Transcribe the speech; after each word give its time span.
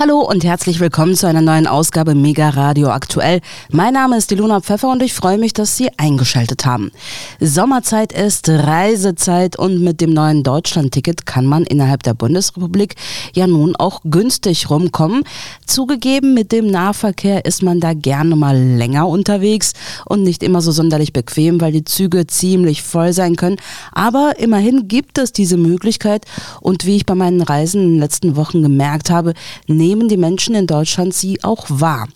Hallo 0.00 0.20
und 0.20 0.44
herzlich 0.44 0.78
willkommen 0.78 1.16
zu 1.16 1.26
einer 1.26 1.40
neuen 1.40 1.66
Ausgabe 1.66 2.14
Mega 2.14 2.50
Radio 2.50 2.90
Aktuell. 2.90 3.40
Mein 3.72 3.94
Name 3.94 4.16
ist 4.16 4.30
Ilona 4.30 4.60
Pfeffer 4.60 4.92
und 4.92 5.02
ich 5.02 5.12
freue 5.12 5.38
mich, 5.38 5.54
dass 5.54 5.76
Sie 5.76 5.88
eingeschaltet 5.96 6.64
haben. 6.64 6.92
Sommerzeit 7.40 8.12
ist 8.12 8.48
Reisezeit 8.48 9.58
und 9.58 9.82
mit 9.82 10.00
dem 10.00 10.12
neuen 10.12 10.44
Deutschland-Ticket 10.44 11.26
kann 11.26 11.46
man 11.46 11.64
innerhalb 11.64 12.04
der 12.04 12.14
Bundesrepublik 12.14 12.94
ja 13.34 13.48
nun 13.48 13.74
auch 13.74 14.02
günstig 14.04 14.70
rumkommen. 14.70 15.24
Zugegeben, 15.66 16.32
mit 16.32 16.52
dem 16.52 16.68
Nahverkehr 16.68 17.44
ist 17.44 17.64
man 17.64 17.80
da 17.80 17.92
gerne 17.92 18.36
mal 18.36 18.56
länger 18.56 19.08
unterwegs 19.08 19.72
und 20.04 20.22
nicht 20.22 20.44
immer 20.44 20.60
so 20.60 20.70
sonderlich 20.70 21.12
bequem, 21.12 21.60
weil 21.60 21.72
die 21.72 21.82
Züge 21.82 22.28
ziemlich 22.28 22.84
voll 22.84 23.12
sein 23.12 23.34
können. 23.34 23.56
Aber 23.90 24.34
immerhin 24.38 24.86
gibt 24.86 25.18
es 25.18 25.32
diese 25.32 25.56
Möglichkeit 25.56 26.24
und 26.60 26.86
wie 26.86 26.94
ich 26.94 27.04
bei 27.04 27.16
meinen 27.16 27.42
Reisen 27.42 27.82
in 27.82 27.90
den 27.94 27.98
letzten 27.98 28.36
Wochen 28.36 28.62
gemerkt 28.62 29.10
habe, 29.10 29.34
nehmen 29.88 30.08
die 30.08 30.18
Menschen 30.18 30.54
in 30.54 30.66
Deutschland 30.66 31.14
sie 31.14 31.42
auch 31.42 31.64
wahr. 31.68 32.08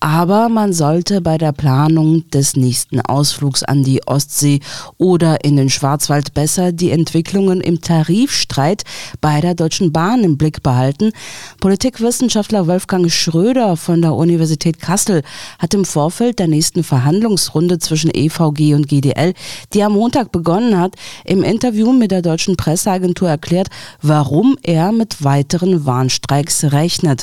Aber 0.00 0.48
man 0.48 0.72
sollte 0.72 1.20
bei 1.20 1.38
der 1.38 1.52
Planung 1.52 2.28
des 2.30 2.56
nächsten 2.56 3.00
Ausflugs 3.00 3.62
an 3.62 3.84
die 3.84 4.04
Ostsee 4.04 4.58
oder 4.98 5.44
in 5.44 5.56
den 5.56 5.70
Schwarzwald 5.70 6.34
besser 6.34 6.72
die 6.72 6.90
Entwicklungen 6.90 7.60
im 7.60 7.80
Tarifstreit 7.80 8.82
bei 9.20 9.40
der 9.40 9.54
Deutschen 9.54 9.92
Bahn 9.92 10.24
im 10.24 10.38
Blick 10.38 10.64
behalten. 10.64 11.12
Politikwissenschaftler 11.60 12.66
Wolfgang 12.66 13.08
Schröder 13.12 13.76
von 13.76 14.02
der 14.02 14.14
Universität 14.14 14.80
Kassel 14.80 15.22
hat 15.60 15.72
im 15.74 15.84
Vorfeld 15.84 16.40
der 16.40 16.48
nächsten 16.48 16.82
Verhandlungsrunde 16.82 17.78
zwischen 17.78 18.10
EVG 18.12 18.74
und 18.74 18.88
GDL, 18.88 19.34
die 19.72 19.84
am 19.84 19.92
Montag 19.92 20.32
begonnen 20.32 20.80
hat, 20.80 20.96
im 21.24 21.44
Interview 21.44 21.92
mit 21.92 22.10
der 22.10 22.22
deutschen 22.22 22.56
Presseagentur 22.56 23.28
erklärt, 23.28 23.68
warum 24.02 24.56
er 24.62 24.90
mit 24.90 25.22
weiteren 25.22 25.86
Warnstreiks 25.86 26.72
rechnet 26.72 27.19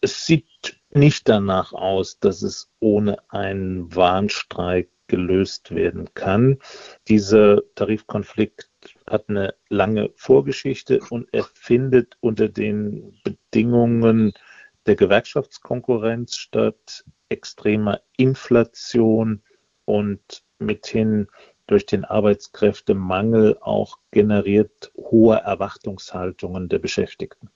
es 0.00 0.26
sieht 0.26 0.80
nicht 0.90 1.28
danach 1.28 1.72
aus, 1.72 2.18
dass 2.18 2.42
es 2.42 2.70
ohne 2.80 3.18
einen 3.30 3.94
Warnstreik 3.94 4.90
gelöst 5.06 5.74
werden 5.74 6.12
kann. 6.14 6.58
Dieser 7.08 7.62
Tarifkonflikt 7.74 8.70
hat 9.06 9.28
eine 9.28 9.54
lange 9.68 10.10
Vorgeschichte 10.16 11.00
und 11.10 11.28
er 11.32 11.44
findet 11.44 12.16
unter 12.20 12.48
den 12.48 13.18
Bedingungen 13.24 14.34
der 14.86 14.96
Gewerkschaftskonkurrenz 14.96 16.36
statt, 16.36 17.04
extremer 17.28 18.00
Inflation 18.16 19.42
und 19.84 20.44
mithin 20.58 21.28
durch 21.66 21.86
den 21.86 22.04
Arbeitskräftemangel 22.04 23.58
auch 23.60 23.98
generiert 24.10 24.92
hohe 24.96 25.36
Erwartungshaltungen 25.36 26.68
der 26.68 26.78
Beschäftigten 26.78 27.50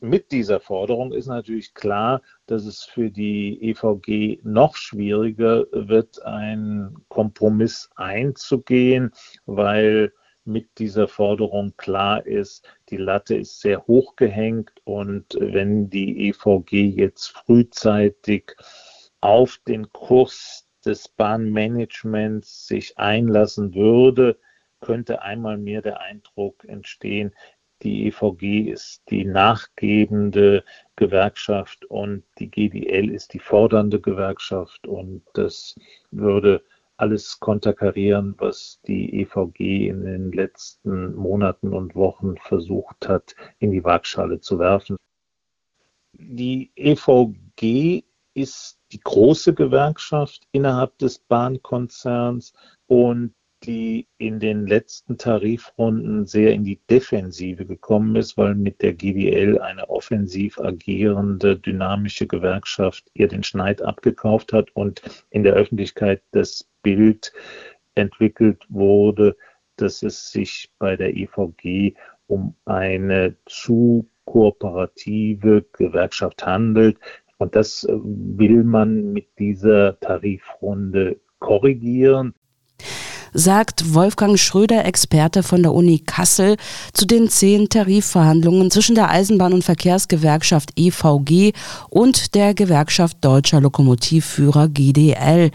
mit 0.00 0.30
dieser 0.32 0.60
Forderung 0.60 1.12
ist 1.12 1.26
natürlich 1.26 1.74
klar, 1.74 2.22
dass 2.46 2.64
es 2.64 2.84
für 2.84 3.10
die 3.10 3.58
EVG 3.62 4.40
noch 4.44 4.76
schwieriger 4.76 5.66
wird, 5.72 6.22
einen 6.24 6.94
Kompromiss 7.08 7.90
einzugehen, 7.96 9.10
weil 9.46 10.12
mit 10.44 10.78
dieser 10.78 11.08
Forderung 11.08 11.74
klar 11.76 12.26
ist, 12.26 12.66
die 12.88 12.96
Latte 12.96 13.36
ist 13.36 13.60
sehr 13.60 13.86
hoch 13.86 14.16
gehängt 14.16 14.72
und 14.84 15.36
wenn 15.38 15.90
die 15.90 16.28
EVG 16.28 16.88
jetzt 16.96 17.28
frühzeitig 17.28 18.54
auf 19.20 19.58
den 19.66 19.92
Kurs 19.92 20.66
des 20.84 21.08
Bahnmanagements 21.08 22.66
sich 22.66 22.98
einlassen 22.98 23.74
würde, 23.74 24.38
könnte 24.80 25.22
einmal 25.22 25.58
mehr 25.58 25.82
der 25.82 26.00
Eindruck 26.00 26.64
entstehen, 26.64 27.34
die 27.82 28.06
EVG 28.08 28.70
ist 28.70 29.02
die 29.10 29.24
nachgebende 29.24 30.64
Gewerkschaft 30.96 31.84
und 31.84 32.24
die 32.38 32.50
GDL 32.50 33.10
ist 33.10 33.34
die 33.34 33.38
fordernde 33.38 34.00
Gewerkschaft 34.00 34.86
und 34.86 35.22
das 35.34 35.76
würde 36.10 36.62
alles 36.96 37.38
konterkarieren, 37.38 38.34
was 38.38 38.80
die 38.86 39.20
EVG 39.20 39.88
in 39.88 40.02
den 40.02 40.32
letzten 40.32 41.14
Monaten 41.14 41.72
und 41.72 41.94
Wochen 41.94 42.36
versucht 42.38 43.08
hat, 43.08 43.36
in 43.60 43.70
die 43.70 43.84
Waagschale 43.84 44.40
zu 44.40 44.58
werfen. 44.58 44.96
Die 46.14 46.72
EVG 46.74 48.02
ist 48.34 48.78
die 48.90 49.00
große 49.00 49.54
Gewerkschaft 49.54 50.46
innerhalb 50.50 50.98
des 50.98 51.20
Bahnkonzerns 51.20 52.52
und 52.86 53.34
die 53.64 54.06
in 54.18 54.40
den 54.40 54.66
letzten 54.66 55.18
Tarifrunden 55.18 56.26
sehr 56.26 56.52
in 56.52 56.64
die 56.64 56.80
Defensive 56.88 57.66
gekommen 57.66 58.14
ist, 58.16 58.36
weil 58.36 58.54
mit 58.54 58.82
der 58.82 58.94
GDL 58.94 59.58
eine 59.60 59.88
offensiv 59.88 60.58
agierende, 60.60 61.58
dynamische 61.58 62.26
Gewerkschaft 62.26 63.10
ihr 63.14 63.28
den 63.28 63.42
Schneid 63.42 63.82
abgekauft 63.82 64.52
hat 64.52 64.70
und 64.74 65.02
in 65.30 65.42
der 65.42 65.54
Öffentlichkeit 65.54 66.22
das 66.30 66.68
Bild 66.82 67.32
entwickelt 67.94 68.64
wurde, 68.68 69.36
dass 69.76 70.02
es 70.02 70.30
sich 70.30 70.70
bei 70.78 70.96
der 70.96 71.16
EVG 71.16 71.94
um 72.26 72.54
eine 72.64 73.36
zu 73.46 74.08
kooperative 74.24 75.64
Gewerkschaft 75.72 76.44
handelt. 76.44 76.98
Und 77.38 77.56
das 77.56 77.86
will 77.88 78.64
man 78.64 79.12
mit 79.12 79.38
dieser 79.38 79.98
Tarifrunde 80.00 81.20
korrigieren 81.38 82.34
sagt 83.32 83.94
Wolfgang 83.94 84.38
Schröder, 84.38 84.84
Experte 84.84 85.42
von 85.42 85.62
der 85.62 85.72
Uni 85.74 85.98
Kassel, 85.98 86.56
zu 86.92 87.06
den 87.06 87.28
zehn 87.28 87.68
Tarifverhandlungen 87.68 88.70
zwischen 88.70 88.94
der 88.94 89.10
Eisenbahn- 89.10 89.52
und 89.52 89.64
Verkehrsgewerkschaft 89.64 90.72
EVG 90.76 91.52
und 91.90 92.34
der 92.34 92.54
Gewerkschaft 92.54 93.18
Deutscher 93.20 93.60
Lokomotivführer 93.60 94.68
GDL. 94.68 95.50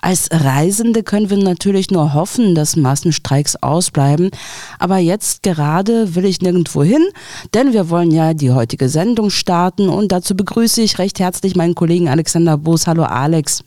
Als 0.00 0.28
Reisende 0.30 1.02
können 1.02 1.30
wir 1.30 1.38
natürlich 1.38 1.90
nur 1.90 2.14
hoffen, 2.14 2.54
dass 2.54 2.76
Massenstreiks 2.76 3.56
ausbleiben. 3.56 4.30
Aber 4.78 4.98
jetzt 4.98 5.42
gerade 5.42 6.14
will 6.14 6.24
ich 6.24 6.40
nirgendwo 6.40 6.82
hin, 6.82 7.06
denn 7.54 7.72
wir 7.72 7.90
wollen 7.90 8.10
ja 8.10 8.34
die 8.34 8.52
heutige 8.52 8.88
Sendung 8.88 9.30
starten 9.30 9.88
und 9.88 10.12
dazu 10.12 10.36
begrüße 10.36 10.80
ich 10.82 10.98
recht 10.98 11.20
herzlich 11.20 11.56
meinen 11.56 11.74
Kollegen 11.74 12.08
Alexander 12.08 12.56
Boos. 12.56 12.86
Hallo 12.86 13.04
Alex. 13.04 13.62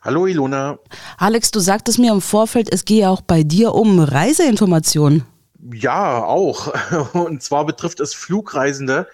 Hallo 0.00 0.26
Ilona. 0.26 0.78
Alex, 1.16 1.50
du 1.50 1.58
sagtest 1.58 1.98
mir 1.98 2.12
im 2.12 2.20
Vorfeld, 2.20 2.72
es 2.72 2.84
gehe 2.84 3.10
auch 3.10 3.20
bei 3.20 3.42
dir 3.42 3.74
um 3.74 3.98
Reiseinformationen. 3.98 5.24
Ja, 5.72 6.22
auch. 6.22 6.72
Und 7.14 7.42
zwar 7.42 7.66
betrifft 7.66 7.98
es 8.00 8.14
Flugreisende. 8.14 9.08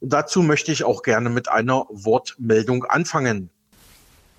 Und 0.00 0.12
dazu 0.12 0.42
möchte 0.42 0.72
ich 0.72 0.84
auch 0.84 1.02
gerne 1.02 1.28
mit 1.28 1.48
einer 1.48 1.84
Wortmeldung 1.90 2.84
anfangen. 2.84 3.50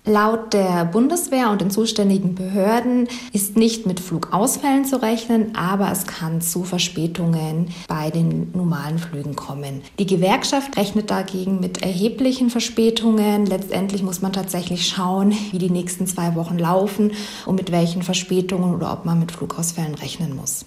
Laut 0.06 0.52
der 0.52 0.84
Bundeswehr 0.84 1.48
und 1.48 1.62
den 1.62 1.70
zuständigen 1.70 2.34
Behörden 2.34 3.08
ist 3.32 3.56
nicht 3.56 3.86
mit 3.86 4.00
Flugausfällen 4.00 4.84
zu 4.84 5.00
rechnen, 5.00 5.56
aber 5.56 5.90
es 5.90 6.06
kann 6.06 6.42
zu 6.42 6.62
Verspätungen 6.62 7.70
bei 7.88 8.10
den 8.10 8.52
normalen 8.52 8.98
Flügen 8.98 9.34
kommen. 9.34 9.80
Die 9.98 10.06
Gewerkschaft 10.06 10.76
rechnet 10.76 11.10
dagegen 11.10 11.58
mit 11.58 11.82
erheblichen 11.82 12.50
Verspätungen. 12.50 13.46
Letztendlich 13.46 14.02
muss 14.02 14.20
man 14.20 14.34
tatsächlich 14.34 14.86
schauen, 14.86 15.32
wie 15.52 15.58
die 15.58 15.70
nächsten 15.70 16.06
zwei 16.06 16.34
Wochen 16.34 16.58
laufen 16.58 17.12
und 17.46 17.54
mit 17.54 17.72
welchen 17.72 18.02
Verspätungen 18.02 18.74
oder 18.74 18.92
ob 18.92 19.06
man 19.06 19.18
mit 19.20 19.32
Flugausfällen 19.32 19.94
rechnen 19.94 20.36
muss. 20.36 20.66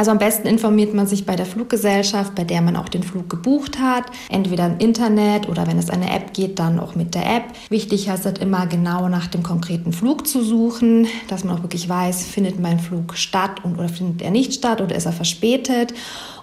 Also 0.00 0.12
am 0.12 0.18
besten 0.18 0.46
informiert 0.46 0.94
man 0.94 1.08
sich 1.08 1.26
bei 1.26 1.34
der 1.34 1.44
Fluggesellschaft, 1.44 2.36
bei 2.36 2.44
der 2.44 2.62
man 2.62 2.76
auch 2.76 2.88
den 2.88 3.02
Flug 3.02 3.28
gebucht 3.28 3.80
hat. 3.80 4.04
Entweder 4.28 4.66
im 4.66 4.78
Internet 4.78 5.48
oder 5.48 5.66
wenn 5.66 5.76
es 5.76 5.90
eine 5.90 6.14
App 6.14 6.34
geht, 6.34 6.60
dann 6.60 6.78
auch 6.78 6.94
mit 6.94 7.16
der 7.16 7.26
App. 7.26 7.42
Wichtig 7.68 8.06
ist 8.06 8.24
halt 8.24 8.38
immer 8.38 8.68
genau 8.68 9.08
nach 9.08 9.26
dem 9.26 9.42
konkreten 9.42 9.92
Flug 9.92 10.28
zu 10.28 10.44
suchen, 10.44 11.08
dass 11.26 11.42
man 11.42 11.58
auch 11.58 11.62
wirklich 11.62 11.88
weiß, 11.88 12.22
findet 12.26 12.60
mein 12.60 12.78
Flug 12.78 13.16
statt 13.16 13.64
und 13.64 13.76
oder 13.76 13.88
findet 13.88 14.22
er 14.22 14.30
nicht 14.30 14.54
statt 14.54 14.80
oder 14.80 14.94
ist 14.94 15.06
er 15.06 15.12
verspätet. 15.12 15.92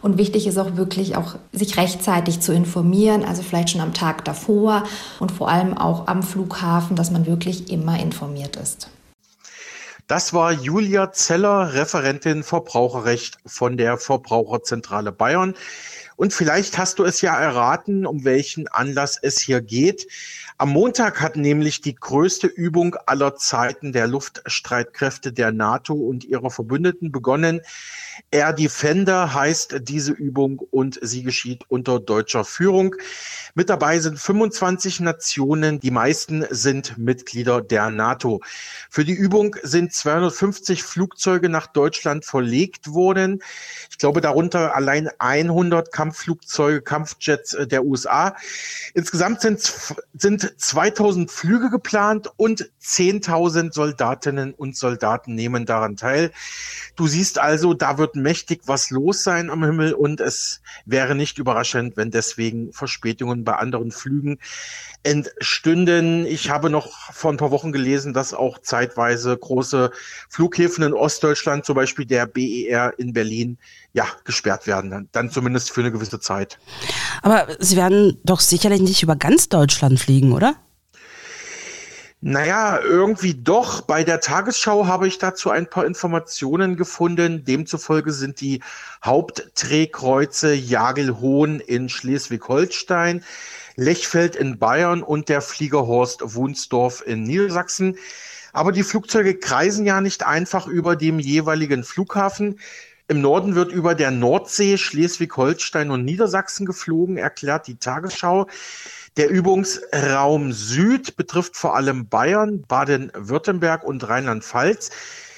Und 0.02 0.18
wichtig 0.18 0.48
ist 0.48 0.58
auch 0.58 0.76
wirklich 0.76 1.16
auch 1.16 1.36
sich 1.54 1.78
rechtzeitig 1.78 2.42
zu 2.42 2.54
informieren, 2.54 3.24
also 3.24 3.42
vielleicht 3.42 3.70
schon 3.70 3.80
am 3.80 3.94
Tag 3.94 4.26
davor 4.26 4.84
und 5.22 5.32
vor 5.32 5.48
allem 5.48 5.78
auch 5.78 6.08
am 6.08 6.24
Flughafen, 6.24 6.98
dass 6.98 7.10
man 7.10 7.26
wirklich 7.26 7.72
immer 7.72 7.98
informiert 8.02 8.58
ist. 8.58 8.90
Das 10.08 10.34
war 10.34 10.52
Julia 10.52 11.12
Zeller, 11.14 11.74
Referentin 11.74 12.44
Verbraucherrecht 12.44 13.40
von 13.44 13.76
der 13.76 13.98
Verbraucherzentrale 13.98 15.12
Bayern. 15.12 15.56
Und 16.16 16.32
vielleicht 16.32 16.78
hast 16.78 17.00
du 17.00 17.06
es 17.06 17.22
ja 17.22 17.36
erraten, 17.36 18.06
um 18.06 18.24
welchen 18.24 18.68
Anlass 18.68 19.18
es 19.20 19.40
hier 19.40 19.62
geht. 19.62 20.06
Am 20.60 20.70
Montag 20.70 21.22
hat 21.22 21.38
nämlich 21.38 21.82
die 21.82 21.96
größte 21.96 22.46
Übung 22.46 22.96
aller 23.08 23.36
Zeiten 23.36 23.94
der 23.94 24.06
Luftstreitkräfte 24.06 25.34
der 25.34 25.52
NATO 25.52 25.96
und 25.96 26.24
ihrer 26.24 26.52
Verbündeten 26.52 27.12
begonnen. 27.12 27.62
Air 28.32 28.54
Defender 28.54 29.34
heißt 29.34 29.78
diese 29.82 30.12
Übung 30.12 30.60
und 30.72 31.00
sie 31.02 31.24
geschieht 31.24 31.64
unter 31.70 32.00
deutscher 32.00 32.44
Führung. 32.44 32.96
Mit 33.54 33.70
dabei 33.70 34.00
sind 34.00 34.20
25 34.20 35.00
Nationen, 35.00 35.80
die 35.80 35.92
meisten 35.92 36.46
sind 36.50 36.98
Mitglieder 36.98 37.62
der 37.62 37.90
NATO. 37.90 38.42
Für 38.90 39.06
die 39.06 39.14
Übung 39.14 39.56
sind 39.64 39.94
250 39.94 40.84
Flugzeuge 40.84 41.48
nach 41.48 41.68
Deutschland 41.68 42.26
verlegt 42.26 42.90
wurden. 42.90 43.42
Ich 43.90 43.98
glaube, 43.98 44.20
darunter 44.20 44.76
allein 44.76 45.10
100 45.20 45.94
Kampfflugzeuge, 45.94 46.82
Kampfjets 46.82 47.56
der 47.68 47.86
USA. 47.86 48.36
Insgesamt 48.94 49.42
sind, 49.42 49.72
sind 50.18 50.62
2000 50.62 51.32
Flüge 51.32 51.70
geplant 51.70 52.30
und 52.36 52.70
10.000 52.86 53.74
Soldatinnen 53.74 54.54
und 54.54 54.78
Soldaten 54.78 55.34
nehmen 55.34 55.66
daran 55.66 55.96
teil. 55.96 56.32
Du 56.96 57.08
siehst 57.08 57.40
also, 57.40 57.74
da 57.74 57.98
wird 57.98 58.16
mächtig 58.16 58.62
was 58.66 58.92
los 58.92 59.24
sein 59.24 59.50
am 59.50 59.64
Himmel 59.64 59.94
und 59.94 60.22
es 60.22 60.62
wäre 60.86 61.16
nicht 61.16 61.40
überraschend, 61.40 61.98
wenn 61.98 62.12
deswegen 62.12 62.72
Verspätungen 62.74 63.44
bei 63.44 63.54
anderen 63.54 63.92
Flügen 63.92 64.38
entstünden. 65.04 66.26
Ich 66.26 66.50
habe 66.50 66.70
noch 66.70 67.12
vor 67.12 67.32
ein 67.32 67.38
paar 67.38 67.52
Wochen 67.52 67.72
gelesen, 67.72 68.14
dass 68.14 68.34
auch 68.34 68.60
zeitweise 68.60 69.36
große 69.36 69.92
Flughäfen 70.30 70.84
in 70.84 70.94
Ostdeutschland, 70.94 71.66
zum 71.66 71.76
Beispiel 71.76 72.06
der 72.06 72.26
BER 72.28 72.94
in 72.98 73.14
Berlin, 73.14 73.58
ja, 73.94 74.06
gesperrt 74.24 74.68
werden. 74.68 75.10
Dann 75.12 75.32
zumindest 75.32 75.72
für 75.72 75.82
eine 75.82 75.92
gewisse 75.92 76.20
Zeit. 76.20 76.60
Aber 77.22 77.48
Sie 77.60 77.78
werden 77.78 78.20
doch 78.24 78.40
sicherlich 78.40 78.82
nicht 78.82 79.04
über 79.04 79.16
ganz 79.16 79.50
Deutschland 79.50 80.00
fliegen, 80.00 80.34
oder? 80.34 80.56
Naja, 82.28 82.80
irgendwie 82.80 83.36
doch. 83.36 83.82
Bei 83.82 84.04
der 84.04 84.20
Tagesschau 84.20 84.88
habe 84.88 85.08
ich 85.08 85.20
dazu 85.20 85.52
ein 85.52 85.70
paar 85.70 85.86
Informationen 85.86 86.76
gefunden. 86.76 87.46
Demzufolge 87.46 88.12
sind 88.12 88.42
die 88.42 88.64
Hauptdrehkreuze 89.04 90.56
Jagelhohn 90.56 91.60
in 91.60 91.88
Schleswig-Holstein, 91.88 93.24
Lechfeld 93.76 94.36
in 94.36 94.58
Bayern 94.58 95.04
und 95.04 95.30
der 95.30 95.40
Fliegerhorst 95.42 96.34
Wunsdorf 96.34 97.04
in 97.06 97.22
Niedersachsen. 97.22 98.00
Aber 98.54 98.72
die 98.72 98.82
Flugzeuge 98.82 99.38
kreisen 99.38 99.86
ja 99.86 100.02
nicht 100.02 100.26
einfach 100.26 100.66
über 100.66 100.96
dem 100.96 101.20
jeweiligen 101.20 101.84
Flughafen. 101.84 102.60
Im 103.08 103.22
Norden 103.22 103.54
wird 103.54 103.72
über 103.72 103.94
der 103.94 104.10
Nordsee, 104.10 104.80
Schleswig-Holstein 104.80 105.92
und 105.92 106.04
Niedersachsen 106.04 106.66
geflogen, 106.66 107.18
erklärt 107.18 107.68
die 107.68 107.76
Tagesschau. 107.76 108.48
Der 109.18 109.30
Übungsraum 109.30 110.52
Süd 110.52 111.16
betrifft 111.16 111.56
vor 111.56 111.78
allem 111.78 112.10
Bayern, 112.10 112.64
Baden-Württemberg 112.64 113.86
und 113.86 114.06
Rheinland-Pfalz. 114.10 114.90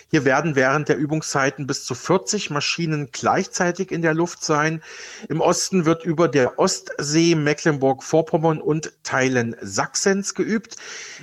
Hier 0.09 0.25
werden 0.25 0.55
während 0.55 0.89
der 0.89 0.97
Übungszeiten 0.97 1.67
bis 1.67 1.85
zu 1.85 1.93
40 1.93 2.49
Maschinen 2.49 3.09
gleichzeitig 3.11 3.91
in 3.91 4.01
der 4.01 4.15
Luft 4.15 4.43
sein. 4.43 4.81
Im 5.29 5.41
Osten 5.41 5.85
wird 5.85 6.05
über 6.05 6.27
der 6.27 6.57
Ostsee, 6.57 7.35
Mecklenburg-Vorpommern 7.35 8.61
und 8.61 8.93
Teilen 9.03 9.55
Sachsens 9.61 10.33
geübt. 10.33 10.77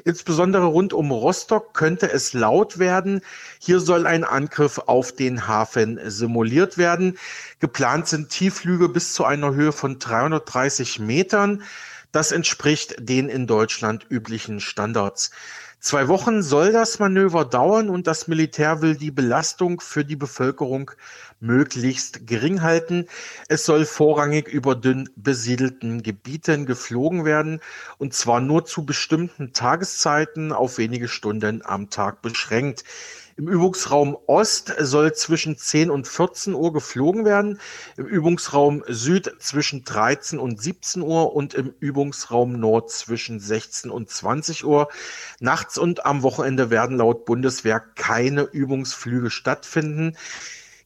Insbesondere 0.05 0.67
rund 0.67 0.93
um 0.93 1.11
Rostock 1.11 1.75
könnte 1.75 2.13
es 2.13 2.35
laut 2.35 2.79
werden. 2.79 3.23
Hier 3.59 3.81
soll 3.81 4.07
ein 4.07 4.23
Angriff 4.23 4.79
auf 4.79 5.11
den 5.11 5.49
Hafen 5.49 5.99
simuliert 6.05 6.79
werden. 6.79 7.19
Geplant 7.59 8.07
sind 8.07 8.29
Tiefflüge 8.29 8.89
bis 8.91 9.13
zu 9.15 9.25
einer 9.25 9.55
Höhe 9.55 9.73
von 9.73 9.99
330 9.99 11.01
Metern. 11.01 11.65
Das 12.15 12.31
entspricht 12.31 12.95
den 13.01 13.29
in 13.29 13.49
Deutschland 13.49 14.07
üblichen 14.09 14.61
Standards. 14.61 15.33
Zwei 15.81 16.07
Wochen 16.07 16.45
soll 16.45 16.71
das 16.71 17.01
Manöver 17.01 17.45
dauern 17.45 17.91
und 17.91 18.07
das 18.07 18.29
Militär 18.29 18.83
will 18.83 18.95
die 18.95 19.11
Belastung 19.11 19.81
für 19.81 20.05
die 20.05 20.15
Bevölkerung 20.15 20.93
möglichst 21.41 22.25
gering 22.25 22.63
halten. 22.63 23.09
Es 23.49 23.65
soll 23.65 23.85
vorrangig 23.85 24.47
über 24.47 24.77
dünn 24.77 25.11
besiedelten 25.17 26.05
Gebieten 26.05 26.67
geflogen 26.67 27.25
werden 27.25 27.59
und 27.99 28.15
zwar 28.15 28.41
nur 28.41 28.65
zu 28.65 28.87
bestimmten 28.87 29.53
Tageszeiten 29.53 30.53
auf 30.53 30.79
wenige 30.79 31.09
Stunden 31.09 31.63
am 31.65 31.91
Tag 31.91 32.23
beschränkt. 32.23 32.85
Im 33.37 33.49
Übungsraum 33.49 34.17
Ost 34.27 34.73
soll 34.79 35.13
zwischen 35.13 35.59
10 35.59 35.91
und 35.91 36.07
14 36.07 36.55
Uhr 36.55 36.73
geflogen 36.73 37.25
werden, 37.25 37.59
im 37.97 38.07
Übungsraum 38.07 38.85
Süd 38.87 39.35
zwischen 39.41 39.83
13 39.83 40.39
und 40.39 40.63
17 40.63 41.03
Uhr 41.03 41.35
und 41.35 41.53
im 41.53 41.75
Übungsraum 41.81 42.61
Nord 42.61 42.93
zwischen 42.93 43.41
16 43.41 43.91
und 43.91 44.09
20 44.09 44.65
Uhr. 44.65 44.89
Nachts 45.41 45.79
und 45.79 46.07
am 46.07 46.23
Wochenende 46.23 46.71
werden 46.71 46.99
laut 46.99 47.25
Bundeswehr 47.25 47.81
keine 47.81 48.43
Übungsflüge 48.43 49.31
stattfinden. 49.31 50.17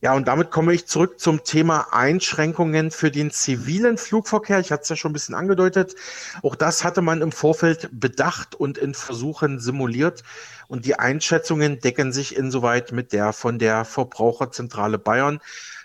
Ja, 0.01 0.15
und 0.15 0.29
damit 0.29 0.53
komme 0.53 0.73
ich 0.75 0.87
zurück 0.87 1.19
zum 1.19 1.43
Thema 1.43 1.93
Einschränkungen 1.93 2.93
für 2.93 3.11
den 3.11 3.33
zivilen 3.33 3.99
Flugverkehr. 3.99 4.61
Ich 4.61 4.71
hatte 4.71 4.85
es 4.85 4.89
ja 4.91 4.95
schon 4.95 5.11
ein 5.11 5.13
bisschen 5.13 5.35
angedeutet. 5.35 5.97
Auch 6.43 6.55
das 6.55 6.85
hatte 6.85 7.03
man 7.03 7.21
im 7.21 7.33
Vorfeld 7.33 7.89
bedacht 7.91 8.55
und 8.55 8.79
in 8.79 8.95
Versuchen 8.95 9.59
simuliert. 9.59 10.23
Und 10.69 10.85
die 10.85 10.97
Einschätzungen 10.97 11.81
decken 11.81 12.13
sich 12.13 12.37
insoweit 12.37 12.93
mit 12.93 13.13
der 13.13 13.33
von 13.33 13.59
der 13.59 13.85
Verbraucherzentrale 13.85 14.99
Bayern, 14.99 15.41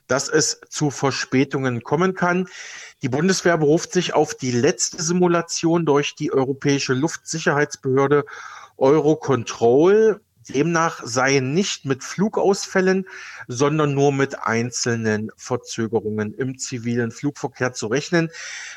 dass 0.05 0.29
es 0.29 0.61
zu 0.69 0.91
Verspätungen 0.91 1.81
kommen 1.81 2.13
kann. 2.13 2.47
Die 3.01 3.09
Bundeswehr 3.09 3.57
beruft 3.57 3.93
sich 3.93 4.13
auf 4.13 4.35
die 4.35 4.51
letzte 4.51 5.01
Simulation 5.01 5.87
durch 5.87 6.13
die 6.13 6.31
Europäische 6.31 6.93
Luftsicherheitsbehörde 6.93 8.25
Eurocontrol. 8.77 10.21
Demnach 10.49 11.01
seien 11.03 11.53
nicht 11.53 11.85
mit 11.85 12.03
Flugausfällen, 12.03 13.07
sondern 13.47 13.93
nur 13.93 14.11
mit 14.11 14.39
einzelnen 14.39 15.31
Verzögerungen 15.37 16.33
im 16.33 16.57
zivilen 16.57 17.11
Flugverkehr 17.11 17.73
zu 17.73 17.87
rechnen. 17.87 18.29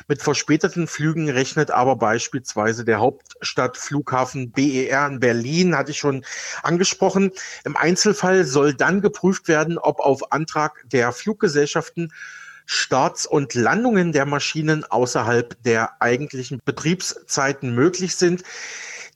Mit 0.07 0.21
verspäteten 0.21 0.87
Flügen 0.87 1.29
rechnet 1.29 1.71
aber 1.71 1.95
beispielsweise 1.95 2.85
der 2.85 2.99
Hauptstadtflughafen 2.99 4.51
BER 4.51 5.07
in 5.07 5.19
Berlin, 5.19 5.75
hatte 5.75 5.91
ich 5.91 5.97
schon 5.97 6.25
angesprochen. 6.63 7.31
Im 7.63 7.75
Einzelfall 7.75 8.45
soll 8.45 8.73
dann 8.73 9.01
geprüft 9.01 9.47
werden, 9.47 9.77
ob 9.77 9.99
auf 9.99 10.31
Antrag 10.31 10.83
der 10.91 11.11
Fluggesellschaften 11.11 12.11
Starts 12.69 13.25
und 13.25 13.53
Landungen 13.53 14.11
der 14.11 14.25
Maschinen 14.25 14.83
außerhalb 14.83 15.55
der 15.63 16.01
eigentlichen 16.01 16.61
Betriebszeiten 16.63 17.73
möglich 17.73 18.15
sind. 18.15 18.43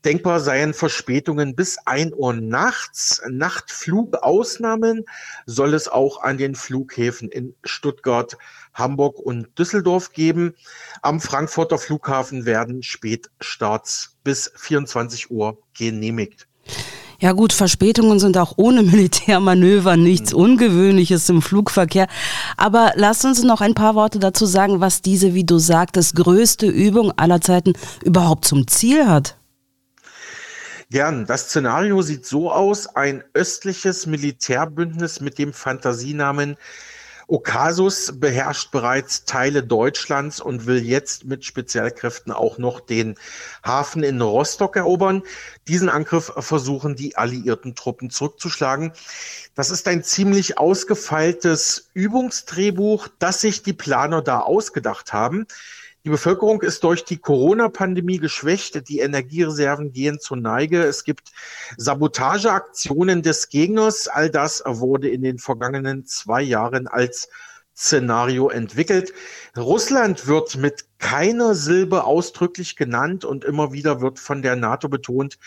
Denkbar 0.03 0.39
seien 0.39 0.74
Verspätungen 0.74 1.56
bis 1.56 1.77
ein 1.86 2.12
Uhr 2.13 2.33
nachts. 2.33 3.21
Nachtflugausnahmen 3.30 5.06
soll 5.45 5.74
es 5.75 5.88
auch 5.88 6.24
an 6.24 6.38
den 6.38 6.56
Flughäfen 6.56 7.30
in 7.30 7.53
Stuttgart, 7.63 8.36
Hamburg 8.74 9.19
und 9.19 9.59
Düsseldorf 9.59 10.12
geben. 10.13 10.56
Am 11.03 11.21
Frankfurter 11.21 11.77
Flughafen 11.77 12.45
werden 12.45 12.81
Spätstarts 12.81 14.18
bis 14.24 14.51
24 14.56 15.30
Uhr 15.30 15.59
genehmigt. 15.77 16.47
Ja 17.19 17.33
gut, 17.33 17.54
Verspätungen 17.54 18.19
sind 18.19 18.36
auch 18.39 18.54
ohne 18.57 18.81
Militärmanöver 18.81 19.97
nichts 19.97 20.33
Ungewöhnliches 20.33 21.30
im 21.30 21.44
Flugverkehr. 21.44 22.07
Aber 22.57 22.94
lass 22.95 23.24
uns 23.24 23.44
noch 23.44 23.62
ein 23.62 23.75
paar 23.75 23.94
Worte 23.94 24.18
dazu 24.18 24.47
sagen, 24.47 24.80
was 24.81 25.04
diese, 25.04 25.36
wie 25.36 25.44
du 25.44 25.59
sagtest, 25.59 26.15
größte 26.15 26.65
Übung 26.65 27.11
aller 27.18 27.40
Zeiten 27.40 27.73
überhaupt 28.04 28.45
zum 28.45 28.68
Ziel 28.68 29.07
hat. 29.07 29.37
Gern. 30.92 31.26
Das 31.26 31.44
Szenario 31.44 32.02
sieht 32.02 32.26
so 32.26 32.52
aus, 32.52 32.98
ein 32.98 33.24
östliches 33.33 34.07
Militärbündnis 34.07 35.21
mit 35.21 35.38
dem 35.38 35.54
Fantasienamen 35.54 36.57
Okasus 37.31 38.19
beherrscht 38.19 38.71
bereits 38.71 39.24
Teile 39.24 39.64
Deutschlands 39.64 40.42
und 40.42 40.66
will 40.66 40.83
jetzt 40.83 41.24
mit 41.24 41.45
Spezialkräften 41.45 42.33
auch 42.33 42.57
noch 42.57 42.81
den 42.81 43.16
Hafen 43.66 44.04
in 44.04 44.19
Rostock 44.19 44.76
erobern. 44.76 45.24
Diesen 45.69 45.88
Angriff 45.88 46.33
versuchen 46.40 46.98
die 46.98 47.16
alliierten 47.16 47.74
Truppen 47.74 48.10
zurückzuschlagen. 48.10 48.92
Das 49.56 49.69
ist 49.69 49.88
ein 49.88 50.04
ziemlich 50.04 50.57
ausgefeiltes 50.57 51.90
Übungsdrehbuch, 51.94 53.07
das 53.18 53.40
sich 53.40 53.64
die 53.64 53.71
Planer 53.71 54.21
da 54.21 54.42
ausgedacht 54.42 55.14
haben. 55.14 55.48
Die 56.03 56.09
Bevölkerung 56.09 56.63
ist 56.63 56.83
durch 56.83 57.05
die 57.05 57.17
Corona-Pandemie 57.17 58.17
geschwächt. 58.17 58.89
Die 58.89 58.99
Energiereserven 58.99 59.91
gehen 59.91 60.19
zur 60.19 60.37
Neige. 60.37 60.81
Es 60.81 61.03
gibt 61.03 61.31
Sabotageaktionen 61.77 63.21
des 63.21 63.49
Gegners. 63.49 64.07
All 64.07 64.31
das 64.31 64.63
wurde 64.65 65.09
in 65.09 65.21
den 65.21 65.37
vergangenen 65.37 66.07
zwei 66.07 66.41
Jahren 66.41 66.87
als 66.87 67.29
Szenario 67.81 68.50
entwickelt. 68.50 69.11
Russland 69.57 70.28
wird 70.28 70.56
mit 70.56 70.85
keiner 71.00 71.56
Silbe 71.56 72.04
ausdrücklich 72.04 72.76
genannt 72.76 73.26
und 73.26 73.44
immer 73.44 73.73
wieder 73.73 74.02
wird 74.02 74.19
von 74.19 74.44
der 74.44 74.56
NATO 74.56 74.88
betont, 74.88 75.40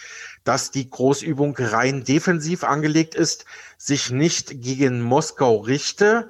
dass 0.43 0.73
die 0.73 0.91
Großübung 0.91 1.55
rein 1.57 2.03
defensiv 2.03 2.65
angelegt 2.65 3.15
ist, 3.15 3.45
sich 3.79 4.11
nicht 4.11 4.61
gegen 4.63 5.01
Moskau 5.01 5.59
richte. 5.59 6.29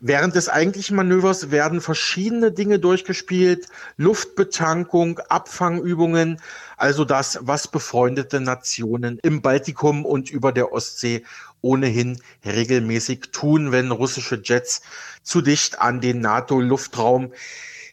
Während 0.00 0.34
des 0.34 0.48
eigentlichen 0.48 0.96
Manövers 0.96 1.50
werden 1.50 1.80
verschiedene 1.80 2.50
Dinge 2.52 2.78
durchgespielt. 2.78 3.68
Luftbetankung, 3.96 5.20
Abfangübungen, 5.28 6.40
also 6.76 7.04
das, 7.04 7.38
was 7.42 7.68
befreundete 7.68 8.40
Nationen 8.40 9.18
im 9.22 9.40
Baltikum 9.40 10.04
und 10.04 10.30
über 10.30 10.52
der 10.52 10.72
Ostsee 10.72 11.24
ohnehin 11.60 12.20
regelmäßig 12.44 13.30
tun, 13.32 13.72
wenn 13.72 13.90
russische 13.90 14.40
Jets 14.42 14.82
zu 15.22 15.40
dicht 15.40 15.80
an 15.80 16.00
den 16.00 16.20
NATO-Luftraum 16.20 17.32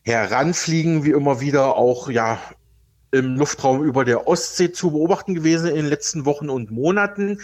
heranfliegen, 0.04 1.04
wie 1.04 1.12
immer 1.12 1.40
wieder 1.42 1.76
auch 1.76 2.10
ja 2.10 2.40
im 3.12 3.38
Luftraum 3.38 3.84
über 3.84 4.04
der 4.06 4.28
Ostsee 4.28 4.72
zu 4.72 4.92
beobachten 4.92 5.36
gewesen 5.36 5.70
in 5.70 5.76
den 5.76 5.86
letzten 5.86 6.26
Wochen 6.26 6.50
und 6.50 6.72
Monaten. 6.72 7.40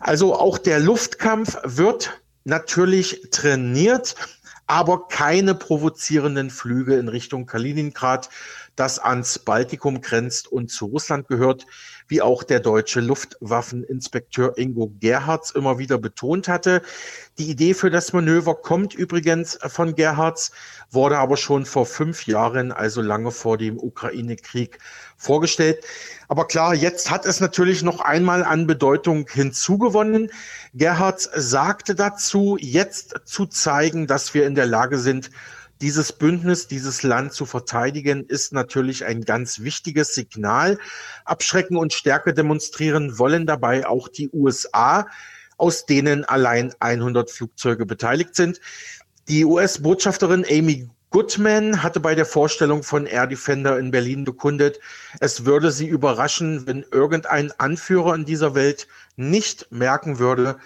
Also 0.00 0.34
auch 0.34 0.58
der 0.58 0.80
Luftkampf 0.80 1.56
wird 1.64 2.20
natürlich 2.44 3.28
trainiert, 3.30 4.16
aber 4.66 5.08
keine 5.08 5.54
provozierenden 5.54 6.50
Flüge 6.50 6.96
in 6.96 7.08
Richtung 7.08 7.46
Kaliningrad, 7.46 8.28
das 8.76 8.98
ans 8.98 9.38
Baltikum 9.38 10.00
grenzt 10.00 10.46
und 10.50 10.70
zu 10.70 10.86
Russland 10.86 11.26
gehört, 11.26 11.66
wie 12.08 12.22
auch 12.22 12.42
der 12.42 12.60
deutsche 12.60 13.00
Luftwaffeninspekteur 13.00 14.56
Ingo 14.56 14.92
Gerhards 14.98 15.50
immer 15.50 15.78
wieder 15.78 15.98
betont 15.98 16.48
hatte. 16.48 16.82
Die 17.38 17.50
Idee 17.50 17.74
für 17.74 17.90
das 17.90 18.12
Manöver 18.12 18.54
kommt 18.54 18.94
übrigens 18.94 19.58
von 19.68 19.94
Gerhards, 19.94 20.50
wurde 20.90 21.18
aber 21.18 21.36
schon 21.36 21.66
vor 21.66 21.86
fünf 21.86 22.26
Jahren, 22.26 22.72
also 22.72 23.00
lange 23.02 23.30
vor 23.30 23.58
dem 23.58 23.78
Ukraine-Krieg, 23.78 24.78
vorgestellt. 25.16 25.84
Aber 26.28 26.46
klar, 26.46 26.74
jetzt 26.74 27.10
hat 27.10 27.26
es 27.26 27.40
natürlich 27.40 27.82
noch 27.82 28.00
einmal 28.00 28.42
an 28.42 28.66
Bedeutung 28.66 29.28
hinzugewonnen. 29.30 30.30
Gerhards 30.74 31.28
sagte 31.34 31.94
dazu, 31.94 32.56
jetzt 32.60 33.14
zu 33.24 33.46
zeigen, 33.46 34.06
dass 34.06 34.34
wir 34.34 34.46
in 34.46 34.54
der 34.54 34.66
Lage 34.66 34.98
sind, 34.98 35.30
dieses 35.80 36.12
Bündnis, 36.12 36.66
dieses 36.66 37.02
Land 37.02 37.32
zu 37.32 37.46
verteidigen, 37.46 38.24
ist 38.26 38.52
natürlich 38.52 39.04
ein 39.04 39.24
ganz 39.24 39.60
wichtiges 39.60 40.14
Signal. 40.14 40.78
Abschrecken 41.24 41.76
und 41.76 41.92
Stärke 41.92 42.34
demonstrieren 42.34 43.18
wollen 43.18 43.46
dabei 43.46 43.86
auch 43.86 44.08
die 44.08 44.28
USA, 44.32 45.06
aus 45.56 45.86
denen 45.86 46.24
allein 46.24 46.72
100 46.80 47.30
Flugzeuge 47.30 47.86
beteiligt 47.86 48.34
sind. 48.34 48.60
Die 49.28 49.44
US-Botschafterin 49.44 50.44
Amy 50.48 50.88
Goodman 51.10 51.82
hatte 51.82 52.00
bei 52.00 52.14
der 52.14 52.26
Vorstellung 52.26 52.82
von 52.82 53.06
Air 53.06 53.26
Defender 53.26 53.78
in 53.78 53.90
Berlin 53.90 54.24
bekundet, 54.24 54.78
es 55.20 55.46
würde 55.46 55.72
sie 55.72 55.86
überraschen, 55.86 56.66
wenn 56.66 56.84
irgendein 56.90 57.50
Anführer 57.58 58.14
in 58.14 58.26
dieser 58.26 58.54
Welt 58.54 58.88
nicht 59.16 59.72
merken 59.72 60.18
würde, 60.18 60.58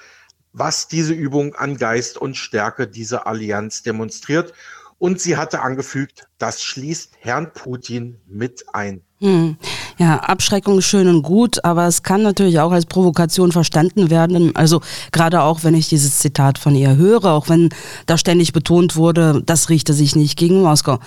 was 0.53 0.89
diese 0.89 1.15
Übung 1.15 1.55
an 1.55 1.77
Geist 1.77 2.19
und 2.19 2.37
Stärke 2.37 2.89
dieser 2.89 3.27
Allianz 3.27 3.83
demonstriert 3.83 4.53
und 5.03 5.21
sie 5.21 5.37
hatte 5.37 5.63
angefügt, 5.63 6.29
das 6.39 6.63
schließt 6.63 7.17
Herrn 7.19 7.53
Putin 7.53 8.21
mit 8.29 8.67
ein. 8.73 9.03
Hm. 9.19 9.57
Ja, 10.03 10.17
Abschreckung 10.17 10.81
schön 10.81 11.07
und 11.07 11.23
gut, 11.23 11.65
aber 11.65 11.87
es 11.87 12.03
kann 12.03 12.25
natürlich 12.25 12.59
auch 12.59 12.73
als 12.73 12.87
Provokation 12.87 13.53
verstanden 13.53 14.11
werden. 14.11 14.51
Also 14.57 14.81
gerade 15.13 15.43
auch, 15.43 15.63
wenn 15.63 15.77
ich 15.77 15.89
dieses 15.89 16.19
Zitat 16.19 16.59
von 16.59 16.75
ihr 16.75 16.97
höre, 16.97 17.27
auch 17.27 17.49
wenn 17.49 17.69
da 18.07 18.19
ständig 18.19 18.53
betont 18.53 18.97
wurde, 18.97 19.45
das 19.47 19.69
richte 19.69 19.95
sich 19.95 20.17
nicht 20.17 20.37
gegen 20.37 20.61
Moskau. 20.61 20.99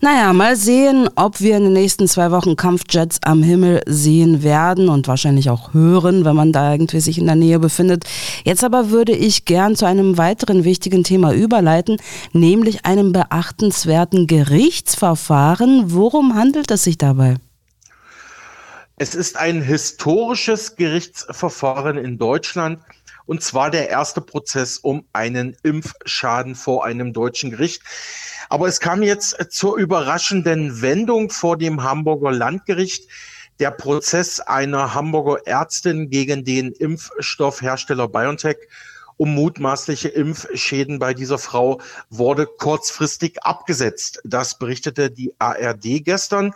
Naja, 0.00 0.32
mal 0.32 0.56
sehen, 0.56 1.08
ob 1.14 1.40
wir 1.40 1.56
in 1.56 1.62
den 1.62 1.72
nächsten 1.72 2.08
zwei 2.08 2.32
Wochen 2.32 2.56
Kampfjets 2.56 3.20
am 3.22 3.44
Himmel 3.44 3.80
sehen 3.86 4.42
werden 4.42 4.88
und 4.88 5.06
wahrscheinlich 5.06 5.48
auch 5.48 5.72
hören, 5.72 6.24
wenn 6.24 6.34
man 6.34 6.50
da 6.50 6.72
irgendwie 6.72 6.98
sich 6.98 7.18
in 7.18 7.26
der 7.26 7.36
Nähe 7.36 7.60
befindet. 7.60 8.06
Jetzt 8.42 8.64
aber 8.64 8.90
würde 8.90 9.12
ich 9.12 9.44
gern 9.44 9.76
zu 9.76 9.86
einem 9.86 10.18
weiteren 10.18 10.64
wichtigen 10.64 11.04
Thema 11.04 11.32
überleiten, 11.32 11.98
nämlich 12.32 12.84
einem 12.86 13.12
beachtenswerten 13.12 14.26
Gerichtsverfahren. 14.26 15.92
Worum 15.92 16.34
handelt 16.34 16.72
es 16.72 16.82
sich 16.82 16.98
dabei? 16.98 17.36
Es 18.98 19.14
ist 19.14 19.36
ein 19.36 19.62
historisches 19.62 20.76
Gerichtsverfahren 20.76 21.96
in 21.96 22.18
Deutschland 22.18 22.80
und 23.24 23.42
zwar 23.42 23.70
der 23.70 23.88
erste 23.88 24.20
Prozess 24.20 24.78
um 24.78 25.06
einen 25.12 25.56
Impfschaden 25.62 26.54
vor 26.54 26.84
einem 26.84 27.12
deutschen 27.12 27.50
Gericht. 27.50 27.82
Aber 28.48 28.68
es 28.68 28.80
kam 28.80 29.02
jetzt 29.02 29.36
zur 29.50 29.78
überraschenden 29.78 30.82
Wendung 30.82 31.30
vor 31.30 31.56
dem 31.56 31.82
Hamburger 31.82 32.32
Landgericht. 32.32 33.08
Der 33.60 33.70
Prozess 33.70 34.40
einer 34.40 34.94
Hamburger 34.94 35.46
Ärztin 35.46 36.10
gegen 36.10 36.44
den 36.44 36.72
Impfstoffhersteller 36.72 38.08
BioNTech 38.08 38.58
um 39.16 39.34
mutmaßliche 39.34 40.08
Impfschäden 40.08 40.98
bei 40.98 41.14
dieser 41.14 41.38
Frau 41.38 41.80
wurde 42.10 42.46
kurzfristig 42.46 43.42
abgesetzt. 43.42 44.20
Das 44.24 44.58
berichtete 44.58 45.10
die 45.10 45.32
ARD 45.38 46.04
gestern. 46.04 46.54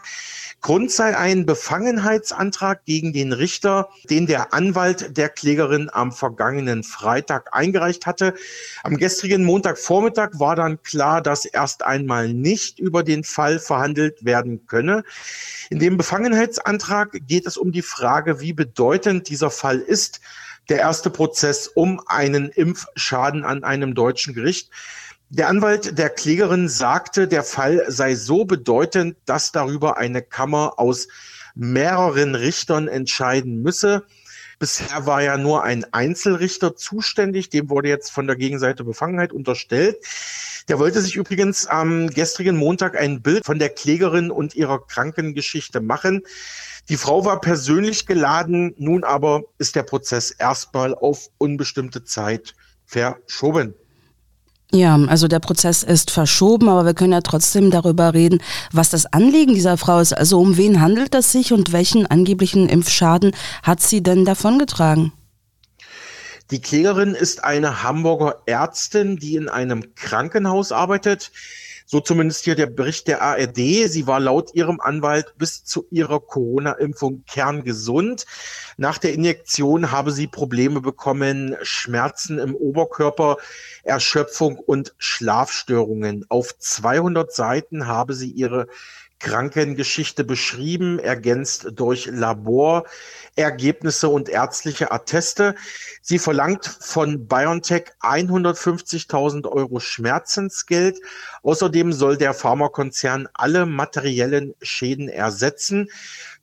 Grund 0.60 0.90
sei 0.90 1.16
ein 1.16 1.46
Befangenheitsantrag 1.46 2.84
gegen 2.84 3.12
den 3.12 3.32
Richter, 3.32 3.88
den 4.10 4.26
der 4.26 4.52
Anwalt 4.52 5.16
der 5.16 5.28
Klägerin 5.28 5.90
am 5.92 6.10
vergangenen 6.10 6.82
Freitag 6.82 7.50
eingereicht 7.52 8.04
hatte. 8.06 8.34
Am 8.82 8.96
gestrigen 8.96 9.44
Montagvormittag 9.44 10.30
war 10.40 10.56
dann 10.56 10.82
klar, 10.82 11.22
dass 11.22 11.44
erst 11.44 11.84
einmal 11.84 12.32
nicht 12.32 12.80
über 12.80 13.04
den 13.04 13.22
Fall 13.22 13.60
verhandelt 13.60 14.24
werden 14.24 14.66
könne. 14.66 15.04
In 15.70 15.78
dem 15.78 15.96
Befangenheitsantrag 15.96 17.16
geht 17.26 17.46
es 17.46 17.56
um 17.56 17.70
die 17.70 17.82
Frage, 17.82 18.40
wie 18.40 18.52
bedeutend 18.52 19.28
dieser 19.28 19.50
Fall 19.50 19.78
ist. 19.78 20.20
Der 20.68 20.78
erste 20.78 21.10
Prozess 21.10 21.68
um 21.68 22.00
einen 22.06 22.48
Impfschaden 22.48 23.44
an 23.44 23.62
einem 23.62 23.94
deutschen 23.94 24.34
Gericht. 24.34 24.70
Der 25.28 25.48
Anwalt 25.48 25.98
der 25.98 26.08
Klägerin 26.08 26.68
sagte, 26.68 27.26
der 27.26 27.42
Fall 27.42 27.84
sei 27.88 28.14
so 28.14 28.44
bedeutend, 28.44 29.16
dass 29.24 29.50
darüber 29.50 29.96
eine 29.96 30.22
Kammer 30.22 30.74
aus 30.76 31.08
mehreren 31.56 32.36
Richtern 32.36 32.86
entscheiden 32.86 33.60
müsse. 33.60 34.04
Bisher 34.60 35.04
war 35.04 35.22
ja 35.22 35.36
nur 35.36 35.64
ein 35.64 35.84
Einzelrichter 35.92 36.76
zuständig, 36.76 37.50
dem 37.50 37.68
wurde 37.70 37.88
jetzt 37.88 38.10
von 38.10 38.28
der 38.28 38.36
Gegenseite 38.36 38.84
Befangenheit 38.84 39.32
unterstellt. 39.32 39.96
Der 40.68 40.78
wollte 40.78 41.02
sich 41.02 41.16
übrigens 41.16 41.66
am 41.66 42.08
gestrigen 42.08 42.56
Montag 42.56 42.96
ein 42.96 43.20
Bild 43.20 43.44
von 43.44 43.58
der 43.58 43.70
Klägerin 43.70 44.30
und 44.30 44.54
ihrer 44.54 44.86
Krankengeschichte 44.86 45.80
machen. 45.80 46.22
Die 46.88 46.96
Frau 46.96 47.24
war 47.24 47.40
persönlich 47.40 48.06
geladen, 48.06 48.74
nun 48.78 49.02
aber 49.02 49.42
ist 49.58 49.74
der 49.74 49.82
Prozess 49.82 50.30
erstmal 50.30 50.94
auf 50.94 51.30
unbestimmte 51.38 52.04
Zeit 52.04 52.54
verschoben. 52.84 53.74
Ja, 54.72 54.96
also 55.06 55.28
der 55.28 55.38
Prozess 55.38 55.82
ist 55.82 56.10
verschoben, 56.10 56.68
aber 56.68 56.84
wir 56.84 56.94
können 56.94 57.12
ja 57.12 57.20
trotzdem 57.20 57.70
darüber 57.70 58.14
reden, 58.14 58.42
was 58.72 58.90
das 58.90 59.06
Anliegen 59.06 59.54
dieser 59.54 59.76
Frau 59.76 60.00
ist. 60.00 60.12
Also 60.12 60.40
um 60.40 60.56
wen 60.56 60.80
handelt 60.80 61.14
es 61.14 61.30
sich 61.30 61.52
und 61.52 61.72
welchen 61.72 62.06
angeblichen 62.06 62.68
Impfschaden 62.68 63.32
hat 63.62 63.80
sie 63.80 64.02
denn 64.02 64.24
davongetragen? 64.24 65.12
Die 66.50 66.60
Klägerin 66.60 67.14
ist 67.14 67.42
eine 67.44 67.82
Hamburger 67.82 68.42
Ärztin, 68.46 69.16
die 69.16 69.36
in 69.36 69.48
einem 69.48 69.94
Krankenhaus 69.94 70.72
arbeitet. 70.72 71.32
So 71.88 72.00
zumindest 72.00 72.44
hier 72.44 72.56
der 72.56 72.66
Bericht 72.66 73.06
der 73.06 73.22
ARD. 73.22 73.56
Sie 73.56 74.08
war 74.08 74.18
laut 74.18 74.52
ihrem 74.54 74.80
Anwalt 74.80 75.34
bis 75.38 75.64
zu 75.64 75.86
ihrer 75.92 76.18
Corona-Impfung 76.18 77.22
kerngesund. 77.28 78.26
Nach 78.76 78.98
der 78.98 79.14
Injektion 79.14 79.92
habe 79.92 80.10
sie 80.10 80.26
Probleme 80.26 80.80
bekommen, 80.80 81.56
Schmerzen 81.62 82.40
im 82.40 82.56
Oberkörper, 82.56 83.36
Erschöpfung 83.84 84.58
und 84.58 84.96
Schlafstörungen. 84.98 86.26
Auf 86.28 86.58
200 86.58 87.32
Seiten 87.32 87.86
habe 87.86 88.14
sie 88.14 88.32
ihre 88.32 88.66
Krankengeschichte 89.18 90.24
beschrieben, 90.24 90.98
ergänzt 90.98 91.68
durch 91.72 92.06
Laborergebnisse 92.06 94.08
und 94.08 94.28
ärztliche 94.28 94.92
Atteste. 94.92 95.54
Sie 96.02 96.18
verlangt 96.18 96.66
von 96.66 97.26
BioNTech 97.26 97.84
150.000 98.00 99.48
Euro 99.48 99.80
Schmerzensgeld. 99.80 100.98
Außerdem 101.42 101.92
soll 101.92 102.18
der 102.18 102.34
Pharmakonzern 102.34 103.28
alle 103.32 103.66
materiellen 103.66 104.54
Schäden 104.60 105.08
ersetzen. 105.08 105.90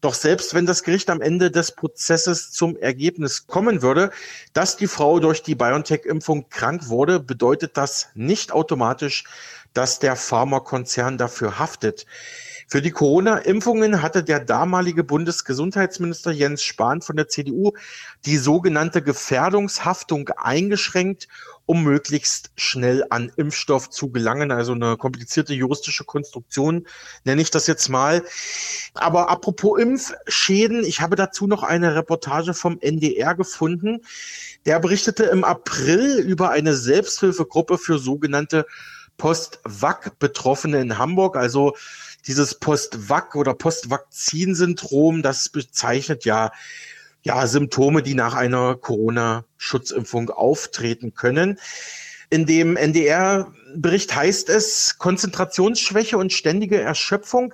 Doch 0.01 0.15
selbst 0.15 0.53
wenn 0.53 0.65
das 0.65 0.83
Gericht 0.83 1.09
am 1.09 1.21
Ende 1.21 1.51
des 1.51 1.71
Prozesses 1.71 2.51
zum 2.51 2.75
Ergebnis 2.75 3.47
kommen 3.47 3.81
würde, 3.81 4.11
dass 4.51 4.75
die 4.75 4.87
Frau 4.87 5.19
durch 5.19 5.43
die 5.43 5.55
BioNTech-Impfung 5.55 6.49
krank 6.49 6.89
wurde, 6.89 7.19
bedeutet 7.19 7.77
das 7.77 8.09
nicht 8.13 8.51
automatisch, 8.51 9.23
dass 9.73 9.99
der 9.99 10.15
Pharmakonzern 10.15 11.17
dafür 11.17 11.59
haftet. 11.59 12.05
Für 12.73 12.81
die 12.81 12.89
Corona-Impfungen 12.89 14.01
hatte 14.01 14.23
der 14.23 14.39
damalige 14.39 15.03
Bundesgesundheitsminister 15.03 16.31
Jens 16.31 16.63
Spahn 16.63 17.03
von 17.03 17.15
der 17.15 17.27
CDU 17.27 17.73
die 18.25 18.37
sogenannte 18.37 19.03
Gefährdungshaftung 19.03 20.29
eingeschränkt, 20.29 21.27
um 21.67 21.83
möglichst 21.83 22.49
schnell 22.55 23.05
an 23.11 23.31
Impfstoff 23.35 23.91
zu 23.91 24.09
gelangen. 24.09 24.49
Also 24.49 24.71
eine 24.71 24.97
komplizierte 24.97 25.53
juristische 25.53 26.03
Konstruktion 26.03 26.87
nenne 27.25 27.43
ich 27.43 27.51
das 27.51 27.67
jetzt 27.67 27.89
mal. 27.89 28.23
Aber 28.95 29.29
apropos 29.29 29.79
Impfschäden, 29.79 30.83
ich 30.83 30.99
habe 30.99 31.15
dazu 31.15 31.45
noch 31.45 31.61
eine 31.61 31.93
Reportage 31.93 32.55
vom 32.55 32.79
NDR 32.79 33.35
gefunden. 33.35 33.99
Der 34.65 34.79
berichtete 34.79 35.25
im 35.25 35.43
April 35.43 36.17
über 36.17 36.49
eine 36.49 36.75
Selbsthilfegruppe 36.75 37.77
für 37.77 37.99
sogenannte 37.99 38.65
Post-Vac-Betroffene 39.17 40.81
in 40.81 40.97
Hamburg. 40.97 41.37
Also 41.37 41.75
dieses 42.27 42.55
Post-Vac 42.55 43.35
oder 43.35 43.53
Post-Vakzin-Syndrom, 43.53 45.21
das 45.21 45.49
bezeichnet 45.49 46.25
ja 46.25 46.51
ja, 47.23 47.47
Symptome, 47.47 48.03
die 48.03 48.15
nach 48.15 48.35
einer 48.35 48.75
Corona-Schutzimpfung 48.75 50.29
auftreten 50.29 51.13
können. 51.15 51.57
In 52.29 52.45
dem 52.45 52.75
NDR-Bericht 52.75 54.15
heißt 54.15 54.49
es 54.49 54.97
Konzentrationsschwäche 54.97 56.17
und 56.17 56.33
ständige 56.33 56.79
Erschöpfung. 56.81 57.53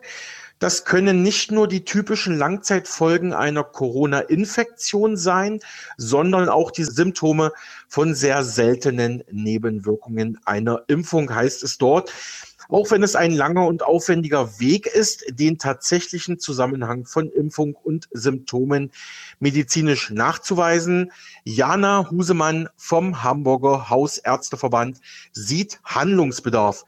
Das 0.58 0.84
können 0.84 1.24
nicht 1.24 1.52
nur 1.52 1.68
die 1.68 1.86
typischen 1.86 2.38
Langzeitfolgen 2.38 3.32
einer 3.34 3.64
Corona-Infektion 3.64 5.16
sein, 5.16 5.62
sondern 5.98 6.50
auch 6.50 6.72
die 6.72 6.84
Symptome 6.84 7.54
von 7.88 8.14
sehr 8.14 8.44
seltenen 8.44 9.24
Nebenwirkungen 9.32 10.40
einer 10.46 10.84
Impfung, 10.88 11.34
heißt 11.34 11.64
es 11.64 11.78
dort. 11.78 12.12
Auch 12.70 12.92
wenn 12.92 13.02
es 13.02 13.16
ein 13.16 13.32
langer 13.32 13.66
und 13.66 13.82
aufwendiger 13.82 14.60
Weg 14.60 14.86
ist, 14.86 15.26
den 15.28 15.58
tatsächlichen 15.58 16.38
Zusammenhang 16.38 17.06
von 17.06 17.28
Impfung 17.32 17.74
und 17.74 18.08
Symptomen 18.12 18.92
medizinisch 19.40 20.12
nachzuweisen. 20.12 21.12
Jana 21.44 22.12
Husemann 22.12 22.70
vom 22.78 23.24
Hamburger 23.24 23.90
Hausärzteverband 23.90 25.02
sieht 25.32 25.80
Handlungsbedarf. 25.84 26.86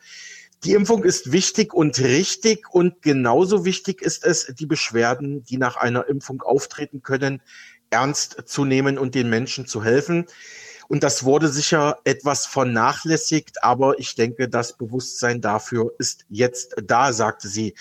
Die 0.63 0.73
Impfung 0.73 1.03
ist 1.03 1.31
wichtig 1.31 1.73
und 1.73 1.97
richtig 1.97 2.71
und 2.71 3.01
genauso 3.01 3.65
wichtig 3.65 4.03
ist 4.03 4.23
es, 4.23 4.53
die 4.59 4.67
Beschwerden, 4.67 5.43
die 5.45 5.57
nach 5.57 5.77
einer 5.77 6.07
Impfung 6.07 6.43
auftreten 6.43 7.01
können, 7.01 7.41
ernst 7.89 8.43
zu 8.45 8.65
nehmen 8.65 9.00
und 9.00 9.15
den 9.15 9.31
Menschen 9.31 9.65
zu 9.65 9.83
helfen. 9.83 10.27
Und 10.91 11.03
das 11.03 11.24
wurde 11.24 11.48
sicher 11.48 12.00
etwas 12.03 12.45
vernachlässigt, 12.45 13.63
aber 13.63 13.98
ich 13.98 14.15
denke, 14.15 14.50
das 14.50 14.75
Bewusstsein 14.75 15.39
dafür 15.39 15.93
ist 16.00 16.25
jetzt 16.27 16.75
da, 16.83 17.13
sagte 17.13 17.48
sie. 17.48 17.75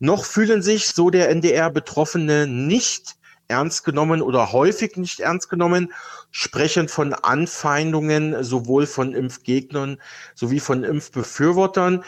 Noch 0.00 0.24
fühlen 0.24 0.60
sich, 0.60 0.88
so 0.88 1.10
der 1.10 1.28
NDR, 1.28 1.70
Betroffene 1.70 2.48
nicht 2.48 3.14
ernst 3.46 3.84
genommen 3.84 4.20
oder 4.20 4.50
häufig 4.50 4.96
nicht 4.96 5.20
ernst 5.20 5.48
genommen, 5.48 5.92
sprechen 6.32 6.88
von 6.88 7.14
Anfeindungen 7.14 8.42
sowohl 8.42 8.88
von 8.88 9.14
Impfgegnern 9.14 10.02
sowie 10.34 10.58
von 10.58 10.82
Impfbefürwortern. 10.82 12.02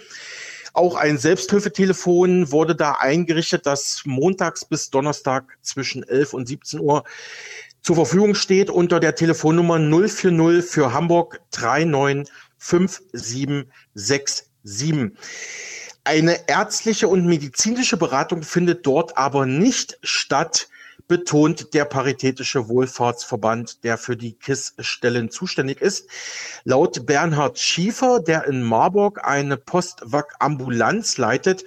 Auch 0.74 0.96
ein 0.96 1.18
Selbsthilfetelefon 1.18 2.50
wurde 2.50 2.74
da 2.74 2.92
eingerichtet, 2.92 3.66
das 3.66 4.04
montags 4.06 4.64
bis 4.64 4.88
Donnerstag 4.88 5.58
zwischen 5.60 6.02
11 6.02 6.32
und 6.32 6.48
17 6.48 6.80
Uhr 6.80 7.04
zur 7.82 7.96
Verfügung 7.96 8.36
steht 8.36 8.70
unter 8.70 9.00
der 9.00 9.16
Telefonnummer 9.16 9.80
040 9.80 10.64
für 10.64 10.92
Hamburg 10.92 11.40
395767. 11.50 14.46
Eine 16.04 16.48
ärztliche 16.48 17.08
und 17.08 17.26
medizinische 17.26 17.96
Beratung 17.96 18.44
findet 18.44 18.86
dort 18.86 19.18
aber 19.18 19.46
nicht 19.46 19.98
statt, 20.02 20.68
betont 21.08 21.74
der 21.74 21.84
Paritätische 21.84 22.68
Wohlfahrtsverband, 22.68 23.82
der 23.82 23.98
für 23.98 24.16
die 24.16 24.34
KISS-Stellen 24.34 25.30
zuständig 25.30 25.80
ist. 25.80 26.08
Laut 26.62 27.04
Bernhard 27.04 27.58
Schiefer, 27.58 28.20
der 28.20 28.46
in 28.46 28.62
Marburg 28.62 29.26
eine 29.26 29.56
Postwag-Ambulanz 29.56 31.18
leitet, 31.18 31.64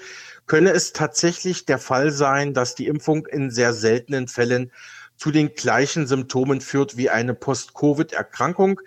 könne 0.48 0.72
es 0.72 0.94
tatsächlich 0.94 1.66
der 1.66 1.80
Fall 1.80 2.12
sein, 2.12 2.54
dass 2.54 2.76
die 2.76 2.88
Impfung 2.88 3.26
in 3.26 3.52
sehr 3.52 3.74
seltenen 3.74 4.30
Fällen 4.30 4.72
zu 5.18 5.32
den 5.32 5.54
gleichen 5.56 6.08
Symptomen 6.08 6.62
führt 6.62 6.98
wie 6.98 7.10
eine 7.10 7.34
Post-Covid-Erkrankung. 7.34 8.82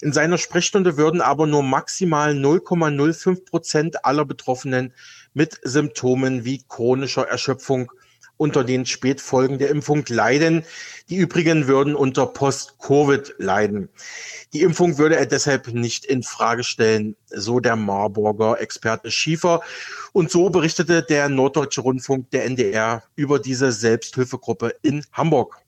In 0.00 0.12
seiner 0.12 0.38
Sprechstunde 0.38 0.96
würden 0.96 1.20
aber 1.20 1.46
nur 1.46 1.62
maximal 1.62 2.32
0,05 2.32 3.44
Prozent 3.48 4.04
aller 4.04 4.24
Betroffenen 4.24 4.92
mit 5.32 5.60
Symptomen 5.62 6.44
wie 6.44 6.64
chronischer 6.68 7.28
Erschöpfung 7.28 7.90
unter 8.36 8.64
den 8.64 8.84
Spätfolgen 8.86 9.58
der 9.58 9.70
Impfung 9.70 10.04
leiden. 10.08 10.64
Die 11.08 11.16
übrigen 11.16 11.68
würden 11.68 11.94
unter 11.94 12.26
Post-Covid 12.26 13.36
leiden. 13.38 13.88
Die 14.52 14.62
Impfung 14.62 14.98
würde 14.98 15.16
er 15.16 15.26
deshalb 15.26 15.68
nicht 15.68 16.04
in 16.04 16.24
Frage 16.24 16.64
stellen, 16.64 17.14
so 17.30 17.60
der 17.60 17.76
Marburger 17.76 18.60
Experte 18.60 19.12
Schiefer. 19.12 19.62
Und 20.12 20.32
so 20.32 20.50
berichtete 20.50 21.02
der 21.02 21.28
Norddeutsche 21.28 21.82
Rundfunk 21.82 22.30
der 22.32 22.44
NDR 22.44 23.04
über 23.14 23.38
diese 23.38 23.70
Selbsthilfegruppe 23.70 24.74
in 24.82 25.04
Hamburg. 25.12 25.61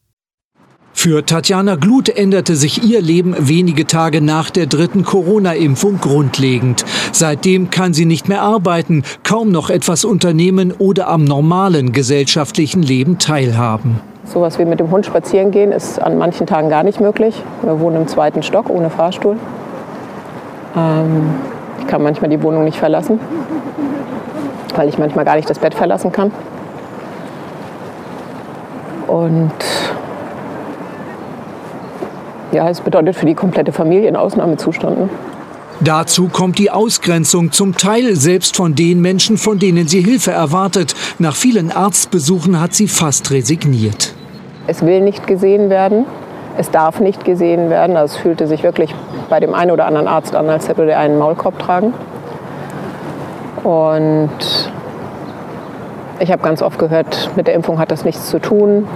Für 0.96 1.26
Tatjana 1.26 1.74
Glut 1.74 2.08
änderte 2.08 2.54
sich 2.54 2.82
ihr 2.82 3.02
Leben 3.02 3.34
wenige 3.38 3.86
Tage 3.86 4.22
nach 4.22 4.48
der 4.48 4.66
dritten 4.66 5.04
Corona-Impfung 5.04 6.00
grundlegend. 6.00 6.84
Seitdem 7.12 7.68
kann 7.68 7.92
sie 7.92 8.06
nicht 8.06 8.28
mehr 8.28 8.40
arbeiten, 8.40 9.02
kaum 9.24 9.50
noch 9.50 9.68
etwas 9.68 10.04
unternehmen 10.04 10.72
oder 10.78 11.08
am 11.08 11.24
normalen 11.24 11.92
gesellschaftlichen 11.92 12.80
Leben 12.80 13.18
teilhaben. 13.18 14.00
Sowas 14.24 14.58
wie 14.58 14.64
mit 14.64 14.80
dem 14.80 14.90
Hund 14.90 15.04
spazieren 15.04 15.50
gehen 15.50 15.72
ist 15.72 16.00
an 16.00 16.16
manchen 16.16 16.46
Tagen 16.46 16.70
gar 16.70 16.84
nicht 16.84 17.00
möglich. 17.00 17.42
Wir 17.62 17.78
wohnen 17.80 17.96
im 17.96 18.08
zweiten 18.08 18.42
Stock 18.42 18.70
ohne 18.70 18.88
Fahrstuhl. 18.88 19.36
Ähm, 20.76 21.34
ich 21.80 21.86
kann 21.88 22.02
manchmal 22.02 22.30
die 22.30 22.42
Wohnung 22.42 22.64
nicht 22.64 22.78
verlassen, 22.78 23.18
weil 24.76 24.88
ich 24.88 24.96
manchmal 24.96 25.26
gar 25.26 25.36
nicht 25.36 25.50
das 25.50 25.58
Bett 25.58 25.74
verlassen 25.74 26.12
kann. 26.12 26.30
Und 29.06 29.52
ja, 32.54 32.68
es 32.68 32.80
bedeutet 32.80 33.16
für 33.16 33.26
die 33.26 33.34
komplette 33.34 33.72
Familie 33.72 34.08
einen 34.08 34.16
Ausnahmezustand. 34.16 34.98
Ne? 34.98 35.08
Dazu 35.80 36.28
kommt 36.28 36.58
die 36.58 36.70
Ausgrenzung, 36.70 37.50
zum 37.52 37.76
Teil 37.76 38.14
selbst 38.14 38.56
von 38.56 38.74
den 38.74 39.00
Menschen, 39.00 39.36
von 39.36 39.58
denen 39.58 39.88
sie 39.88 40.00
Hilfe 40.00 40.30
erwartet. 40.30 40.94
Nach 41.18 41.34
vielen 41.34 41.72
Arztbesuchen 41.72 42.60
hat 42.60 42.74
sie 42.74 42.88
fast 42.88 43.30
resigniert. 43.32 44.14
Es 44.66 44.82
will 44.82 45.00
nicht 45.00 45.26
gesehen 45.26 45.68
werden. 45.68 46.06
Es 46.56 46.70
darf 46.70 47.00
nicht 47.00 47.24
gesehen 47.24 47.68
werden. 47.70 47.96
Also 47.96 48.14
es 48.14 48.22
fühlte 48.22 48.46
sich 48.46 48.62
wirklich 48.62 48.94
bei 49.28 49.40
dem 49.40 49.52
einen 49.52 49.72
oder 49.72 49.86
anderen 49.86 50.06
Arzt 50.06 50.36
an, 50.36 50.48
als 50.48 50.68
würde 50.68 50.92
er 50.92 51.00
einen 51.00 51.18
Maulkorb 51.18 51.58
tragen. 51.58 51.92
Und 53.64 54.30
ich 56.20 56.30
habe 56.30 56.42
ganz 56.42 56.62
oft 56.62 56.78
gehört, 56.78 57.30
mit 57.34 57.48
der 57.48 57.54
Impfung 57.54 57.78
hat 57.78 57.90
das 57.90 58.04
nichts 58.04 58.30
zu 58.30 58.38
tun. 58.38 58.86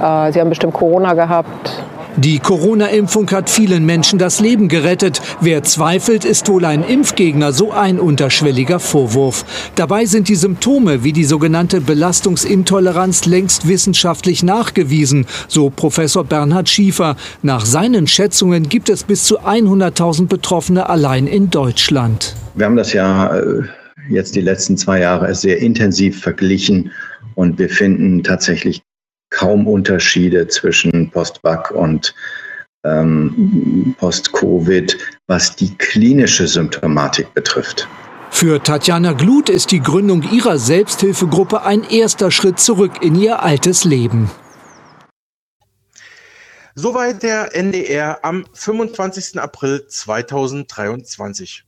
Äh, 0.00 0.32
sie 0.32 0.40
haben 0.40 0.48
bestimmt 0.48 0.74
Corona 0.74 1.14
gehabt. 1.14 1.84
Die 2.18 2.38
Corona-Impfung 2.38 3.30
hat 3.30 3.50
vielen 3.50 3.84
Menschen 3.84 4.18
das 4.18 4.40
Leben 4.40 4.68
gerettet. 4.68 5.20
Wer 5.42 5.62
zweifelt, 5.64 6.24
ist 6.24 6.48
wohl 6.48 6.64
ein 6.64 6.82
Impfgegner, 6.82 7.52
so 7.52 7.72
ein 7.72 8.00
unterschwelliger 8.00 8.80
Vorwurf. 8.80 9.44
Dabei 9.74 10.06
sind 10.06 10.30
die 10.30 10.34
Symptome 10.34 11.04
wie 11.04 11.12
die 11.12 11.24
sogenannte 11.24 11.82
Belastungsintoleranz 11.82 13.26
längst 13.26 13.68
wissenschaftlich 13.68 14.42
nachgewiesen, 14.42 15.26
so 15.46 15.68
Professor 15.68 16.24
Bernhard 16.24 16.70
Schiefer. 16.70 17.16
Nach 17.42 17.66
seinen 17.66 18.06
Schätzungen 18.06 18.70
gibt 18.70 18.88
es 18.88 19.04
bis 19.04 19.24
zu 19.24 19.40
100.000 19.40 20.26
Betroffene 20.26 20.88
allein 20.88 21.26
in 21.26 21.50
Deutschland. 21.50 22.34
Wir 22.54 22.64
haben 22.64 22.76
das 22.76 22.94
ja 22.94 23.36
äh, 23.36 23.62
jetzt 24.08 24.34
die 24.36 24.40
letzten 24.40 24.78
zwei 24.78 25.00
Jahre 25.00 25.34
sehr 25.34 25.58
intensiv 25.58 26.22
verglichen 26.22 26.92
und 27.34 27.58
wir 27.58 27.68
finden 27.68 28.22
tatsächlich 28.22 28.85
kaum 29.36 29.66
Unterschiede 29.66 30.48
zwischen 30.48 31.10
Post-Bug 31.10 31.70
und 31.72 32.14
ähm, 32.84 33.94
Post-Covid, 33.98 34.96
was 35.26 35.54
die 35.54 35.76
klinische 35.76 36.46
Symptomatik 36.46 37.32
betrifft. 37.34 37.86
Für 38.30 38.62
Tatjana 38.62 39.12
Glut 39.12 39.50
ist 39.50 39.72
die 39.72 39.80
Gründung 39.80 40.22
ihrer 40.22 40.58
Selbsthilfegruppe 40.58 41.62
ein 41.62 41.84
erster 41.84 42.30
Schritt 42.30 42.58
zurück 42.58 43.02
in 43.02 43.14
ihr 43.14 43.42
altes 43.42 43.84
Leben. 43.84 44.30
Soweit 46.74 47.22
der 47.22 47.54
NDR 47.54 48.18
am 48.22 48.46
25. 48.52 49.38
April 49.38 49.86
2023. 49.86 51.64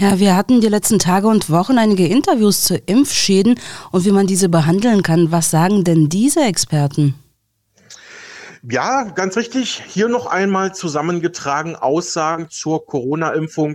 Ja, 0.00 0.20
wir 0.20 0.36
hatten 0.36 0.60
die 0.60 0.68
letzten 0.68 1.00
Tage 1.00 1.26
und 1.26 1.50
Wochen 1.50 1.76
einige 1.76 2.06
Interviews 2.06 2.62
zu 2.62 2.76
Impfschäden 2.76 3.58
und 3.90 4.04
wie 4.04 4.12
man 4.12 4.28
diese 4.28 4.48
behandeln 4.48 5.02
kann. 5.02 5.32
Was 5.32 5.50
sagen 5.50 5.82
denn 5.82 6.08
diese 6.08 6.42
Experten? 6.42 7.16
Ja, 8.62 9.02
ganz 9.02 9.36
richtig. 9.36 9.82
Hier 9.88 10.08
noch 10.08 10.26
einmal 10.26 10.72
zusammengetragen 10.72 11.74
Aussagen 11.74 12.48
zur 12.48 12.86
Corona-Impfung, 12.86 13.74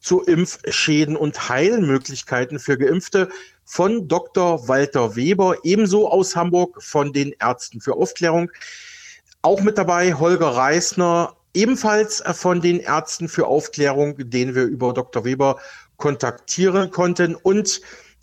zu 0.00 0.20
Impfschäden 0.20 1.16
und 1.16 1.48
Heilmöglichkeiten 1.48 2.58
für 2.58 2.76
Geimpfte 2.76 3.30
von 3.64 4.06
Dr. 4.06 4.68
Walter 4.68 5.16
Weber, 5.16 5.56
ebenso 5.62 6.10
aus 6.10 6.36
Hamburg 6.36 6.82
von 6.82 7.14
den 7.14 7.34
Ärzten 7.40 7.80
für 7.80 7.94
Aufklärung. 7.94 8.50
Auch 9.40 9.62
mit 9.62 9.78
dabei 9.78 10.12
Holger 10.12 10.48
Reisner, 10.48 11.34
ebenfalls 11.54 12.22
von 12.32 12.60
den 12.60 12.80
Ärzten 12.80 13.28
für 13.28 13.46
Aufklärung, 13.46 14.16
den 14.18 14.54
wir 14.54 14.64
über 14.64 14.92
Dr. 14.92 15.24
Weber 15.24 15.58
kontaktieren 15.96 16.90
konnten 16.90 17.34
und 17.34 17.80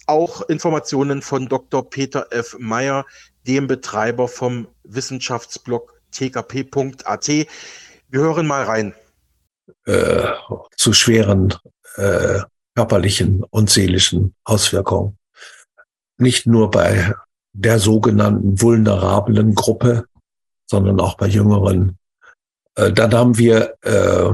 auch 0.08 0.41
Informationen 0.50 1.22
von 1.22 1.48
Dr. 1.48 1.89
Peter 1.89 2.28
F. 2.32 2.58
Meyer, 2.60 3.06
dem 3.48 3.67
Betreiber 3.67 4.28
vom 4.28 4.67
Wissenschaftsblog 4.84 5.94
tkp.at. 6.12 7.28
Wir 7.28 8.20
hören 8.20 8.46
mal 8.46 8.63
rein. 8.63 8.94
Äh, 9.86 10.28
zu 10.76 10.94
schweren 10.94 11.54
äh, 11.96 12.41
körperlichen 12.76 13.44
und 13.50 13.70
seelischen 13.70 14.36
Auswirkungen. 14.44 15.17
Nicht 16.17 16.46
nur 16.46 16.70
bei 16.70 17.13
der 17.54 17.80
sogenannten 17.80 18.62
vulnerablen 18.62 19.56
Gruppe, 19.56 20.06
sondern 20.65 21.00
auch 21.00 21.15
bei 21.15 21.28
Jüngeren. 21.28 21.98
Äh, 22.75 22.91
dann 22.91 23.13
haben 23.13 23.38
wir 23.38 23.75
äh, 23.81 24.31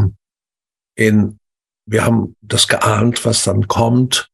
in, 0.95 1.39
wir 1.85 2.05
haben 2.05 2.35
das 2.41 2.67
geahnt, 2.67 3.25
was 3.25 3.43
dann 3.43 3.67
kommt. 3.67 4.29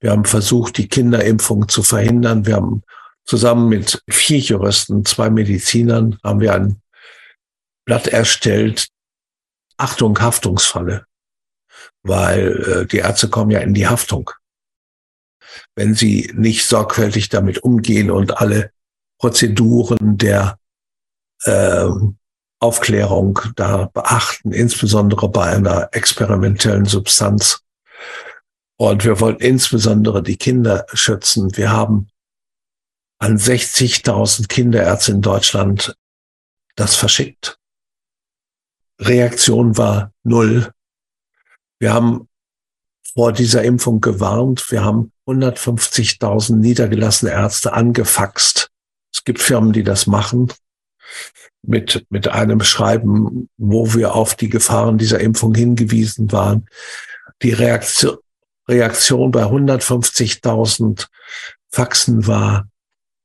Wir 0.00 0.10
haben 0.10 0.24
versucht, 0.24 0.76
die 0.78 0.88
Kinderimpfung 0.88 1.68
zu 1.68 1.82
verhindern. 1.82 2.46
Wir 2.46 2.56
haben 2.56 2.82
zusammen 3.24 3.68
mit 3.68 4.02
vier 4.08 4.38
Juristen, 4.38 5.04
zwei 5.04 5.30
Medizinern, 5.30 6.18
haben 6.22 6.40
wir 6.40 6.54
ein 6.54 6.80
Blatt 7.84 8.06
erstellt. 8.06 8.88
Achtung, 9.76 10.20
Haftungsfalle. 10.20 11.06
Weil 12.02 12.62
äh, 12.62 12.86
die 12.86 12.98
Ärzte 12.98 13.28
kommen 13.28 13.50
ja 13.50 13.60
in 13.60 13.74
die 13.74 13.88
Haftung. 13.88 14.30
Wenn 15.74 15.94
sie 15.94 16.30
nicht 16.34 16.66
sorgfältig 16.66 17.28
damit 17.28 17.58
umgehen 17.58 18.10
und 18.10 18.38
alle 18.38 18.72
Prozeduren 19.18 20.18
der 20.18 20.58
äh, 21.44 21.88
Aufklärung 22.60 23.40
da 23.56 23.90
beachten, 23.92 24.52
insbesondere 24.52 25.28
bei 25.28 25.44
einer 25.46 25.88
experimentellen 25.92 26.86
Substanz. 26.86 27.62
Und 28.76 29.04
wir 29.04 29.20
wollen 29.20 29.36
insbesondere 29.36 30.22
die 30.22 30.36
Kinder 30.36 30.86
schützen. 30.92 31.56
Wir 31.56 31.70
haben 31.70 32.08
an 33.18 33.36
60.000 33.36 34.48
Kinderärzte 34.48 35.12
in 35.12 35.22
Deutschland 35.22 35.96
das 36.74 36.96
verschickt. 36.96 37.58
Reaktion 39.00 39.76
war 39.76 40.12
null. 40.22 40.72
Wir 41.78 41.92
haben 41.92 42.28
vor 43.14 43.32
dieser 43.32 43.62
Impfung 43.62 44.00
gewarnt. 44.00 44.70
Wir 44.70 44.84
haben 44.84 45.12
150.000 45.26 46.56
niedergelassene 46.56 47.30
Ärzte 47.30 47.72
angefaxt. 47.72 48.70
Es 49.12 49.22
gibt 49.24 49.40
Firmen, 49.40 49.72
die 49.72 49.84
das 49.84 50.06
machen 50.06 50.50
mit, 51.62 52.06
mit 52.10 52.28
einem 52.28 52.60
Schreiben, 52.60 53.48
wo 53.56 53.94
wir 53.94 54.14
auf 54.14 54.34
die 54.34 54.48
Gefahren 54.48 54.98
dieser 54.98 55.20
Impfung 55.20 55.54
hingewiesen 55.54 56.32
waren. 56.32 56.66
Die 57.42 57.52
Reaktion, 57.52 58.18
Reaktion 58.68 59.30
bei 59.30 59.44
150.000 59.44 61.06
Faxen 61.70 62.26
war, 62.26 62.68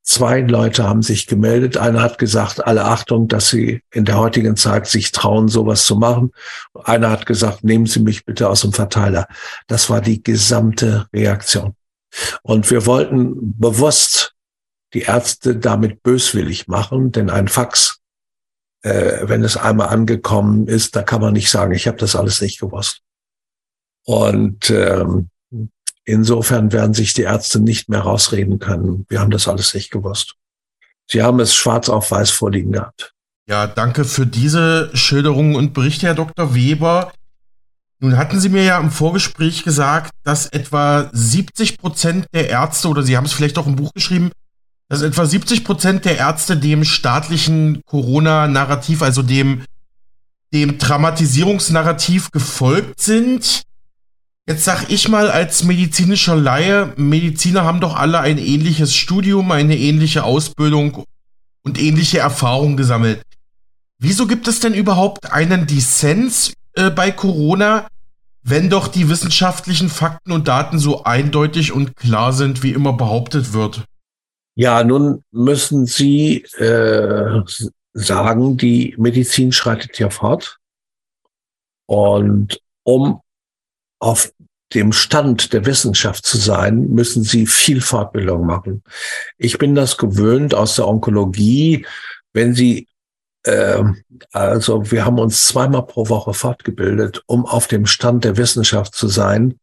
zwei 0.03 0.41
Leute 0.41 0.83
haben 0.83 1.03
sich 1.03 1.27
gemeldet. 1.27 1.77
Einer 1.77 2.01
hat 2.01 2.17
gesagt, 2.17 2.65
alle 2.65 2.85
Achtung, 2.85 3.27
dass 3.27 3.49
sie 3.49 3.83
in 3.91 4.05
der 4.05 4.17
heutigen 4.17 4.55
Zeit 4.55 4.87
sich 4.87 5.11
trauen, 5.11 5.47
sowas 5.47 5.85
zu 5.85 5.95
machen. 5.95 6.31
Einer 6.73 7.11
hat 7.11 7.25
gesagt, 7.25 7.63
nehmen 7.63 7.85
Sie 7.85 7.99
mich 7.99 8.25
bitte 8.25 8.49
aus 8.49 8.61
dem 8.61 8.73
Verteiler. 8.73 9.27
Das 9.67 9.89
war 9.89 10.01
die 10.01 10.23
gesamte 10.23 11.07
Reaktion. 11.13 11.75
Und 12.41 12.71
wir 12.71 12.87
wollten 12.87 13.57
bewusst 13.59 14.33
die 14.93 15.01
Ärzte 15.01 15.55
damit 15.55 16.03
böswillig 16.03 16.67
machen, 16.67 17.11
denn 17.11 17.29
ein 17.29 17.47
Fax, 17.47 17.99
äh, 18.81 19.27
wenn 19.27 19.43
es 19.43 19.57
einmal 19.57 19.89
angekommen 19.89 20.67
ist, 20.67 20.95
da 20.95 21.03
kann 21.03 21.21
man 21.21 21.33
nicht 21.33 21.49
sagen, 21.49 21.73
ich 21.73 21.87
habe 21.87 21.97
das 21.97 22.15
alles 22.15 22.41
nicht 22.41 22.59
gewusst. 22.59 23.01
Und 24.05 24.69
ähm, 24.71 25.29
insofern 26.05 26.71
werden 26.71 26.93
sich 26.93 27.13
die 27.13 27.23
Ärzte 27.23 27.59
nicht 27.59 27.89
mehr 27.89 28.01
rausreden 28.01 28.59
können. 28.59 29.05
Wir 29.09 29.19
haben 29.19 29.31
das 29.31 29.47
alles 29.47 29.73
nicht 29.73 29.91
gewusst. 29.91 30.35
Sie 31.07 31.21
haben 31.21 31.39
es 31.39 31.55
schwarz 31.55 31.89
auf 31.89 32.11
weiß 32.11 32.31
vorliegen 32.31 32.71
gehabt. 32.71 33.13
Ja, 33.47 33.65
danke 33.67 34.05
für 34.05 34.27
diese 34.27 34.91
Schilderungen 34.95 35.55
und 35.55 35.73
Berichte, 35.73 36.05
Herr 36.05 36.15
Dr. 36.15 36.53
Weber. 36.53 37.11
Nun 37.99 38.15
hatten 38.15 38.39
Sie 38.39 38.49
mir 38.49 38.63
ja 38.63 38.79
im 38.79 38.91
Vorgespräch 38.91 39.63
gesagt, 39.63 40.11
dass 40.23 40.45
etwa 40.47 41.09
70 41.11 41.79
Prozent 41.79 42.27
der 42.33 42.49
Ärzte, 42.49 42.87
oder 42.87 43.03
Sie 43.03 43.17
haben 43.17 43.25
es 43.25 43.33
vielleicht 43.33 43.57
auch 43.57 43.67
im 43.67 43.75
Buch 43.75 43.91
geschrieben, 43.93 44.31
dass 44.89 45.03
etwa 45.03 45.25
70 45.25 45.63
Prozent 45.63 46.05
der 46.05 46.17
Ärzte 46.17 46.57
dem 46.57 46.83
staatlichen 46.83 47.81
Corona-Narrativ, 47.85 49.03
also 49.03 49.21
dem, 49.21 49.63
dem 50.51 50.79
Dramatisierungsnarrativ 50.79 52.31
gefolgt 52.31 52.99
sind. 52.99 53.61
Jetzt 54.47 54.65
sag 54.65 54.89
ich 54.89 55.07
mal 55.07 55.29
als 55.29 55.63
medizinischer 55.63 56.35
Laie, 56.35 56.91
Mediziner 56.97 57.63
haben 57.63 57.81
doch 57.81 57.95
alle 57.95 58.19
ein 58.19 58.39
ähnliches 58.39 58.95
Studium, 58.95 59.51
eine 59.51 59.77
ähnliche 59.77 60.23
Ausbildung 60.23 61.03
und 61.63 61.79
ähnliche 61.79 62.17
Erfahrungen 62.17 62.75
gesammelt. 62.75 63.21
Wieso 63.99 64.25
gibt 64.25 64.47
es 64.47 64.59
denn 64.59 64.73
überhaupt 64.73 65.31
einen 65.31 65.67
Dissens 65.67 66.53
äh, 66.73 66.89
bei 66.89 67.11
Corona, 67.11 67.85
wenn 68.41 68.71
doch 68.71 68.87
die 68.87 69.07
wissenschaftlichen 69.07 69.89
Fakten 69.89 70.31
und 70.31 70.47
Daten 70.47 70.79
so 70.79 71.03
eindeutig 71.03 71.73
und 71.73 71.95
klar 71.95 72.33
sind, 72.33 72.63
wie 72.63 72.71
immer 72.71 72.93
behauptet 72.93 73.53
wird? 73.53 73.83
Ja, 74.55 74.83
nun 74.83 75.23
müssen 75.31 75.85
Sie 75.85 76.43
äh, 76.57 77.41
sagen, 77.93 78.57
die 78.57 78.95
Medizin 78.97 79.51
schreitet 79.51 79.99
ja 79.99 80.09
fort. 80.09 80.57
Und 81.85 82.61
um 82.83 83.21
auf 83.99 84.31
dem 84.73 84.91
Stand 84.91 85.53
der 85.53 85.65
Wissenschaft 85.65 86.25
zu 86.25 86.37
sein, 86.37 86.89
müssen 86.89 87.23
Sie 87.23 87.47
viel 87.47 87.81
Fortbildung 87.81 88.45
machen. 88.45 88.83
Ich 89.37 89.57
bin 89.57 89.75
das 89.75 89.97
gewöhnt 89.97 90.53
aus 90.53 90.75
der 90.75 90.87
Onkologie. 90.87 91.85
Wenn 92.33 92.53
Sie 92.53 92.89
ähm, 93.45 94.03
also 94.31 94.91
wir 94.91 95.05
haben 95.05 95.19
uns 95.19 95.47
zweimal 95.47 95.85
pro 95.85 96.09
Woche 96.09 96.33
fortgebildet, 96.33 97.23
um 97.25 97.45
auf 97.45 97.67
dem 97.67 97.85
Stand 97.85 98.23
der 98.23 98.37
Wissenschaft 98.37 98.93
zu 98.93 99.07
sein. 99.07 99.59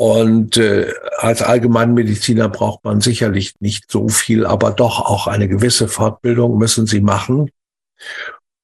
Und 0.00 0.56
äh, 0.56 0.94
als 1.18 1.42
Allgemeinmediziner 1.42 2.48
braucht 2.48 2.84
man 2.84 3.02
sicherlich 3.02 3.60
nicht 3.60 3.92
so 3.92 4.08
viel, 4.08 4.46
aber 4.46 4.70
doch 4.70 4.98
auch 4.98 5.26
eine 5.26 5.46
gewisse 5.46 5.88
Fortbildung 5.88 6.56
müssen 6.56 6.86
Sie 6.86 7.02
machen. 7.02 7.50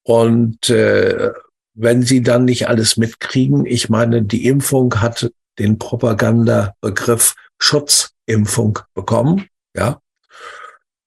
Und 0.02 0.70
äh, 0.70 1.32
wenn 1.74 2.00
Sie 2.00 2.22
dann 2.22 2.46
nicht 2.46 2.70
alles 2.70 2.96
mitkriegen, 2.96 3.66
ich 3.66 3.90
meine, 3.90 4.22
die 4.22 4.46
Impfung 4.46 5.02
hat 5.02 5.30
den 5.58 5.78
Propagandabegriff 5.78 7.34
Schutzimpfung 7.58 8.78
bekommen, 8.94 9.46
ja. 9.76 10.00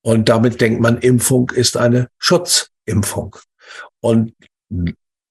Und 0.04 0.30
damit 0.30 0.62
denkt 0.62 0.80
man, 0.80 1.00
Impfung 1.00 1.50
ist 1.50 1.76
eine 1.76 2.08
Schutzimpfung. 2.20 3.36
Und 4.00 4.36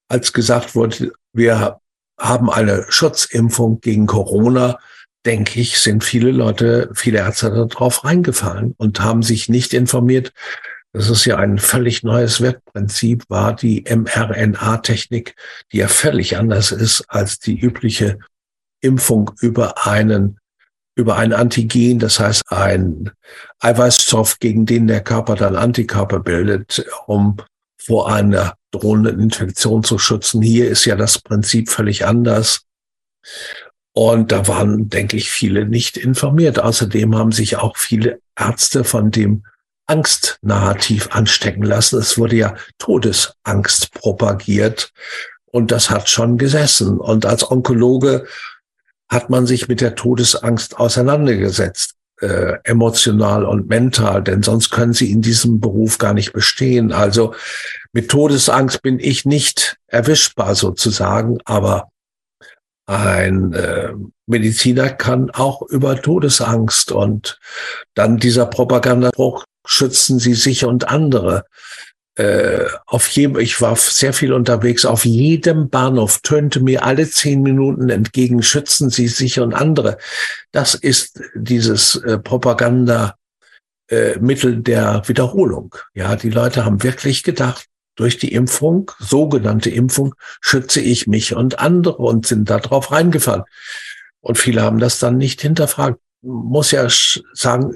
als 0.08 0.32
gesagt 0.32 0.74
wurde, 0.74 1.12
wir 1.32 1.78
haben 2.18 2.50
eine 2.50 2.86
Schutzimpfung 2.88 3.80
gegen 3.80 4.06
Corona, 4.06 4.78
denke 5.24 5.60
ich, 5.60 5.78
sind 5.78 6.04
viele 6.04 6.30
Leute, 6.30 6.90
viele 6.94 7.18
Ärzte 7.18 7.50
darauf 7.50 8.04
reingefallen 8.04 8.74
und 8.76 9.00
haben 9.00 9.22
sich 9.22 9.48
nicht 9.48 9.74
informiert. 9.74 10.32
Das 10.92 11.10
ist 11.10 11.24
ja 11.26 11.36
ein 11.36 11.58
völlig 11.58 12.02
neues 12.02 12.40
Wertprinzip, 12.40 13.24
war 13.28 13.54
die 13.54 13.84
mRNA-Technik, 13.88 15.34
die 15.72 15.78
ja 15.78 15.88
völlig 15.88 16.36
anders 16.36 16.72
ist 16.72 17.04
als 17.08 17.38
die 17.38 17.58
übliche 17.58 18.18
Impfung 18.80 19.30
über 19.40 19.86
einen 19.86 20.38
über 20.98 21.16
ein 21.16 21.32
Antigen, 21.32 22.00
das 22.00 22.18
heißt 22.18 22.42
ein 22.48 23.12
Eiweißstoff, 23.60 24.40
gegen 24.40 24.66
den 24.66 24.88
der 24.88 25.00
Körper 25.00 25.36
dann 25.36 25.54
Antikörper 25.54 26.18
bildet, 26.18 26.84
um 27.06 27.36
vor 27.80 28.12
einer 28.12 28.57
drohenden 28.70 29.20
Infektion 29.20 29.82
zu 29.82 29.98
schützen. 29.98 30.42
Hier 30.42 30.68
ist 30.68 30.84
ja 30.84 30.96
das 30.96 31.18
Prinzip 31.18 31.70
völlig 31.70 32.06
anders. 32.06 32.62
Und 33.92 34.30
da 34.30 34.46
waren, 34.46 34.88
denke 34.88 35.16
ich, 35.16 35.30
viele 35.30 35.66
nicht 35.66 35.96
informiert. 35.96 36.60
Außerdem 36.60 37.16
haben 37.16 37.32
sich 37.32 37.56
auch 37.56 37.76
viele 37.76 38.20
Ärzte 38.36 38.84
von 38.84 39.10
dem 39.10 39.44
Angstnarrativ 39.86 41.08
anstecken 41.10 41.62
lassen. 41.62 41.98
Es 41.98 42.18
wurde 42.18 42.36
ja 42.36 42.54
Todesangst 42.78 43.92
propagiert 43.94 44.92
und 45.46 45.72
das 45.72 45.90
hat 45.90 46.08
schon 46.08 46.38
gesessen. 46.38 46.98
Und 46.98 47.26
als 47.26 47.50
Onkologe 47.50 48.26
hat 49.08 49.30
man 49.30 49.46
sich 49.46 49.66
mit 49.66 49.80
der 49.80 49.94
Todesangst 49.94 50.78
auseinandergesetzt, 50.78 51.94
äh, 52.20 52.58
emotional 52.64 53.44
und 53.44 53.68
mental, 53.68 54.22
denn 54.22 54.42
sonst 54.42 54.70
können 54.70 54.92
sie 54.92 55.10
in 55.10 55.22
diesem 55.22 55.60
Beruf 55.60 55.98
gar 55.98 56.14
nicht 56.14 56.32
bestehen. 56.32 56.92
Also 56.92 57.34
mit 57.92 58.10
Todesangst 58.10 58.82
bin 58.82 58.98
ich 58.98 59.24
nicht 59.24 59.76
erwischbar 59.86 60.54
sozusagen, 60.54 61.38
aber 61.44 61.90
ein 62.86 63.52
äh, 63.52 63.92
Mediziner 64.26 64.88
kann 64.88 65.30
auch 65.30 65.62
über 65.62 66.00
Todesangst 66.00 66.90
und 66.90 67.38
dann 67.94 68.16
dieser 68.16 68.46
Propagandabruch 68.46 69.44
schützen 69.66 70.18
Sie 70.18 70.34
sich 70.34 70.64
und 70.64 70.88
andere 70.88 71.44
äh, 72.18 72.66
auf 72.86 73.06
jedem, 73.08 73.38
ich 73.38 73.60
war 73.60 73.76
sehr 73.76 74.12
viel 74.12 74.32
unterwegs, 74.32 74.84
auf 74.84 75.04
jedem 75.04 75.70
Bahnhof 75.70 76.18
tönte 76.18 76.58
mir 76.60 76.84
alle 76.84 77.08
zehn 77.08 77.42
Minuten 77.42 77.90
entgegen, 77.90 78.42
schützen 78.42 78.90
Sie 78.90 79.06
sich 79.06 79.38
und 79.38 79.54
andere. 79.54 79.98
Das 80.50 80.74
ist 80.74 81.22
dieses 81.36 81.94
äh, 81.96 82.18
Propaganda. 82.18 83.14
Äh, 83.86 84.18
der 84.20 85.02
Wiederholung. 85.06 85.74
Ja, 85.94 86.16
die 86.16 86.28
Leute 86.28 86.64
haben 86.64 86.82
wirklich 86.82 87.22
gedacht, 87.22 87.68
durch 87.94 88.18
die 88.18 88.32
Impfung, 88.32 88.90
sogenannte 88.98 89.70
Impfung, 89.70 90.14
schütze 90.40 90.80
ich 90.80 91.06
mich 91.06 91.34
und 91.34 91.58
andere 91.58 91.96
und 91.96 92.26
sind 92.26 92.50
darauf 92.50 92.92
reingefallen. 92.92 93.44
Und 94.20 94.38
viele 94.38 94.62
haben 94.62 94.78
das 94.78 94.98
dann 94.98 95.16
nicht 95.16 95.40
hinterfragt. 95.40 95.98
Muss 96.20 96.72
ja 96.72 96.86
sagen, 97.32 97.70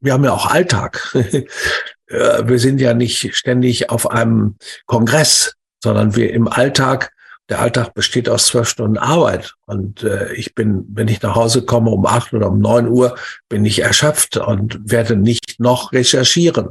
wir 0.00 0.12
haben 0.12 0.24
ja 0.24 0.32
auch 0.32 0.46
Alltag. 0.46 1.14
Äh, 2.08 2.46
wir 2.46 2.58
sind 2.58 2.80
ja 2.80 2.94
nicht 2.94 3.34
ständig 3.34 3.90
auf 3.90 4.10
einem 4.10 4.56
Kongress, 4.86 5.54
sondern 5.82 6.16
wir 6.16 6.32
im 6.32 6.48
Alltag, 6.48 7.12
der 7.48 7.60
Alltag 7.60 7.94
besteht 7.94 8.28
aus 8.28 8.46
zwölf 8.46 8.68
Stunden 8.68 8.96
Arbeit. 8.96 9.54
Und 9.66 10.02
äh, 10.02 10.32
ich 10.32 10.54
bin, 10.54 10.84
wenn 10.88 11.08
ich 11.08 11.20
nach 11.22 11.34
Hause 11.34 11.62
komme 11.62 11.90
um 11.90 12.06
acht 12.06 12.32
oder 12.32 12.48
um 12.48 12.58
neun 12.58 12.88
Uhr, 12.88 13.16
bin 13.48 13.64
ich 13.64 13.80
erschöpft 13.80 14.36
und 14.38 14.78
werde 14.82 15.16
nicht 15.16 15.60
noch 15.60 15.92
recherchieren. 15.92 16.70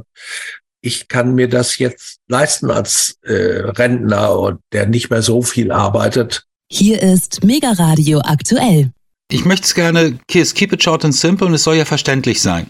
Ich 0.80 1.08
kann 1.08 1.34
mir 1.34 1.48
das 1.48 1.78
jetzt 1.78 2.18
leisten 2.28 2.70
als 2.70 3.18
äh, 3.22 3.32
Rentner, 3.32 4.58
der 4.72 4.86
nicht 4.86 5.10
mehr 5.10 5.22
so 5.22 5.42
viel 5.42 5.72
arbeitet. 5.72 6.44
Hier 6.70 7.02
ist 7.02 7.44
Mega 7.44 7.72
Radio 7.72 8.20
aktuell. 8.20 8.90
Ich 9.30 9.44
möchte 9.44 9.64
es 9.64 9.74
gerne, 9.74 10.18
keep 10.28 10.72
it 10.72 10.82
short 10.82 11.04
and 11.04 11.14
simple 11.14 11.46
und 11.46 11.54
es 11.54 11.62
soll 11.62 11.76
ja 11.76 11.84
verständlich 11.84 12.42
sein. 12.42 12.68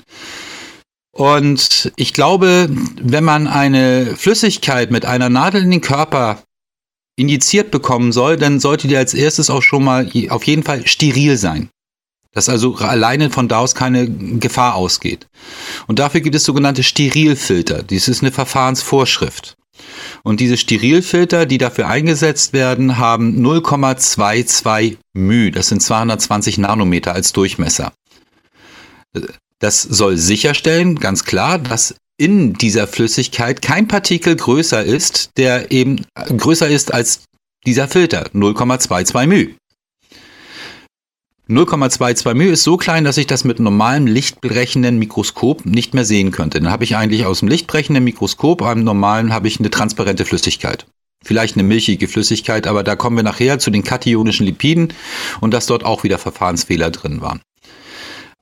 Und 1.14 1.92
ich 1.94 2.12
glaube, 2.12 2.68
wenn 3.00 3.22
man 3.22 3.46
eine 3.46 4.16
Flüssigkeit 4.16 4.90
mit 4.90 5.06
einer 5.06 5.28
Nadel 5.28 5.62
in 5.62 5.70
den 5.70 5.80
Körper 5.80 6.42
injiziert 7.16 7.70
bekommen 7.70 8.10
soll, 8.10 8.36
dann 8.36 8.58
sollte 8.58 8.88
die 8.88 8.96
als 8.96 9.14
erstes 9.14 9.48
auch 9.48 9.62
schon 9.62 9.84
mal 9.84 10.10
auf 10.30 10.44
jeden 10.44 10.64
Fall 10.64 10.86
steril 10.88 11.36
sein. 11.36 11.68
Dass 12.32 12.48
also 12.48 12.74
alleine 12.74 13.30
von 13.30 13.46
da 13.46 13.58
aus 13.58 13.76
keine 13.76 14.10
Gefahr 14.10 14.74
ausgeht. 14.74 15.28
Und 15.86 16.00
dafür 16.00 16.20
gibt 16.20 16.34
es 16.34 16.42
sogenannte 16.42 16.82
Sterilfilter. 16.82 17.84
Dies 17.84 18.08
ist 18.08 18.22
eine 18.22 18.32
Verfahrensvorschrift. 18.32 19.54
Und 20.24 20.40
diese 20.40 20.56
Sterilfilter, 20.56 21.46
die 21.46 21.58
dafür 21.58 21.86
eingesetzt 21.86 22.52
werden, 22.52 22.98
haben 22.98 23.40
0,22 23.44 24.96
μ. 25.12 25.52
Das 25.52 25.68
sind 25.68 25.80
220 25.80 26.58
Nanometer 26.58 27.12
als 27.12 27.32
Durchmesser. 27.32 27.92
Das 29.60 29.82
soll 29.82 30.16
sicherstellen, 30.16 30.96
ganz 30.96 31.24
klar, 31.24 31.58
dass 31.58 31.94
in 32.16 32.52
dieser 32.52 32.86
Flüssigkeit 32.86 33.62
kein 33.62 33.88
Partikel 33.88 34.36
größer 34.36 34.84
ist, 34.84 35.30
der 35.36 35.72
eben 35.72 36.04
größer 36.14 36.68
ist 36.68 36.92
als 36.92 37.24
dieser 37.66 37.88
Filter, 37.88 38.28
0,22 38.34 39.26
μ. 39.26 39.54
0,22 41.48 42.34
μ 42.34 42.40
ist 42.52 42.62
so 42.62 42.76
klein, 42.78 43.04
dass 43.04 43.18
ich 43.18 43.26
das 43.26 43.44
mit 43.44 43.60
normalem 43.60 44.06
lichtbrechenden 44.06 44.98
Mikroskop 44.98 45.66
nicht 45.66 45.92
mehr 45.92 46.04
sehen 46.04 46.30
könnte. 46.30 46.60
Dann 46.60 46.70
habe 46.70 46.84
ich 46.84 46.96
eigentlich 46.96 47.26
aus 47.26 47.40
dem 47.40 47.48
lichtbrechenden 47.48 48.02
Mikroskop, 48.02 48.62
einem 48.62 48.84
normalen, 48.84 49.32
habe 49.32 49.48
ich 49.48 49.58
eine 49.58 49.70
transparente 49.70 50.24
Flüssigkeit. 50.24 50.86
Vielleicht 51.22 51.56
eine 51.56 51.62
milchige 51.62 52.08
Flüssigkeit, 52.08 52.66
aber 52.66 52.82
da 52.82 52.96
kommen 52.96 53.16
wir 53.16 53.22
nachher 53.22 53.58
zu 53.58 53.70
den 53.70 53.82
kationischen 53.82 54.46
Lipiden 54.46 54.92
und 55.40 55.52
dass 55.52 55.66
dort 55.66 55.84
auch 55.84 56.02
wieder 56.02 56.18
Verfahrensfehler 56.18 56.90
drin 56.90 57.20
waren. 57.20 57.40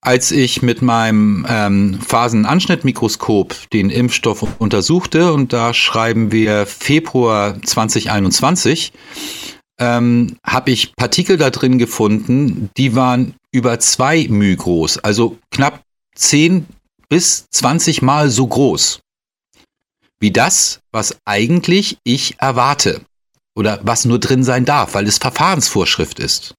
Als 0.05 0.33
ich 0.33 0.63
mit 0.63 0.83
meinem 0.83 1.47
ähm, 1.49 2.01
Phasenanschnittmikroskop 2.01 3.71
den 3.71 3.89
Impfstoff 3.89 4.45
untersuchte, 4.59 5.33
und 5.33 5.53
da 5.53 5.73
schreiben 5.73 6.33
wir 6.33 6.67
Februar 6.67 7.63
2021, 7.63 8.93
ähm, 9.79 10.37
habe 10.45 10.73
ich 10.73 10.97
Partikel 10.97 11.37
da 11.37 11.51
drin 11.51 11.79
gefunden, 11.79 12.69
die 12.77 12.97
waren 12.97 13.35
über 13.53 13.79
zwei 13.79 14.27
μ 14.29 14.57
groß, 14.57 14.99
also 14.99 15.39
knapp 15.53 15.83
10 16.17 16.67
bis 17.09 17.47
20 17.51 18.03
Mal 18.03 18.29
so 18.29 18.47
groß 18.49 19.01
wie 20.19 20.31
das, 20.31 20.81
was 20.93 21.17
eigentlich 21.25 21.99
ich 22.05 22.37
erwarte 22.39 23.03
oder 23.57 23.81
was 23.83 24.05
nur 24.05 24.21
drin 24.21 24.45
sein 24.45 24.65
darf, 24.65 24.95
weil 24.95 25.07
es 25.07 25.19
Verfahrensvorschrift 25.19 26.21
ist. 26.21 26.55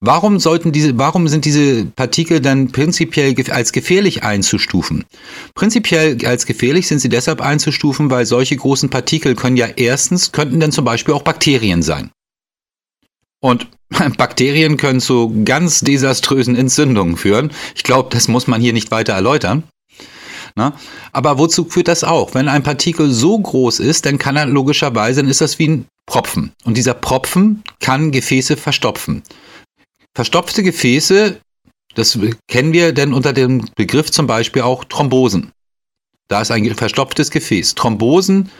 Warum 0.00 0.38
sollten 0.38 0.72
diese, 0.72 0.98
warum 0.98 1.28
sind 1.28 1.44
diese 1.44 1.84
Partikel 1.84 2.40
dann 2.40 2.72
prinzipiell 2.72 3.34
als 3.50 3.72
gefährlich 3.72 4.22
einzustufen? 4.22 5.04
Prinzipiell 5.54 6.18
als 6.26 6.46
gefährlich 6.46 6.86
sind 6.86 7.00
sie 7.00 7.08
deshalb 7.08 7.40
einzustufen, 7.40 8.10
weil 8.10 8.26
solche 8.26 8.56
großen 8.56 8.90
Partikel 8.90 9.34
können 9.34 9.56
ja 9.56 9.66
erstens, 9.66 10.32
könnten 10.32 10.60
dann 10.60 10.72
zum 10.72 10.84
Beispiel 10.84 11.14
auch 11.14 11.22
Bakterien 11.22 11.82
sein. 11.82 12.10
Und 13.40 13.68
Bakterien 14.16 14.76
können 14.76 15.00
zu 15.00 15.42
ganz 15.44 15.80
desaströsen 15.80 16.56
Entzündungen 16.56 17.16
führen. 17.16 17.50
Ich 17.74 17.82
glaube, 17.82 18.08
das 18.10 18.28
muss 18.28 18.46
man 18.46 18.60
hier 18.60 18.72
nicht 18.72 18.90
weiter 18.90 19.12
erläutern. 19.12 19.64
Na? 20.56 20.74
Aber 21.12 21.38
wozu 21.38 21.64
führt 21.64 21.88
das 21.88 22.04
auch? 22.04 22.34
Wenn 22.34 22.48
ein 22.48 22.62
Partikel 22.62 23.10
so 23.10 23.38
groß 23.38 23.80
ist, 23.80 24.06
dann 24.06 24.18
kann 24.18 24.36
er 24.36 24.46
logischerweise, 24.46 25.20
dann 25.20 25.30
ist 25.30 25.40
das 25.40 25.58
wie 25.58 25.68
ein 25.68 25.86
Propfen. 26.06 26.52
Und 26.64 26.76
dieser 26.76 26.94
Propfen 26.94 27.64
kann 27.80 28.12
Gefäße 28.12 28.56
verstopfen. 28.56 29.22
Verstopfte 30.14 30.62
Gefäße, 30.62 31.40
das 31.96 32.18
kennen 32.48 32.72
wir 32.72 32.92
denn 32.92 33.12
unter 33.12 33.32
dem 33.32 33.68
Begriff 33.74 34.10
zum 34.10 34.26
Beispiel 34.26 34.62
auch 34.62 34.84
Thrombosen. 34.84 35.50
Da 36.28 36.40
ist 36.40 36.50
ein 36.50 36.72
verstopftes 36.74 37.30
Gefäß. 37.30 37.74
Thrombosen 37.74 38.50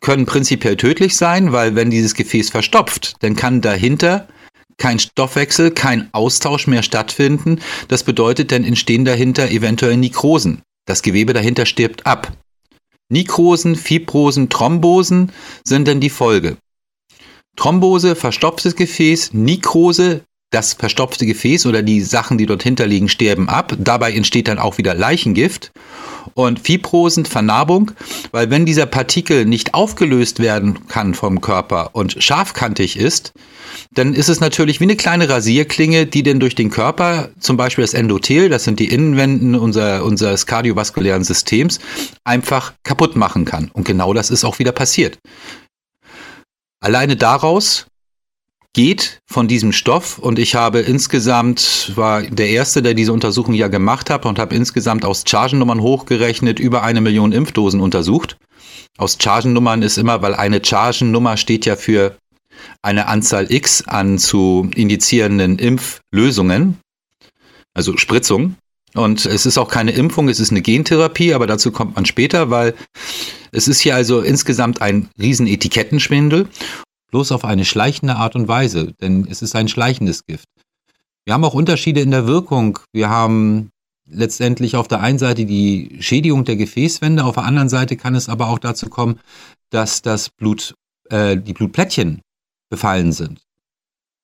können 0.00 0.26
prinzipiell 0.26 0.76
tödlich 0.76 1.16
sein, 1.16 1.52
weil 1.52 1.74
wenn 1.74 1.90
dieses 1.90 2.14
Gefäß 2.14 2.50
verstopft, 2.50 3.16
dann 3.20 3.36
kann 3.36 3.60
dahinter 3.60 4.28
kein 4.76 4.98
Stoffwechsel, 4.98 5.72
kein 5.72 6.08
Austausch 6.12 6.66
mehr 6.66 6.82
stattfinden. 6.82 7.60
Das 7.88 8.04
bedeutet, 8.04 8.52
dann 8.52 8.64
entstehen 8.64 9.04
dahinter 9.04 9.50
eventuell 9.50 9.96
Nekrosen. 9.96 10.62
Das 10.86 11.02
Gewebe 11.02 11.32
dahinter 11.32 11.66
stirbt 11.66 12.06
ab. 12.06 12.32
Nekrosen, 13.10 13.74
Fibrosen, 13.74 14.50
Thrombosen 14.50 15.32
sind 15.64 15.88
dann 15.88 16.00
die 16.00 16.10
Folge. 16.10 16.58
Thrombose, 17.56 18.14
verstopftes 18.14 18.76
Gefäß, 18.76 19.32
Nekrose, 19.32 20.22
das 20.50 20.72
verstopfte 20.72 21.26
Gefäß 21.26 21.66
oder 21.66 21.82
die 21.82 22.00
Sachen, 22.00 22.38
die 22.38 22.46
dort 22.46 22.62
hinterliegen, 22.62 23.08
sterben 23.08 23.48
ab. 23.48 23.74
Dabei 23.78 24.12
entsteht 24.12 24.48
dann 24.48 24.58
auch 24.58 24.78
wieder 24.78 24.94
Leichengift. 24.94 25.72
Und 26.34 26.60
Fibrosen, 26.60 27.24
Vernarbung, 27.24 27.92
weil 28.32 28.50
wenn 28.50 28.66
dieser 28.66 28.86
Partikel 28.86 29.44
nicht 29.46 29.74
aufgelöst 29.74 30.40
werden 30.40 30.86
kann 30.86 31.14
vom 31.14 31.40
Körper 31.40 31.90
und 31.94 32.22
scharfkantig 32.22 32.98
ist, 32.98 33.32
dann 33.92 34.14
ist 34.14 34.28
es 34.28 34.38
natürlich 34.38 34.78
wie 34.78 34.84
eine 34.84 34.96
kleine 34.96 35.28
Rasierklinge, 35.28 36.06
die 36.06 36.22
denn 36.22 36.38
durch 36.38 36.54
den 36.54 36.70
Körper, 36.70 37.30
zum 37.40 37.56
Beispiel 37.56 37.82
das 37.82 37.94
Endothel, 37.94 38.50
das 38.50 38.64
sind 38.64 38.78
die 38.78 38.88
Innenwänden 38.88 39.54
unser, 39.54 40.04
unseres 40.04 40.46
kardiovaskulären 40.46 41.24
Systems, 41.24 41.80
einfach 42.24 42.74
kaputt 42.84 43.16
machen 43.16 43.44
kann. 43.44 43.70
Und 43.72 43.84
genau 43.84 44.12
das 44.12 44.30
ist 44.30 44.44
auch 44.44 44.58
wieder 44.58 44.72
passiert. 44.72 45.18
Alleine 46.80 47.16
daraus 47.16 47.86
geht 48.74 49.20
von 49.26 49.48
diesem 49.48 49.72
Stoff 49.72 50.18
und 50.18 50.38
ich 50.38 50.54
habe 50.54 50.80
insgesamt, 50.80 51.92
war 51.96 52.22
der 52.22 52.50
Erste, 52.50 52.82
der 52.82 52.94
diese 52.94 53.12
Untersuchung 53.12 53.54
ja 53.54 53.68
gemacht 53.68 54.10
hat 54.10 54.26
und 54.26 54.38
habe 54.38 54.54
insgesamt 54.54 55.04
aus 55.04 55.24
Chargennummern 55.26 55.80
hochgerechnet 55.80 56.60
über 56.60 56.82
eine 56.82 57.00
Million 57.00 57.32
Impfdosen 57.32 57.80
untersucht. 57.80 58.36
Aus 58.96 59.16
Chargennummern 59.20 59.82
ist 59.82 59.98
immer, 59.98 60.22
weil 60.22 60.34
eine 60.34 60.64
Chargennummer 60.64 61.36
steht 61.36 61.66
ja 61.66 61.76
für 61.76 62.16
eine 62.82 63.06
Anzahl 63.06 63.50
X 63.50 63.82
an 63.86 64.18
zu 64.18 64.68
indizierenden 64.74 65.58
Impflösungen, 65.58 66.78
also 67.74 67.96
Spritzungen. 67.96 68.56
Und 68.94 69.26
es 69.26 69.44
ist 69.46 69.58
auch 69.58 69.68
keine 69.68 69.92
Impfung, 69.92 70.28
es 70.28 70.40
ist 70.40 70.50
eine 70.50 70.62
Gentherapie, 70.62 71.34
aber 71.34 71.46
dazu 71.46 71.70
kommt 71.72 71.94
man 71.94 72.06
später, 72.06 72.50
weil 72.50 72.74
es 73.52 73.68
ist 73.68 73.80
hier 73.80 73.94
also 73.94 74.20
insgesamt 74.20 74.80
ein 74.80 75.08
riesen 75.18 75.46
Etikettenschwindel 75.46 76.48
bloß 77.10 77.32
auf 77.32 77.44
eine 77.44 77.64
schleichende 77.64 78.16
Art 78.16 78.36
und 78.36 78.48
Weise, 78.48 78.92
denn 79.00 79.26
es 79.28 79.42
ist 79.42 79.54
ein 79.56 79.68
schleichendes 79.68 80.24
Gift. 80.24 80.48
Wir 81.24 81.34
haben 81.34 81.44
auch 81.44 81.54
Unterschiede 81.54 82.00
in 82.00 82.10
der 82.10 82.26
Wirkung. 82.26 82.78
Wir 82.92 83.10
haben 83.10 83.70
letztendlich 84.10 84.76
auf 84.76 84.88
der 84.88 85.00
einen 85.00 85.18
Seite 85.18 85.44
die 85.44 85.98
Schädigung 86.00 86.44
der 86.44 86.56
Gefäßwände, 86.56 87.24
auf 87.24 87.34
der 87.34 87.44
anderen 87.44 87.68
Seite 87.68 87.96
kann 87.96 88.14
es 88.14 88.28
aber 88.28 88.48
auch 88.48 88.58
dazu 88.58 88.88
kommen, 88.88 89.20
dass 89.70 90.02
das 90.02 90.30
Blut, 90.30 90.74
äh, 91.10 91.36
die 91.36 91.52
Blutplättchen 91.52 92.22
befallen 92.70 93.12
sind. 93.12 93.42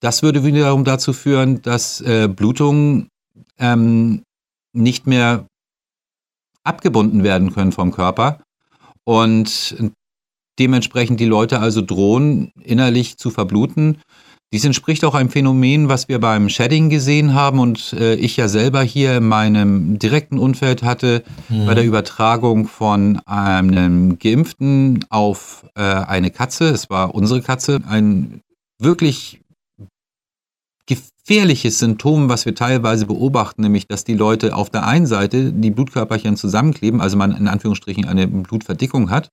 Das 0.00 0.22
würde 0.22 0.44
wiederum 0.44 0.84
dazu 0.84 1.12
führen, 1.12 1.62
dass 1.62 2.00
äh, 2.00 2.28
Blutungen 2.28 3.08
ähm, 3.58 4.22
nicht 4.72 5.06
mehr 5.06 5.46
abgebunden 6.62 7.22
werden 7.22 7.52
können 7.52 7.72
vom 7.72 7.92
Körper 7.92 8.42
und 9.04 9.76
dementsprechend 10.58 11.20
die 11.20 11.26
Leute 11.26 11.60
also 11.60 11.82
drohen, 11.82 12.52
innerlich 12.62 13.16
zu 13.16 13.30
verbluten. 13.30 13.98
Dies 14.52 14.64
entspricht 14.64 15.04
auch 15.04 15.16
einem 15.16 15.30
Phänomen, 15.30 15.88
was 15.88 16.08
wir 16.08 16.20
beim 16.20 16.48
Shedding 16.48 16.88
gesehen 16.88 17.34
haben 17.34 17.58
und 17.58 17.92
äh, 17.94 18.14
ich 18.14 18.36
ja 18.36 18.46
selber 18.46 18.82
hier 18.82 19.16
in 19.16 19.26
meinem 19.26 19.98
direkten 19.98 20.38
Umfeld 20.38 20.84
hatte 20.84 21.24
mhm. 21.48 21.66
bei 21.66 21.74
der 21.74 21.84
Übertragung 21.84 22.68
von 22.68 23.18
einem 23.26 24.16
Geimpften 24.20 25.04
auf 25.08 25.66
äh, 25.74 25.82
eine 25.82 26.30
Katze. 26.30 26.66
Es 26.68 26.88
war 26.88 27.16
unsere 27.16 27.42
Katze. 27.42 27.80
Ein 27.88 28.42
wirklich 28.78 29.40
gefährliches 30.86 31.80
Symptom, 31.80 32.28
was 32.28 32.46
wir 32.46 32.54
teilweise 32.54 33.06
beobachten, 33.06 33.62
nämlich 33.62 33.88
dass 33.88 34.04
die 34.04 34.14
Leute 34.14 34.54
auf 34.54 34.70
der 34.70 34.86
einen 34.86 35.06
Seite 35.06 35.52
die 35.52 35.70
Blutkörperchen 35.72 36.36
zusammenkleben, 36.36 37.00
also 37.00 37.16
man 37.16 37.34
in 37.34 37.48
Anführungsstrichen 37.48 38.04
eine 38.04 38.28
Blutverdickung 38.28 39.10
hat, 39.10 39.30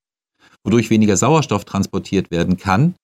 wodurch 0.64 0.90
weniger 0.90 1.18
Sauerstoff 1.18 1.66
transportiert 1.66 2.32
werden 2.32 2.58
kann 2.58 2.96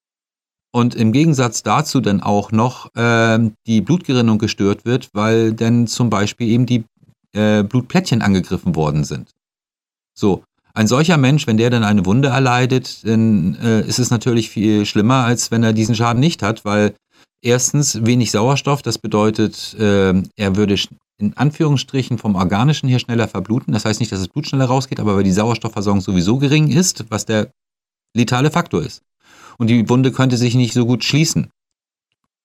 und 0.72 0.96
im 0.96 1.12
Gegensatz 1.12 1.64
dazu 1.64 2.02
dann 2.02 2.22
auch 2.22 2.52
noch 2.52 2.94
äh, 2.96 3.40
die 3.66 3.82
Blutgerinnung 3.82 4.38
gestört 4.38 4.86
wird, 4.86 5.10
weil 5.14 5.54
dann 5.54 5.88
zum 5.88 6.10
Beispiel 6.10 6.48
eben 6.50 6.66
die 6.66 6.84
äh, 7.34 7.64
Blutplättchen 7.64 8.22
angegriffen 8.22 8.76
worden 8.76 9.04
sind. 9.04 9.32
So, 10.14 10.44
ein 10.74 10.88
solcher 10.88 11.18
Mensch, 11.18 11.48
wenn 11.48 11.58
der 11.58 11.72
dann 11.72 11.84
eine 11.84 12.06
Wunde 12.06 12.28
erleidet, 12.28 13.08
dann 13.08 13.56
äh, 13.56 13.82
ist 13.82 13.98
es 13.98 14.12
natürlich 14.12 14.50
viel 14.50 14.86
schlimmer, 14.86 15.24
als 15.24 15.50
wenn 15.50 15.64
er 15.64 15.74
diesen 15.74 15.96
Schaden 15.96 16.20
nicht 16.20 16.44
hat, 16.44 16.66
weil 16.66 16.94
erstens 17.42 18.06
wenig 18.06 18.32
Sauerstoff, 18.32 18.82
das 18.82 18.98
bedeutet, 18.98 19.76
äh, 19.80 20.14
er 20.36 20.56
würde 20.56 20.76
in 21.20 21.36
Anführungsstrichen 21.36 22.18
vom 22.18 22.36
Organischen 22.36 22.88
her 22.88 23.00
schneller 23.00 23.28
verbluten. 23.28 23.74
Das 23.74 23.86
heißt 23.86 24.00
nicht, 24.00 24.12
dass 24.12 24.20
das 24.20 24.28
Blut 24.28 24.48
schneller 24.48 24.66
rausgeht, 24.66 25.00
aber 25.00 25.16
weil 25.16 25.24
die 25.24 25.32
Sauerstoffversorgung 25.32 26.02
sowieso 26.02 26.38
gering 26.38 26.68
ist, 26.68 27.06
was 27.10 27.26
der 27.26 27.50
letale 28.16 28.52
Faktor 28.52 28.84
ist 28.84 29.02
und 29.58 29.68
die 29.68 29.90
Wunde 29.90 30.12
könnte 30.12 30.38
sich 30.38 30.56
nicht 30.56 30.74
so 30.74 30.86
gut 30.86 31.04
schließen. 31.04 31.50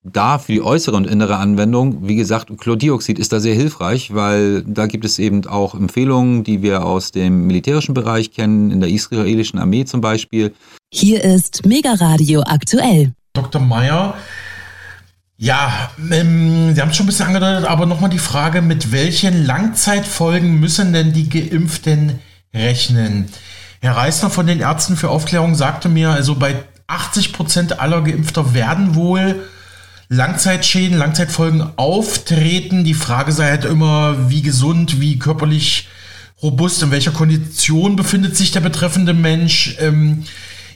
Da 0.05 0.38
für 0.38 0.50
die 0.50 0.62
äußere 0.62 0.96
und 0.96 1.07
innere 1.07 1.37
Anwendung, 1.37 2.09
wie 2.09 2.16
gesagt, 2.16 2.50
Chlordioxid 2.59 3.20
ist 3.20 3.33
da 3.33 3.38
sehr 3.38 3.55
hilfreich, 3.55 4.12
weil 4.12 4.64
da 4.64 4.87
gibt 4.87 5.05
es 5.05 5.20
eben 5.20 5.46
auch 5.46 5.76
Empfehlungen, 5.76 6.42
die 6.42 6.61
wir 6.61 6.85
aus 6.85 7.12
dem 7.12 7.46
militärischen 7.46 7.94
Bereich 7.94 8.33
kennen, 8.33 8.72
in 8.72 8.81
der 8.81 8.90
israelischen 8.90 9.61
Armee 9.61 9.85
zum 9.85 10.00
Beispiel. 10.00 10.55
Hier 10.92 11.22
ist 11.22 11.64
Mega 11.66 11.92
Radio 11.94 12.42
aktuell. 12.44 13.12
Dr. 13.35 13.62
Meyer, 13.62 14.14
ja, 15.42 15.90
ähm, 16.12 16.72
Sie 16.72 16.81
haben 16.81 16.90
es 16.90 16.96
schon 16.96 17.02
ein 17.02 17.09
bisschen 17.09 17.26
angedeutet, 17.26 17.64
aber 17.64 17.85
nochmal 17.85 18.11
die 18.11 18.20
Frage, 18.20 18.62
mit 18.62 18.92
welchen 18.92 19.44
Langzeitfolgen 19.44 20.61
müssen 20.61 20.92
denn 20.92 21.12
die 21.12 21.28
Geimpften 21.28 22.20
rechnen? 22.55 23.26
Herr 23.81 23.96
Reisner 23.96 24.31
von 24.31 24.46
den 24.46 24.61
Ärzten 24.61 24.96
für 24.96 25.11
Aufklärung 25.11 25.57
sagte 25.57 25.88
mir, 25.88 26.11
also 26.11 26.37
bei 26.37 26.62
80 26.87 27.33
Prozent 27.33 27.81
aller 27.81 28.02
Geimpfter 28.02 28.55
werden 28.55 28.94
wohl 28.94 29.48
Langzeitschäden, 30.09 30.96
Langzeitfolgen 30.96 31.72
auftreten. 31.74 32.85
Die 32.85 32.94
Frage 32.94 33.33
sei 33.33 33.50
halt 33.50 33.64
immer, 33.64 34.31
wie 34.31 34.42
gesund, 34.42 35.00
wie 35.00 35.18
körperlich 35.18 35.88
robust, 36.40 36.85
in 36.85 36.92
welcher 36.92 37.11
Kondition 37.11 37.96
befindet 37.96 38.37
sich 38.37 38.52
der 38.52 38.61
betreffende 38.61 39.12
Mensch. 39.12 39.76
Ähm, 39.81 40.22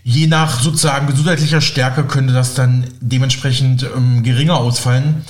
je 0.06 0.28
nach 0.28 0.60
sozusagen 0.60 1.08
gesundheitlicher 1.08 1.60
Stärke 1.60 2.04
könnte 2.04 2.32
das 2.32 2.54
dann 2.54 2.84
dementsprechend 3.00 3.82
ähm, 3.82 4.22
geringer 4.22 4.56
ausfallen. 4.56 5.24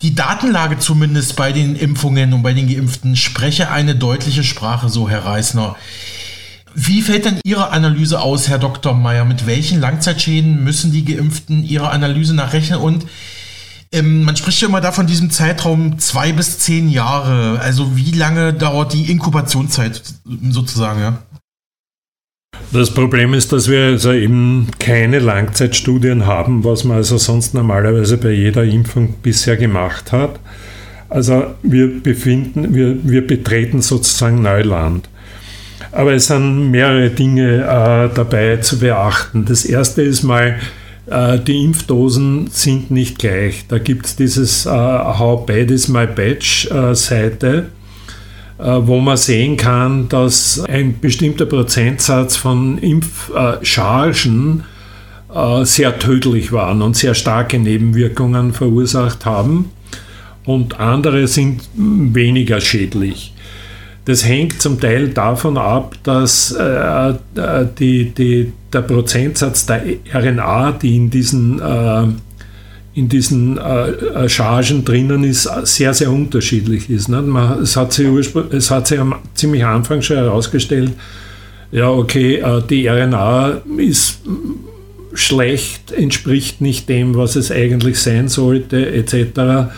Die 0.00 0.14
Datenlage 0.14 0.78
zumindest 0.78 1.36
bei 1.36 1.52
den 1.52 1.76
Impfungen 1.76 2.32
und 2.32 2.42
bei 2.42 2.54
den 2.54 2.66
Geimpften 2.66 3.14
spreche 3.14 3.70
eine 3.70 3.94
deutliche 3.94 4.42
Sprache, 4.42 4.88
so 4.88 5.10
Herr 5.10 5.26
Reisner. 5.26 5.76
Wie 6.74 7.02
fällt 7.02 7.26
denn 7.26 7.40
Ihre 7.44 7.72
Analyse 7.72 8.22
aus, 8.22 8.48
Herr 8.48 8.58
Dr. 8.58 8.94
Meyer? 8.94 9.26
Mit 9.26 9.46
welchen 9.46 9.80
Langzeitschäden 9.80 10.64
müssen 10.64 10.92
die 10.92 11.04
Geimpften 11.04 11.62
Ihrer 11.62 11.92
Analyse 11.92 12.32
nachrechnen? 12.32 12.80
Und 12.80 13.04
ähm, 13.92 14.22
man 14.22 14.34
spricht 14.34 14.62
ja 14.62 14.68
immer 14.68 14.80
da 14.80 14.92
von 14.92 15.08
diesem 15.08 15.30
Zeitraum 15.30 15.98
zwei 15.98 16.32
bis 16.32 16.58
zehn 16.58 16.88
Jahre. 16.88 17.60
Also 17.60 17.98
wie 17.98 18.12
lange 18.12 18.54
dauert 18.54 18.94
die 18.94 19.10
Inkubationszeit 19.10 20.00
sozusagen? 20.48 21.00
Ja? 21.02 21.18
Das 22.72 22.94
Problem 22.94 23.34
ist, 23.34 23.52
dass 23.52 23.68
wir 23.68 23.86
also 23.86 24.12
eben 24.12 24.68
keine 24.78 25.18
Langzeitstudien 25.18 26.26
haben, 26.26 26.62
was 26.62 26.84
man 26.84 26.98
also 26.98 27.18
sonst 27.18 27.52
normalerweise 27.52 28.16
bei 28.16 28.30
jeder 28.30 28.62
Impfung 28.62 29.14
bisher 29.22 29.56
gemacht 29.56 30.12
hat. 30.12 30.38
Also 31.08 31.46
wir 31.64 32.00
befinden, 32.00 32.72
wir, 32.72 32.96
wir 33.02 33.26
betreten 33.26 33.82
sozusagen 33.82 34.42
Neuland. 34.42 35.08
Aber 35.90 36.12
es 36.12 36.28
sind 36.28 36.70
mehrere 36.70 37.10
Dinge 37.10 37.62
äh, 37.62 38.14
dabei 38.14 38.58
zu 38.58 38.78
beachten. 38.78 39.44
Das 39.46 39.64
erste 39.64 40.02
ist 40.02 40.22
mal, 40.22 40.60
äh, 41.06 41.40
die 41.40 41.64
Impfdosen 41.64 42.46
sind 42.52 42.92
nicht 42.92 43.18
gleich. 43.18 43.64
Da 43.66 43.78
gibt 43.78 44.06
es 44.06 44.14
dieses 44.14 44.66
äh, 44.66 44.70
How 44.70 45.44
Bad 45.44 45.72
is 45.72 45.88
My 45.88 46.06
Batch 46.06 46.70
äh, 46.70 46.94
Seite, 46.94 47.66
wo 48.62 48.98
man 48.98 49.16
sehen 49.16 49.56
kann, 49.56 50.08
dass 50.08 50.60
ein 50.68 51.00
bestimmter 51.00 51.46
Prozentsatz 51.46 52.36
von 52.36 52.78
Impfchargen 52.78 54.64
äh, 55.34 55.64
sehr 55.64 55.98
tödlich 55.98 56.52
waren 56.52 56.82
und 56.82 56.96
sehr 56.96 57.14
starke 57.14 57.58
Nebenwirkungen 57.58 58.52
verursacht 58.52 59.24
haben. 59.24 59.70
Und 60.44 60.80
andere 60.80 61.28
sind 61.28 61.62
weniger 61.74 62.60
schädlich. 62.60 63.34
Das 64.06 64.26
hängt 64.26 64.60
zum 64.60 64.80
Teil 64.80 65.10
davon 65.10 65.56
ab, 65.58 65.94
dass 66.02 66.52
äh, 66.52 67.10
äh, 67.10 67.14
die, 67.78 68.10
die, 68.10 68.52
der 68.72 68.80
Prozentsatz 68.80 69.66
der 69.66 69.82
RNA, 70.12 70.72
die 70.72 70.96
in 70.96 71.10
diesen, 71.10 71.60
äh, 71.60 72.06
in 73.00 73.08
diesen 73.08 73.56
äh, 73.56 74.28
Chargen 74.28 74.84
drinnen 74.84 75.24
ist, 75.24 75.48
sehr, 75.64 75.94
sehr 75.94 76.12
unterschiedlich 76.12 76.90
ist. 76.90 77.08
Ne? 77.08 77.22
Man, 77.22 77.62
es, 77.62 77.74
hat 77.74 77.94
sich 77.94 78.06
es 78.50 78.70
hat 78.70 78.88
sich 78.88 79.00
am 79.00 79.14
ziemlich 79.34 79.64
Anfang 79.64 80.02
schon 80.02 80.18
herausgestellt, 80.18 80.92
ja, 81.72 81.88
okay, 81.88 82.36
äh, 82.36 82.62
die 82.68 82.88
RNA 82.88 83.62
ist 83.78 84.18
schlecht, 85.14 85.92
entspricht 85.92 86.60
nicht 86.60 86.90
dem, 86.90 87.14
was 87.14 87.36
es 87.36 87.50
eigentlich 87.50 87.98
sein 87.98 88.28
sollte, 88.28 88.92
etc. 88.92 89.70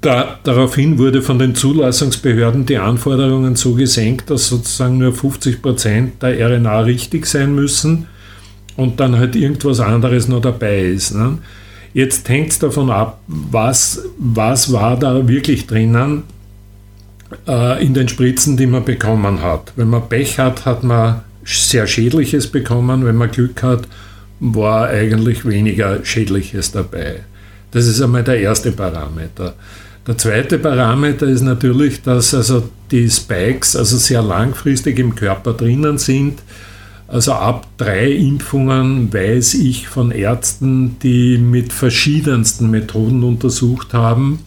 Da, 0.00 0.38
daraufhin 0.44 0.98
wurde 0.98 1.20
von 1.20 1.38
den 1.38 1.54
Zulassungsbehörden 1.54 2.64
die 2.64 2.78
Anforderungen 2.78 3.54
so 3.54 3.74
gesenkt, 3.74 4.30
dass 4.30 4.48
sozusagen 4.48 4.96
nur 4.96 5.12
50 5.12 5.60
Prozent 5.60 6.22
der 6.22 6.38
RNA 6.48 6.80
richtig 6.80 7.26
sein 7.26 7.54
müssen 7.54 8.06
und 8.76 8.98
dann 8.98 9.18
halt 9.18 9.36
irgendwas 9.36 9.80
anderes 9.80 10.26
noch 10.26 10.40
dabei 10.40 10.80
ist. 10.80 11.14
Ne? 11.14 11.36
Jetzt 11.94 12.28
hängt 12.28 12.50
es 12.50 12.58
davon 12.58 12.90
ab, 12.90 13.20
was, 13.26 14.02
was 14.18 14.72
war 14.72 14.98
da 14.98 15.26
wirklich 15.26 15.66
drinnen 15.66 16.24
äh, 17.46 17.84
in 17.84 17.94
den 17.94 18.08
Spritzen, 18.08 18.56
die 18.56 18.66
man 18.66 18.84
bekommen 18.84 19.42
hat. 19.42 19.72
Wenn 19.76 19.88
man 19.88 20.08
Pech 20.08 20.38
hat, 20.38 20.64
hat 20.64 20.84
man 20.84 21.22
sehr 21.44 21.86
Schädliches 21.86 22.46
bekommen. 22.46 23.04
Wenn 23.04 23.16
man 23.16 23.30
Glück 23.30 23.62
hat, 23.62 23.88
war 24.40 24.88
eigentlich 24.88 25.46
weniger 25.46 26.04
Schädliches 26.04 26.72
dabei. 26.72 27.20
Das 27.70 27.86
ist 27.86 28.00
einmal 28.00 28.24
der 28.24 28.40
erste 28.40 28.72
Parameter. 28.72 29.54
Der 30.06 30.16
zweite 30.16 30.58
Parameter 30.58 31.26
ist 31.26 31.42
natürlich, 31.42 32.02
dass 32.02 32.32
also 32.32 32.70
die 32.90 33.10
Spikes 33.10 33.76
also 33.76 33.98
sehr 33.98 34.22
langfristig 34.22 34.98
im 34.98 35.14
Körper 35.14 35.52
drinnen 35.52 35.98
sind. 35.98 36.38
Also 37.08 37.32
ab 37.32 37.66
drei 37.78 38.12
Impfungen 38.12 39.12
weiß 39.12 39.54
ich 39.54 39.88
von 39.88 40.10
Ärzten, 40.10 40.98
die 41.02 41.38
mit 41.38 41.72
verschiedensten 41.72 42.70
Methoden 42.70 43.24
untersucht 43.24 43.94
haben, 43.94 44.40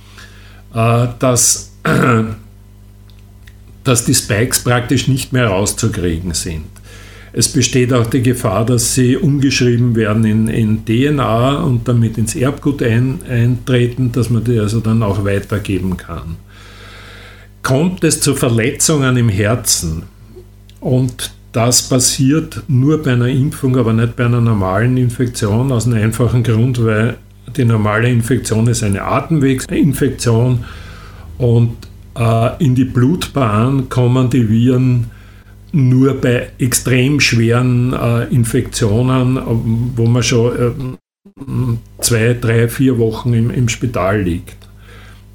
äh, 0.76 1.08
dass, 1.18 1.72
dass 3.84 4.06
die 4.06 4.14
Spikes 4.14 4.64
praktisch 4.64 5.08
nicht 5.08 5.34
mehr 5.34 5.48
rauszukriegen 5.48 6.36
sind. 6.36 6.66
Es 7.34 7.50
besteht 7.50 7.94
auch 7.94 8.06
die 8.06 8.22
Gefahr, 8.22 8.66
dass 8.66 8.94
sie 8.94 9.18
umgeschrieben 9.18 9.96
werden 9.96 10.26
in, 10.26 10.48
in 10.48 10.86
DNA 10.86 11.64
und 11.64 11.88
damit 11.88 12.20
ins 12.20 12.36
Erbgut 12.36 12.84
ein, 12.84 13.22
eintreten, 13.28 14.12
dass 14.12 14.30
man 14.30 14.44
die 14.44 14.60
also 14.60 14.82
dann 14.82 15.02
auch 15.02 15.26
weitergeben 15.26 15.98
kann. 15.98 16.36
Kommt 17.64 18.04
es 18.04 18.22
zu 18.22 18.36
Verletzungen 18.36 19.18
im 19.18 19.30
Herzen 19.30 20.04
und 20.80 21.32
das 21.52 21.90
passiert 21.90 22.64
nur 22.68 23.04
bei 23.04 23.14
einer 23.14 23.28
Impfung, 23.28 23.78
aber 23.78 23.94
nicht 23.94 24.16
bei 24.16 24.26
einer 24.26 24.42
normalen 24.42 24.98
Infektion, 24.98 25.72
aus 25.72 25.86
einem 25.86 26.04
einfachen 26.04 26.44
Grund, 26.44 26.84
weil 26.84 27.18
die 27.56 27.66
normale 27.66 28.10
Infektion 28.10 28.68
ist 28.68 28.84
eine 28.84 29.04
Atemwegsinfektion 29.04 30.64
und 31.38 31.76
äh, 32.18 32.64
in 32.64 32.76
die 32.76 32.86
Blutbahn 32.86 33.90
kommen 33.90 34.30
die 34.30 34.50
Viren 34.50 35.08
nur 35.74 36.14
bei 36.16 36.50
extrem 36.60 37.20
schweren 37.20 37.94
äh, 37.94 38.26
Infektionen, 38.26 39.40
wo 39.96 40.06
man 40.06 40.24
schon 40.24 40.56
äh, 40.56 42.02
zwei, 42.02 42.34
drei, 42.40 42.68
vier 42.68 42.98
Wochen 42.98 43.34
im, 43.34 43.50
im 43.50 43.70
Spital 43.70 44.22
liegt. 44.22 44.58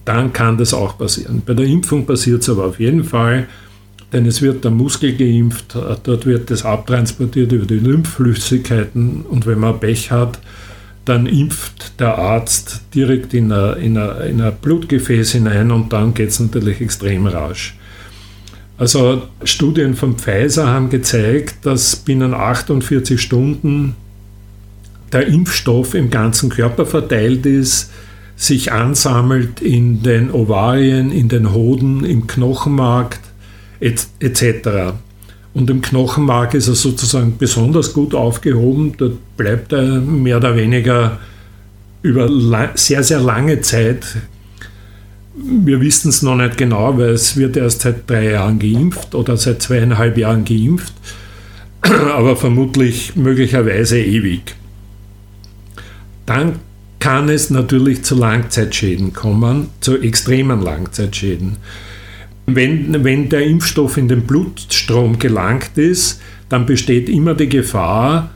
Dann 0.04 0.32
kann 0.32 0.56
das 0.56 0.72
auch 0.72 0.98
passieren. 0.98 1.42
Bei 1.44 1.54
der 1.54 1.66
Impfung 1.66 2.06
passiert 2.06 2.42
es 2.42 2.48
aber 2.48 2.66
auf 2.66 2.78
jeden 2.78 3.04
Fall, 3.04 3.48
denn 4.16 4.24
es 4.24 4.40
wird 4.40 4.64
der 4.64 4.70
Muskel 4.70 5.14
geimpft, 5.14 5.74
äh, 5.74 5.94
dort 6.02 6.24
wird 6.24 6.50
das 6.50 6.64
abtransportiert 6.64 7.52
über 7.52 7.66
die 7.66 7.78
Lymphflüssigkeiten 7.78 9.26
und 9.28 9.44
wenn 9.44 9.60
man 9.60 9.78
Pech 9.78 10.10
hat, 10.10 10.38
dann 11.04 11.26
impft 11.26 12.00
der 12.00 12.16
Arzt 12.16 12.80
direkt 12.94 13.34
in 13.34 13.52
ein, 13.52 13.76
in 13.76 13.98
ein, 13.98 14.28
in 14.28 14.40
ein 14.40 14.54
Blutgefäß 14.62 15.32
hinein 15.32 15.70
und 15.70 15.92
dann 15.92 16.14
geht 16.14 16.30
es 16.30 16.40
natürlich 16.40 16.80
extrem 16.80 17.26
rasch. 17.26 17.76
Also 18.78 19.22
Studien 19.44 19.94
von 19.94 20.16
Pfizer 20.16 20.66
haben 20.66 20.88
gezeigt, 20.88 21.66
dass 21.66 21.96
binnen 21.96 22.32
48 22.32 23.20
Stunden 23.20 23.96
der 25.12 25.26
Impfstoff 25.26 25.92
im 25.92 26.08
ganzen 26.08 26.48
Körper 26.48 26.86
verteilt 26.86 27.44
ist, 27.44 27.92
sich 28.34 28.72
ansammelt 28.72 29.60
in 29.60 30.02
den 30.02 30.30
Ovarien, 30.30 31.12
in 31.12 31.28
den 31.28 31.52
Hoden, 31.52 32.02
im 32.04 32.26
Knochenmark 32.26 33.18
etc. 33.80 34.94
Und 35.54 35.70
im 35.70 35.80
Knochenmark 35.80 36.54
ist 36.54 36.68
er 36.68 36.74
sozusagen 36.74 37.38
besonders 37.38 37.92
gut 37.92 38.14
aufgehoben. 38.14 38.94
Dort 38.98 39.36
bleibt 39.36 39.72
er 39.72 40.00
mehr 40.00 40.36
oder 40.36 40.54
weniger 40.54 41.18
über 42.02 42.28
sehr, 42.74 43.02
sehr 43.02 43.20
lange 43.20 43.60
Zeit. 43.62 44.04
Wir 45.34 45.80
wissen 45.80 46.10
es 46.10 46.22
noch 46.22 46.36
nicht 46.36 46.56
genau, 46.56 46.98
weil 46.98 47.10
es 47.10 47.36
wird 47.36 47.56
erst 47.56 47.82
seit 47.82 48.08
drei 48.08 48.30
Jahren 48.32 48.58
geimpft 48.58 49.14
oder 49.14 49.36
seit 49.36 49.62
zweieinhalb 49.62 50.16
Jahren 50.16 50.44
geimpft, 50.44 50.92
aber 51.82 52.36
vermutlich 52.36 53.16
möglicherweise 53.16 53.98
ewig. 53.98 54.54
Dann 56.26 56.60
kann 56.98 57.28
es 57.28 57.50
natürlich 57.50 58.02
zu 58.02 58.14
Langzeitschäden 58.14 59.12
kommen, 59.12 59.68
zu 59.80 59.98
extremen 59.98 60.60
Langzeitschäden. 60.60 61.56
Wenn, 62.46 63.04
wenn 63.04 63.28
der 63.28 63.44
Impfstoff 63.44 63.96
in 63.96 64.08
den 64.08 64.22
Blutstrom 64.22 65.18
gelangt 65.18 65.76
ist, 65.76 66.20
dann 66.48 66.64
besteht 66.64 67.08
immer 67.08 67.34
die 67.34 67.48
Gefahr, 67.48 68.30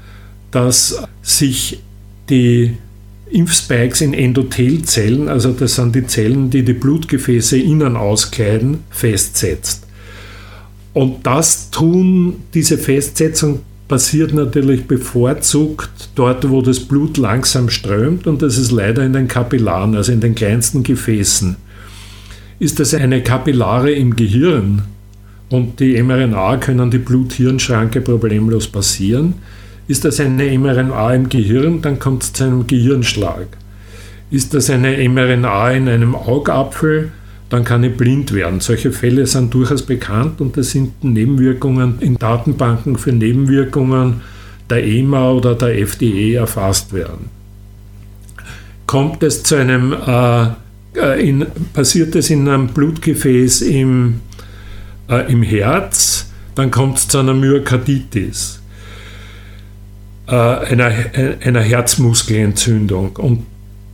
dass 0.50 1.02
sich 1.22 1.80
die 2.28 2.76
Impfspikes 3.30 4.00
in 4.00 4.12
Endothelzellen, 4.12 5.28
also 5.28 5.52
das 5.52 5.76
sind 5.76 5.94
die 5.94 6.06
Zellen, 6.06 6.50
die 6.50 6.64
die 6.64 6.72
Blutgefäße 6.72 7.56
innen 7.58 7.96
auskleiden, 7.96 8.78
festsetzt. 8.90 9.86
Und 10.92 11.24
das 11.24 11.70
tun, 11.70 12.42
diese 12.52 12.78
Festsetzung 12.78 13.60
passiert 13.86 14.34
natürlich 14.34 14.86
bevorzugt 14.86 16.10
dort, 16.14 16.48
wo 16.50 16.62
das 16.62 16.80
Blut 16.80 17.16
langsam 17.16 17.70
strömt 17.70 18.26
und 18.26 18.42
das 18.42 18.58
ist 18.58 18.72
leider 18.72 19.04
in 19.04 19.12
den 19.12 19.28
Kapillaren, 19.28 19.94
also 19.94 20.12
in 20.12 20.20
den 20.20 20.34
kleinsten 20.34 20.82
Gefäßen. 20.82 21.56
Ist 22.60 22.78
das 22.78 22.92
eine 22.92 23.22
Kapillare 23.22 23.90
im 23.90 24.14
Gehirn 24.14 24.82
und 25.48 25.80
die 25.80 26.00
mRNA 26.02 26.58
können 26.58 26.90
die 26.90 26.98
Blut-Hirn-Schranke 26.98 28.02
problemlos 28.02 28.68
passieren? 28.68 29.34
Ist 29.88 30.04
das 30.04 30.20
eine 30.20 30.56
mRNA 30.58 31.14
im 31.14 31.30
Gehirn, 31.30 31.80
dann 31.80 31.98
kommt 31.98 32.22
es 32.22 32.34
zu 32.34 32.44
einem 32.44 32.66
Gehirnschlag. 32.66 33.46
Ist 34.30 34.52
das 34.52 34.68
eine 34.68 34.96
mRNA 35.08 35.70
in 35.70 35.88
einem 35.88 36.14
Augapfel, 36.14 37.12
dann 37.48 37.64
kann 37.64 37.82
ich 37.82 37.96
blind 37.96 38.34
werden. 38.34 38.60
Solche 38.60 38.92
Fälle 38.92 39.24
sind 39.26 39.54
durchaus 39.54 39.82
bekannt 39.82 40.42
und 40.42 40.58
das 40.58 40.72
sind 40.72 41.02
Nebenwirkungen 41.02 41.98
in 42.00 42.16
Datenbanken 42.16 42.98
für 42.98 43.12
Nebenwirkungen 43.12 44.20
der 44.68 44.84
EMA 44.84 45.32
oder 45.32 45.54
der 45.54 45.78
FDE 45.78 46.34
erfasst 46.34 46.92
werden. 46.92 47.30
Kommt 48.86 49.22
es 49.22 49.44
zu 49.44 49.56
einem, 49.56 49.94
äh, 49.94 50.48
äh, 50.96 51.28
in, 51.28 51.46
passiert 51.72 52.14
es 52.16 52.30
in 52.30 52.48
einem 52.48 52.68
Blutgefäß 52.68 53.62
im, 53.62 54.20
äh, 55.08 55.30
im 55.30 55.42
Herz, 55.42 56.30
dann 56.54 56.70
kommt 56.70 56.98
es 56.98 57.08
zu 57.08 57.18
einer 57.18 57.34
Myokarditis, 57.34 58.60
äh, 60.26 60.34
einer, 60.34 60.92
einer 61.42 61.60
Herzmuskelentzündung. 61.60 63.16
Und 63.16 63.46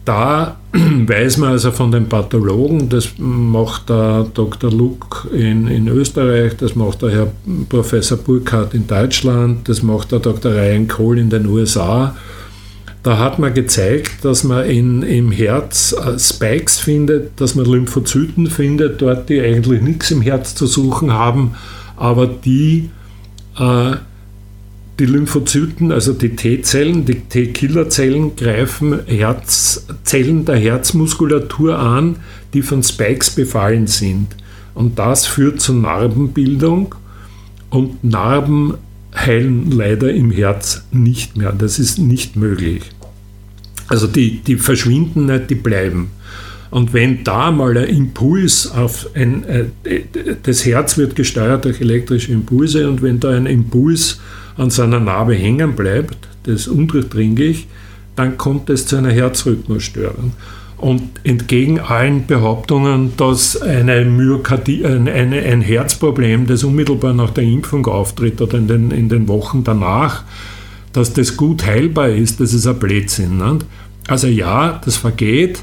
da 0.06 0.56
weiß 0.72 1.38
man 1.38 1.50
also 1.50 1.70
von 1.72 1.90
den 1.90 2.08
Pathologen, 2.08 2.88
das 2.88 3.10
macht 3.18 3.90
der 3.90 4.26
Dr. 4.32 4.70
Luck 4.70 5.28
in, 5.32 5.66
in 5.66 5.88
Österreich, 5.88 6.56
das 6.56 6.74
macht 6.74 7.02
der 7.02 7.10
Herr 7.10 7.32
Professor 7.68 8.16
Burkhardt 8.16 8.72
in 8.72 8.86
Deutschland, 8.86 9.68
das 9.68 9.82
macht 9.82 10.12
der 10.12 10.20
Dr. 10.20 10.52
Ryan 10.52 10.88
Cole 10.88 11.20
in 11.20 11.30
den 11.30 11.46
USA. 11.46 12.16
Da 13.06 13.18
hat 13.18 13.38
man 13.38 13.54
gezeigt, 13.54 14.24
dass 14.24 14.42
man 14.42 14.64
in, 14.64 15.02
im 15.02 15.30
Herz 15.30 15.92
äh, 15.92 16.18
Spikes 16.18 16.80
findet, 16.80 17.40
dass 17.40 17.54
man 17.54 17.64
Lymphozyten 17.64 18.48
findet, 18.48 19.00
dort 19.00 19.28
die 19.28 19.40
eigentlich 19.40 19.80
nichts 19.80 20.10
im 20.10 20.22
Herz 20.22 20.56
zu 20.56 20.66
suchen 20.66 21.12
haben, 21.12 21.54
aber 21.94 22.26
die 22.26 22.90
äh, 23.60 23.92
die 24.98 25.06
Lymphozyten, 25.06 25.92
also 25.92 26.14
die 26.14 26.34
T-Zellen, 26.34 27.04
die 27.04 27.20
T-Killerzellen, 27.20 28.34
greifen 28.34 29.06
Herzzellen 29.06 30.44
der 30.44 30.56
Herzmuskulatur 30.56 31.78
an, 31.78 32.16
die 32.54 32.62
von 32.62 32.82
Spikes 32.82 33.30
befallen 33.30 33.86
sind. 33.86 34.34
Und 34.74 34.98
das 34.98 35.26
führt 35.26 35.60
zur 35.60 35.76
Narbenbildung 35.76 36.96
und 37.70 38.02
Narben 38.02 38.74
heilen 39.14 39.70
leider 39.70 40.12
im 40.12 40.32
Herz 40.32 40.84
nicht 40.90 41.36
mehr. 41.36 41.52
Das 41.52 41.78
ist 41.78 41.98
nicht 41.98 42.34
möglich. 42.34 42.82
Also 43.88 44.06
die, 44.06 44.40
die 44.40 44.56
verschwinden 44.56 45.26
nicht, 45.26 45.50
die 45.50 45.54
bleiben. 45.54 46.10
Und 46.70 46.92
wenn 46.92 47.22
da 47.24 47.50
mal 47.50 47.76
ein 47.78 47.84
Impuls 47.84 48.70
auf 48.70 49.08
ein, 49.14 49.44
äh, 49.44 49.64
das 50.42 50.66
Herz 50.66 50.98
wird 50.98 51.14
gesteuert 51.14 51.64
durch 51.64 51.80
elektrische 51.80 52.32
Impulse 52.32 52.88
und 52.88 53.02
wenn 53.02 53.20
da 53.20 53.30
ein 53.30 53.46
Impuls 53.46 54.20
an 54.56 54.70
seiner 54.70 55.00
Narbe 55.00 55.34
hängen 55.34 55.76
bleibt, 55.76 56.16
das 56.44 56.66
undurchdringlich, 56.66 57.68
dann 58.16 58.38
kommt 58.38 58.70
es 58.70 58.86
zu 58.86 58.96
einer 58.96 59.10
Herzrhythmusstörung. 59.10 60.32
Und 60.78 61.02
entgegen 61.24 61.80
allen 61.80 62.26
Behauptungen, 62.26 63.12
dass 63.16 63.60
eine 63.60 64.04
Myokardie, 64.04 64.84
ein, 64.84 65.08
eine, 65.08 65.40
ein 65.42 65.62
Herzproblem, 65.62 66.46
das 66.46 66.64
unmittelbar 66.64 67.14
nach 67.14 67.30
der 67.30 67.44
Impfung 67.44 67.86
auftritt 67.86 68.42
oder 68.42 68.58
in 68.58 68.68
den, 68.68 68.90
in 68.90 69.08
den 69.08 69.28
Wochen 69.28 69.64
danach, 69.64 70.24
dass 70.96 71.12
das 71.12 71.36
gut 71.36 71.64
heilbar 71.66 72.08
ist, 72.08 72.40
das 72.40 72.54
ist 72.54 72.66
ein 72.66 72.78
Blödsinn. 72.78 73.36
Nicht? 73.36 73.66
Also 74.08 74.26
ja, 74.28 74.80
das 74.84 74.96
vergeht, 74.96 75.62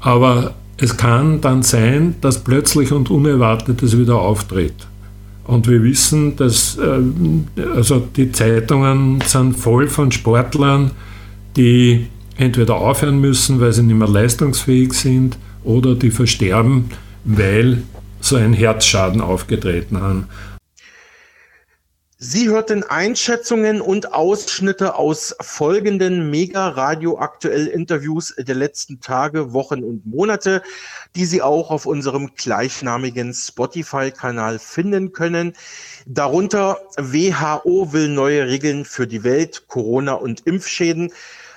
aber 0.00 0.54
es 0.76 0.96
kann 0.96 1.40
dann 1.40 1.62
sein, 1.62 2.16
dass 2.20 2.42
plötzlich 2.42 2.92
und 2.92 3.10
unerwartet 3.10 3.82
es 3.82 3.96
wieder 3.98 4.16
auftritt. 4.16 4.74
Und 5.44 5.66
wir 5.66 5.82
wissen, 5.82 6.36
dass 6.36 6.76
äh, 6.76 7.62
also 7.74 8.00
die 8.00 8.32
Zeitungen 8.32 9.20
sind 9.24 9.56
voll 9.56 9.88
von 9.88 10.12
Sportlern, 10.12 10.90
die 11.56 12.06
entweder 12.36 12.76
aufhören 12.76 13.20
müssen, 13.20 13.60
weil 13.60 13.72
sie 13.72 13.82
nicht 13.82 13.96
mehr 13.96 14.08
leistungsfähig 14.08 14.92
sind, 14.92 15.38
oder 15.64 15.94
die 15.94 16.10
versterben, 16.10 16.90
weil 17.24 17.82
so 18.20 18.36
ein 18.36 18.52
Herzschaden 18.52 19.20
aufgetreten 19.20 20.00
haben. 20.00 20.26
Sie 22.20 22.48
hörten 22.48 22.82
Einschätzungen 22.82 23.80
und 23.80 24.12
Ausschnitte 24.12 24.96
aus 24.96 25.36
folgenden 25.40 26.30
mega 26.30 26.66
radioaktuell 26.66 27.68
Interviews 27.68 28.34
der 28.36 28.56
letzten 28.56 29.00
Tage, 29.00 29.52
Wochen 29.52 29.84
und 29.84 30.04
Monate, 30.04 30.64
die 31.14 31.26
Sie 31.26 31.42
auch 31.42 31.70
auf 31.70 31.86
unserem 31.86 32.34
gleichnamigen 32.34 33.32
Spotify-Kanal 33.32 34.58
finden 34.58 35.12
können. 35.12 35.52
Darunter 36.06 36.80
WHO 36.96 37.92
will 37.92 38.08
neue 38.08 38.48
Regeln 38.48 38.84
für 38.84 39.06
die 39.06 39.22
Welt, 39.22 39.68
Corona 39.68 40.14
und 40.14 40.44
Impfschäden. 40.44 41.12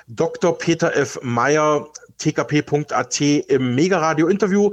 Dr. 0.05 0.55
Peter 0.59 0.95
F. 0.95 1.17
Meyer, 1.23 1.87
tkp.at 2.19 3.19
im 3.19 3.73
Mega 3.73 3.97
Radio 3.97 4.27
Interview. 4.27 4.69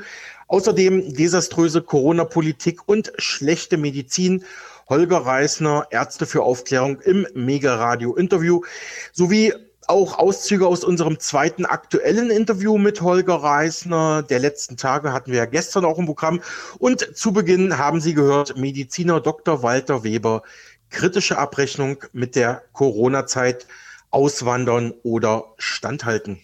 Außerdem 0.49 1.15
desaströse 1.15 1.81
Corona-Politik 1.81 2.87
und 2.87 3.11
schlechte 3.17 3.79
Medizin 3.79 4.45
Holger 4.89 5.19
Reisner, 5.19 5.87
Ärzte 5.91 6.27
für 6.27 6.43
Aufklärung 6.43 7.01
im 7.01 7.27
Mega-Radio-Interview, 7.35 8.63
sowie 9.13 9.53
auch 9.87 10.19
Auszüge 10.19 10.67
aus 10.67 10.85
unserem 10.85 11.19
zweiten 11.19 11.65
aktuellen 11.65 12.31
Interview 12.31 12.79
mit 12.79 13.01
Holger 13.01 13.37
Reisner. 13.37 14.23
Der 14.23 14.39
letzten 14.39 14.77
Tage 14.77 15.13
hatten 15.13 15.33
wir 15.33 15.39
ja 15.39 15.47
gestern 15.47 15.85
auch 15.85 15.99
im 15.99 16.07
Programm. 16.07 16.41
Und 16.79 17.17
zu 17.17 17.33
Beginn 17.33 17.79
haben 17.79 18.01
Sie 18.01 18.15
gehört, 18.15 18.57
Mediziner 18.57 19.21
Dr. 19.21 19.63
Walter 19.63 20.05
Weber, 20.05 20.43
kritische 20.91 21.39
Abrechnung 21.39 22.05
mit 22.13 22.37
der 22.37 22.63
Corona-Zeit, 22.73 23.67
auswandern 24.11 24.95
oder 25.03 25.45
standhalten. 25.59 26.41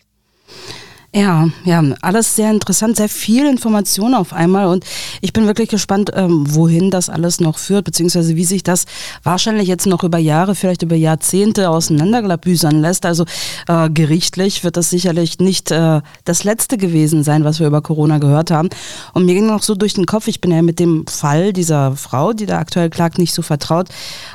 Ja, 1.16 1.46
ja, 1.64 1.80
alles 2.00 2.34
sehr 2.34 2.50
interessant, 2.50 2.96
sehr 2.96 3.08
viel 3.08 3.46
Information 3.46 4.14
auf 4.14 4.32
einmal 4.32 4.66
und 4.66 4.84
ich 5.20 5.32
bin 5.32 5.46
wirklich 5.46 5.68
gespannt, 5.68 6.10
ähm, 6.12 6.44
wohin 6.52 6.90
das 6.90 7.08
alles 7.08 7.38
noch 7.38 7.58
führt, 7.58 7.84
beziehungsweise 7.84 8.34
wie 8.34 8.44
sich 8.44 8.64
das 8.64 8.84
wahrscheinlich 9.22 9.68
jetzt 9.68 9.86
noch 9.86 10.02
über 10.02 10.18
Jahre, 10.18 10.56
vielleicht 10.56 10.82
über 10.82 10.96
Jahrzehnte 10.96 11.70
auseinanderglabüsern 11.70 12.80
lässt. 12.80 13.06
Also 13.06 13.26
äh, 13.68 13.90
gerichtlich 13.90 14.64
wird 14.64 14.76
das 14.76 14.90
sicherlich 14.90 15.38
nicht 15.38 15.70
äh, 15.70 16.00
das 16.24 16.42
letzte 16.42 16.78
gewesen 16.78 17.22
sein, 17.22 17.44
was 17.44 17.60
wir 17.60 17.68
über 17.68 17.80
Corona 17.80 18.18
gehört 18.18 18.50
haben. 18.50 18.68
Und 19.12 19.24
mir 19.24 19.34
ging 19.34 19.46
noch 19.46 19.62
so 19.62 19.76
durch 19.76 19.94
den 19.94 20.06
Kopf, 20.06 20.26
ich 20.26 20.40
bin 20.40 20.50
ja 20.50 20.62
mit 20.62 20.80
dem 20.80 21.06
Fall 21.06 21.52
dieser 21.52 21.94
Frau, 21.94 22.32
die 22.32 22.46
da 22.46 22.58
aktuell 22.58 22.90
klagt, 22.90 23.18
nicht 23.18 23.34
so 23.34 23.42
vertraut, 23.42 23.88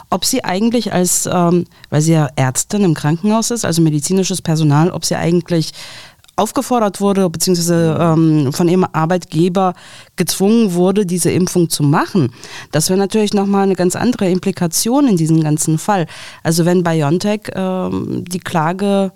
ob 0.09 0.23
sie 0.23 0.45
eigentlich 0.45 0.93
als, 0.93 1.27
ähm, 1.29 1.65
weil 1.89 1.99
sie 1.99 2.13
ja 2.13 2.29
Ärztin 2.37 2.85
im 2.85 2.93
Krankenhaus 2.93 3.51
ist, 3.51 3.65
also 3.65 3.81
medizinisches 3.81 4.41
Personal, 4.41 4.91
ob 4.91 5.03
sie 5.03 5.17
eigentlich 5.17 5.73
aufgefordert 6.39 7.01
wurde, 7.01 7.29
beziehungsweise 7.29 7.97
ähm, 7.99 8.53
von 8.53 8.67
ihrem 8.67 8.85
Arbeitgeber 8.91 9.73
gezwungen 10.15 10.73
wurde, 10.73 11.05
diese 11.05 11.31
Impfung 11.31 11.69
zu 11.69 11.83
machen. 11.83 12.31
Das 12.71 12.89
wäre 12.89 12.99
natürlich 12.99 13.33
nochmal 13.33 13.63
eine 13.63 13.75
ganz 13.75 13.95
andere 13.95 14.29
Implikation 14.29 15.07
in 15.07 15.17
diesem 15.17 15.43
ganzen 15.43 15.77
Fall. 15.77 16.07
Also 16.43 16.65
wenn 16.65 16.83
BioNTech 16.83 17.51
ähm, 17.53 18.23
die 18.27 18.39
Klage 18.39 19.11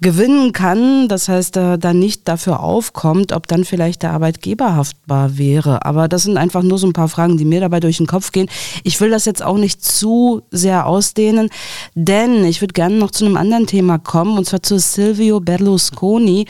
gewinnen 0.00 0.52
kann, 0.52 1.08
das 1.08 1.28
heißt, 1.28 1.56
äh, 1.56 1.78
dann 1.78 1.98
nicht 1.98 2.28
dafür 2.28 2.60
aufkommt, 2.60 3.32
ob 3.32 3.46
dann 3.46 3.64
vielleicht 3.64 4.02
der 4.02 4.12
Arbeitgeber 4.12 4.74
haftbar 4.76 5.38
wäre. 5.38 5.84
Aber 5.84 6.08
das 6.08 6.22
sind 6.24 6.36
einfach 6.36 6.62
nur 6.62 6.78
so 6.78 6.86
ein 6.86 6.92
paar 6.92 7.08
Fragen, 7.08 7.36
die 7.36 7.44
mir 7.44 7.60
dabei 7.60 7.80
durch 7.80 7.98
den 7.98 8.06
Kopf 8.06 8.32
gehen. 8.32 8.48
Ich 8.84 9.00
will 9.00 9.10
das 9.10 9.24
jetzt 9.24 9.42
auch 9.42 9.58
nicht 9.58 9.84
zu 9.84 10.42
sehr 10.50 10.86
ausdehnen, 10.86 11.50
denn 11.94 12.44
ich 12.44 12.60
würde 12.60 12.72
gerne 12.72 12.96
noch 12.96 13.10
zu 13.10 13.24
einem 13.24 13.36
anderen 13.36 13.66
Thema 13.66 13.98
kommen, 13.98 14.38
und 14.38 14.44
zwar 14.44 14.62
zu 14.62 14.78
Silvio 14.78 15.40
Berlusconi, 15.40 16.46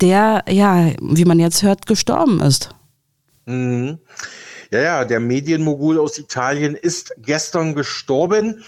der, 0.00 0.44
ja, 0.48 0.90
wie 1.00 1.24
man 1.24 1.38
jetzt 1.38 1.62
hört, 1.62 1.86
gestorben 1.86 2.40
ist. 2.40 2.70
Mhm. 3.46 3.98
Ja, 4.72 4.80
ja, 4.80 5.04
der 5.04 5.18
Medienmogul 5.18 5.98
aus 5.98 6.16
Italien 6.18 6.76
ist 6.76 7.12
gestern 7.18 7.74
gestorben. 7.74 8.62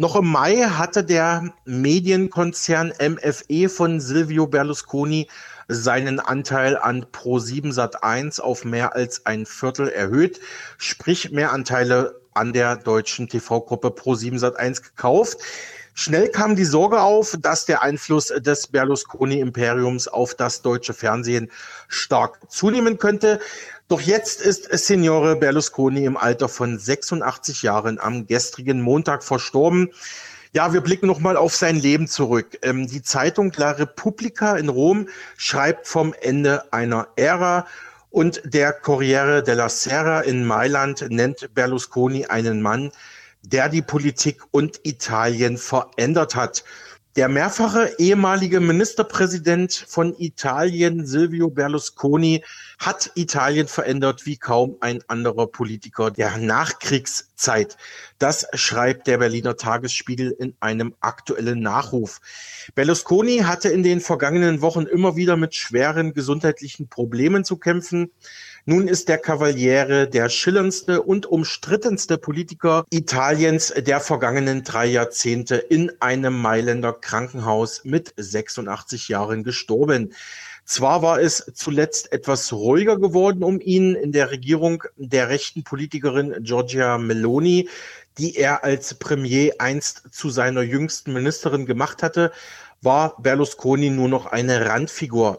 Noch 0.00 0.16
im 0.16 0.28
Mai 0.28 0.56
hatte 0.56 1.04
der 1.04 1.52
Medienkonzern 1.66 2.90
MFE 2.98 3.68
von 3.68 4.00
Silvio 4.00 4.46
Berlusconi 4.46 5.28
seinen 5.68 6.20
Anteil 6.20 6.78
an 6.78 7.04
Pro7 7.04 7.74
Sat1 7.74 8.40
auf 8.40 8.64
mehr 8.64 8.94
als 8.94 9.26
ein 9.26 9.44
Viertel 9.44 9.90
erhöht, 9.90 10.40
sprich 10.78 11.32
mehr 11.32 11.52
Anteile 11.52 12.18
an 12.32 12.54
der 12.54 12.76
deutschen 12.76 13.28
TV-Gruppe 13.28 13.88
Pro7 13.88 14.38
Sat1 14.38 14.82
gekauft. 14.82 15.36
Schnell 15.92 16.30
kam 16.30 16.56
die 16.56 16.64
Sorge 16.64 17.02
auf, 17.02 17.36
dass 17.38 17.66
der 17.66 17.82
Einfluss 17.82 18.28
des 18.28 18.68
Berlusconi-Imperiums 18.68 20.08
auf 20.08 20.34
das 20.34 20.62
deutsche 20.62 20.94
Fernsehen 20.94 21.50
stark 21.88 22.38
zunehmen 22.50 22.96
könnte. 22.96 23.38
Doch 23.90 24.00
jetzt 24.00 24.40
ist 24.40 24.70
Signore 24.70 25.34
Berlusconi 25.34 26.04
im 26.04 26.16
Alter 26.16 26.48
von 26.48 26.78
86 26.78 27.62
Jahren 27.62 27.98
am 27.98 28.24
gestrigen 28.24 28.80
Montag 28.82 29.24
verstorben. 29.24 29.90
Ja, 30.52 30.72
wir 30.72 30.80
blicken 30.80 31.08
nochmal 31.08 31.36
auf 31.36 31.56
sein 31.56 31.74
Leben 31.74 32.06
zurück. 32.06 32.56
Ähm, 32.62 32.86
die 32.86 33.02
Zeitung 33.02 33.52
La 33.56 33.72
Repubblica 33.72 34.56
in 34.56 34.68
Rom 34.68 35.08
schreibt 35.36 35.88
vom 35.88 36.14
Ende 36.20 36.72
einer 36.72 37.08
Ära 37.16 37.66
und 38.10 38.40
der 38.44 38.72
Corriere 38.74 39.42
della 39.42 39.68
Sera 39.68 40.20
in 40.20 40.44
Mailand 40.44 41.10
nennt 41.10 41.52
Berlusconi 41.52 42.26
einen 42.26 42.62
Mann, 42.62 42.92
der 43.42 43.68
die 43.68 43.82
Politik 43.82 44.40
und 44.52 44.78
Italien 44.84 45.58
verändert 45.58 46.36
hat. 46.36 46.62
Der 47.16 47.28
mehrfache 47.28 47.92
ehemalige 47.98 48.60
Ministerpräsident 48.60 49.84
von 49.88 50.14
Italien, 50.16 51.04
Silvio 51.04 51.50
Berlusconi, 51.50 52.44
hat 52.78 53.10
Italien 53.16 53.66
verändert 53.66 54.26
wie 54.26 54.36
kaum 54.36 54.76
ein 54.78 55.02
anderer 55.08 55.48
Politiker 55.48 56.12
der 56.12 56.38
Nachkriegszeit. 56.38 57.76
Das 58.20 58.46
schreibt 58.54 59.08
der 59.08 59.18
Berliner 59.18 59.56
Tagesspiegel 59.56 60.30
in 60.30 60.54
einem 60.60 60.94
aktuellen 61.00 61.60
Nachruf. 61.60 62.20
Berlusconi 62.76 63.38
hatte 63.38 63.70
in 63.70 63.82
den 63.82 64.00
vergangenen 64.00 64.62
Wochen 64.62 64.86
immer 64.86 65.16
wieder 65.16 65.36
mit 65.36 65.56
schweren 65.56 66.14
gesundheitlichen 66.14 66.86
Problemen 66.88 67.44
zu 67.44 67.56
kämpfen. 67.56 68.12
Nun 68.66 68.88
ist 68.88 69.08
der 69.08 69.16
Cavaliere 69.16 70.06
der 70.06 70.28
schillerndste 70.28 71.02
und 71.02 71.24
umstrittenste 71.24 72.18
Politiker 72.18 72.84
Italiens 72.90 73.72
der 73.74 74.00
vergangenen 74.00 74.64
drei 74.64 74.86
Jahrzehnte 74.86 75.56
in 75.56 75.90
einem 76.00 76.38
Mailänder 76.40 76.92
Krankenhaus 76.92 77.84
mit 77.84 78.12
86 78.18 79.08
Jahren 79.08 79.44
gestorben. 79.44 80.12
Zwar 80.66 81.00
war 81.00 81.20
es 81.20 81.50
zuletzt 81.54 82.12
etwas 82.12 82.52
ruhiger 82.52 82.98
geworden 82.98 83.42
um 83.42 83.60
ihn 83.60 83.94
in 83.94 84.12
der 84.12 84.30
Regierung 84.30 84.84
der 84.96 85.30
rechten 85.30 85.64
Politikerin 85.64 86.44
Giorgia 86.44 86.98
Meloni, 86.98 87.68
die 88.18 88.36
er 88.36 88.62
als 88.62 88.94
Premier 88.94 89.54
einst 89.58 90.02
zu 90.12 90.28
seiner 90.28 90.62
jüngsten 90.62 91.14
Ministerin 91.14 91.64
gemacht 91.64 92.02
hatte, 92.02 92.30
war 92.82 93.16
Berlusconi 93.20 93.90
nur 93.90 94.08
noch 94.08 94.26
eine 94.26 94.66
Randfigur. 94.66 95.38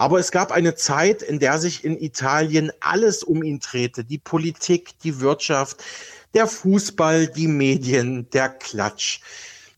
Aber 0.00 0.18
es 0.18 0.30
gab 0.30 0.50
eine 0.50 0.76
Zeit, 0.76 1.20
in 1.20 1.40
der 1.40 1.58
sich 1.58 1.84
in 1.84 2.00
Italien 2.00 2.72
alles 2.80 3.22
um 3.22 3.42
ihn 3.42 3.60
drehte. 3.60 4.02
Die 4.02 4.16
Politik, 4.16 4.98
die 5.04 5.20
Wirtschaft, 5.20 5.84
der 6.32 6.46
Fußball, 6.46 7.26
die 7.26 7.48
Medien, 7.48 8.26
der 8.30 8.48
Klatsch. 8.48 9.20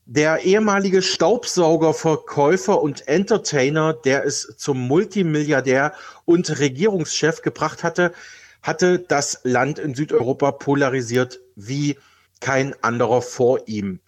Der 0.07 0.45
ehemalige 0.45 1.03
Staubsaugerverkäufer 1.03 2.81
und 2.81 3.09
Entertainer, 3.09 3.95
der 3.95 4.25
es 4.25 4.55
zum 4.59 4.87
Multimilliardär 4.87 5.93
und 6.25 6.57
Regierungschef 6.61 7.43
gebracht 7.43 7.83
hatte, 7.83 8.13
hatte 8.63 9.01
das 9.01 9.41
Land 9.43 9.81
in 9.81 9.97
Südeuropa 9.97 10.53
polarisiert 10.53 11.41
wie 11.57 11.99
kein 12.39 12.77
anderer 12.85 13.23
vor 13.23 13.67
ihm. 13.67 13.99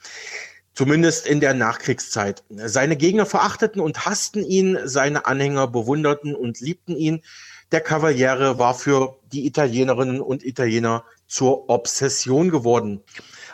Zumindest 0.75 1.27
in 1.27 1.39
der 1.39 1.55
Nachkriegszeit. 1.55 2.43
Seine 2.51 2.97
Gegner 2.97 3.27
verachteten 3.27 3.81
und 3.81 4.07
hassten 4.07 4.45
ihn, 4.45 4.79
seine 4.85 5.25
Anhänger 5.27 5.69
bewunderten 5.69 6.35
und 6.35 6.61
liebten 6.61 6.97
ihn. 6.97 7.23
Der 7.71 7.81
Cavaliere 7.81 8.59
war 8.59 8.75
für 8.75 9.19
die 9.33 9.47
Italienerinnen 9.47 10.21
und 10.21 10.45
Italiener 10.45 11.05
zur 11.29 11.71
Obsession 11.71 12.51
geworden. 12.51 13.03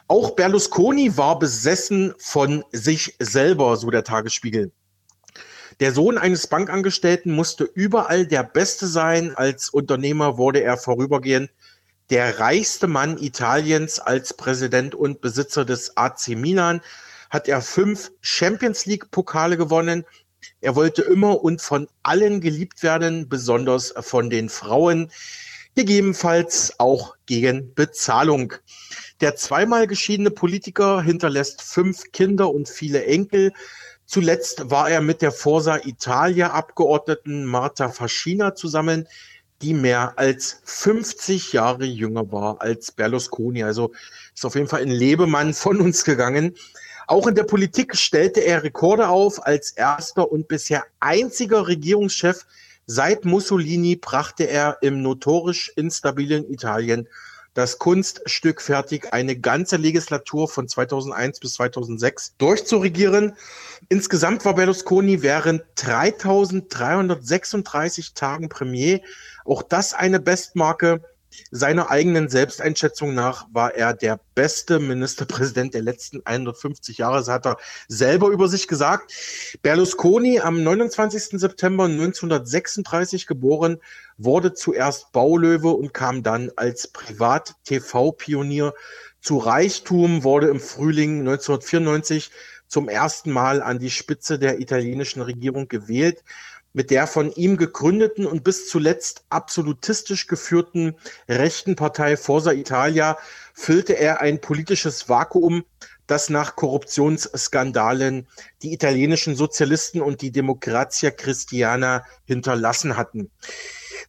Auch 0.09 0.31
Berlusconi 0.31 1.17
war 1.19 1.39
besessen 1.39 2.15
von 2.19 2.65
sich 2.73 3.17
selber, 3.21 3.77
so 3.77 3.91
der 3.91 4.03
Tagesspiegel. 4.03 4.73
Der 5.79 5.93
Sohn 5.93 6.19
eines 6.19 6.47
Bankangestellten 6.47 7.33
musste 7.33 7.65
überall 7.65 8.27
der 8.27 8.45
Beste 8.45 8.87
sein. 8.87 9.35
Als 9.35 9.69
Unternehmer 9.69 10.37
wurde 10.39 10.63
er 10.63 10.77
vorübergehend 10.77 11.51
der 12.11 12.41
reichste 12.41 12.89
Mann 12.89 13.19
Italiens 13.19 14.01
als 14.01 14.35
Präsident 14.35 14.95
und 14.95 15.21
Besitzer 15.21 15.65
des 15.65 15.97
AC 15.97 16.29
Milan 16.31 16.81
hat 17.31 17.49
er 17.49 17.63
fünf 17.63 18.11
Champions 18.21 18.87
League 18.87 19.11
Pokale 19.11 19.57
gewonnen. 19.57 20.05
Er 20.61 20.77
wollte 20.77 21.03
immer 21.03 21.43
und 21.43 21.63
von 21.63 21.89
allen 22.03 22.41
geliebt 22.41 22.83
werden, 22.83 23.29
besonders 23.29 23.95
von 24.01 24.29
den 24.29 24.49
Frauen, 24.49 25.11
gegebenenfalls 25.75 26.75
auch 26.79 27.15
gegen 27.27 27.75
Bezahlung. 27.75 28.55
Der 29.21 29.37
zweimal 29.37 29.87
geschiedene 29.87 30.31
Politiker 30.31 31.03
hinterlässt 31.03 31.63
fünf 31.63 32.11
Kinder 32.13 32.51
und 32.51 32.69
viele 32.69 33.05
Enkel. 33.05 33.53
Zuletzt 34.07 34.71
war 34.71 34.91
er 34.91 35.01
mit 35.01 35.23
der 35.23 35.31
Forsa 35.31 35.79
Italia 35.85 36.51
Abgeordneten 36.51 37.45
Marta 37.45 37.91
Fascina 37.91 38.55
zusammen, 38.55 39.07
die 39.63 39.75
mehr 39.75 40.15
als 40.19 40.63
50 40.65 41.53
Jahre 41.53 41.85
jünger 41.85 42.33
war 42.33 42.61
als 42.61 42.93
Berlusconi. 42.93 43.63
Also 43.63 43.93
ist 44.35 44.45
auf 44.45 44.55
jeden 44.55 44.69
Fall 44.69 44.83
ein 44.83 44.91
Lebemann 44.91 45.55
von 45.55 45.81
uns 45.81 46.05
gegangen. 46.05 46.57
Auch 47.11 47.27
in 47.27 47.35
der 47.35 47.43
Politik 47.43 47.97
stellte 47.97 48.39
er 48.39 48.63
Rekorde 48.63 49.09
auf. 49.09 49.45
Als 49.45 49.73
erster 49.73 50.31
und 50.31 50.47
bisher 50.47 50.85
einziger 51.01 51.67
Regierungschef 51.67 52.47
seit 52.87 53.25
Mussolini 53.25 53.97
brachte 53.97 54.45
er 54.45 54.79
im 54.81 55.03
notorisch 55.03 55.73
instabilen 55.75 56.49
Italien 56.49 57.09
das 57.55 57.81
Kunststück 57.81 58.63
fertig, 58.63 59.13
eine 59.13 59.37
ganze 59.37 59.77
Legislatur 59.77 60.47
von 60.47 60.69
2001 60.69 61.41
bis 61.41 61.55
2006 61.55 62.37
durchzuregieren. 62.39 63.35
Insgesamt 63.89 64.45
war 64.45 64.55
Berlusconi 64.55 65.23
während 65.23 65.65
3336 65.75 68.15
Tagen 68.15 68.49
Premier. 68.49 69.01
Auch 69.45 69.65
das 69.65 69.95
eine 69.95 70.21
Bestmarke. 70.21 71.03
Seiner 71.51 71.91
eigenen 71.91 72.29
Selbsteinschätzung 72.29 73.15
nach 73.15 73.47
war 73.53 73.75
er 73.75 73.95
der 73.95 74.21
beste 74.35 74.79
Ministerpräsident 74.79 75.75
der 75.75 75.83
letzten 75.83 76.23
150 76.25 76.99
Jahre. 76.99 77.19
Das 77.19 77.29
hat 77.29 77.47
er 77.47 77.57
selber 77.89 78.29
über 78.29 78.49
sich 78.49 78.67
gesagt. 78.69 79.13
Berlusconi, 79.63 80.41
am 80.41 80.63
29. 80.63 81.41
September 81.41 81.85
1936 81.85 83.27
geboren, 83.27 83.79
wurde 84.17 84.55
zuerst 84.55 85.13
Baulöwe 85.13 85.71
und 85.71 85.95
kam 85.95 86.23
dann 86.23 86.51
als 86.57 86.89
Privat-TV-Pionier 86.89 88.75
zu 89.21 89.39
Reichtum, 89.39 90.25
wurde 90.25 90.49
im 90.49 90.61
Frühling 90.61 91.21
1994 91.21 92.31
zum 92.67 92.89
ersten 92.89 93.33
Mal 93.33 93.63
an 93.63 93.79
die 93.79 93.91
Spitze 93.91 94.39
der 94.39 94.61
italienischen 94.61 95.23
Regierung 95.23 95.69
gewählt. 95.69 96.23
Mit 96.73 96.91
der 96.91 97.07
von 97.07 97.33
ihm 97.33 97.57
gegründeten 97.57 98.27
und 98.27 98.45
bis 98.45 98.69
zuletzt 98.69 99.25
absolutistisch 99.29 100.27
geführten 100.27 100.95
rechten 101.29 101.77
Partei 101.77 102.17
Forza 102.17 102.53
Italia 102.53 103.19
füllte 103.55 103.95
er 103.95 104.21
ein 104.21 104.41
politisches 104.41 105.09
Vakuum, 105.09 105.65
das 106.07 106.29
nach 106.29 106.57
Korruptionsskandalen 106.57 108.27
die 108.63 108.73
italienischen 108.73 109.37
Sozialisten 109.37 110.01
und 110.01 110.23
die 110.23 110.33
Democrazia 110.33 111.11
Christiana 111.11 112.05
hinterlassen 112.25 112.97
hatten. 112.97 113.31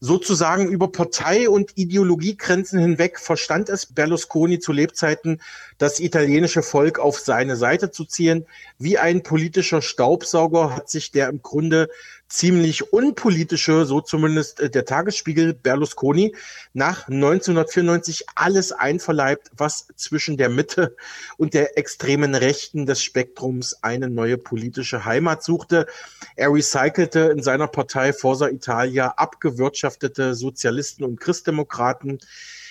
Sozusagen 0.03 0.67
über 0.67 0.91
Partei- 0.91 1.47
und 1.47 1.77
Ideologiegrenzen 1.77 2.79
hinweg 2.79 3.19
verstand 3.19 3.69
es 3.69 3.85
Berlusconi 3.85 4.59
zu 4.59 4.71
Lebzeiten, 4.71 5.41
das 5.77 5.99
italienische 5.99 6.63
Volk 6.63 6.97
auf 6.97 7.19
seine 7.19 7.55
Seite 7.55 7.91
zu 7.91 8.05
ziehen. 8.05 8.47
Wie 8.79 8.97
ein 8.97 9.21
politischer 9.21 9.83
Staubsauger 9.83 10.75
hat 10.75 10.89
sich 10.89 11.11
der 11.11 11.29
im 11.29 11.43
Grunde 11.43 11.87
ziemlich 12.31 12.93
unpolitische, 12.93 13.85
so 13.85 13.99
zumindest 14.01 14.59
äh, 14.61 14.69
der 14.69 14.85
Tagesspiegel 14.85 15.53
Berlusconi, 15.53 16.35
nach 16.73 17.07
1994 17.07 18.25
alles 18.35 18.71
einverleibt, 18.71 19.51
was 19.55 19.87
zwischen 19.95 20.37
der 20.37 20.49
Mitte 20.49 20.95
und 21.37 21.53
der 21.53 21.77
extremen 21.77 22.33
Rechten 22.33 22.85
des 22.85 23.03
Spektrums 23.03 23.83
eine 23.83 24.09
neue 24.09 24.37
politische 24.37 25.03
Heimat 25.03 25.43
suchte. 25.43 25.87
Er 26.35 26.53
recycelte 26.53 27.19
in 27.35 27.43
seiner 27.43 27.67
Partei 27.67 28.13
Forza 28.13 28.47
Italia 28.47 29.13
abgewirtschaftete 29.17 30.33
Sozialisten 30.33 31.03
und 31.03 31.19
Christdemokraten. 31.19 32.19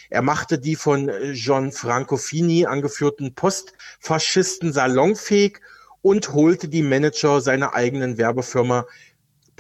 Er 0.09 0.23
machte 0.23 0.59
die 0.59 0.75
von 0.75 1.11
Gianfranco 1.33 2.17
Fini 2.17 2.67
angeführten 2.67 3.35
Postfaschisten 3.35 4.73
salonfähig 4.73 5.61
und 6.03 6.33
holte 6.33 6.69
die 6.69 6.83
Manager 6.83 7.41
seiner 7.41 7.75
eigenen 7.75 8.17
Werbefirma 8.17 8.87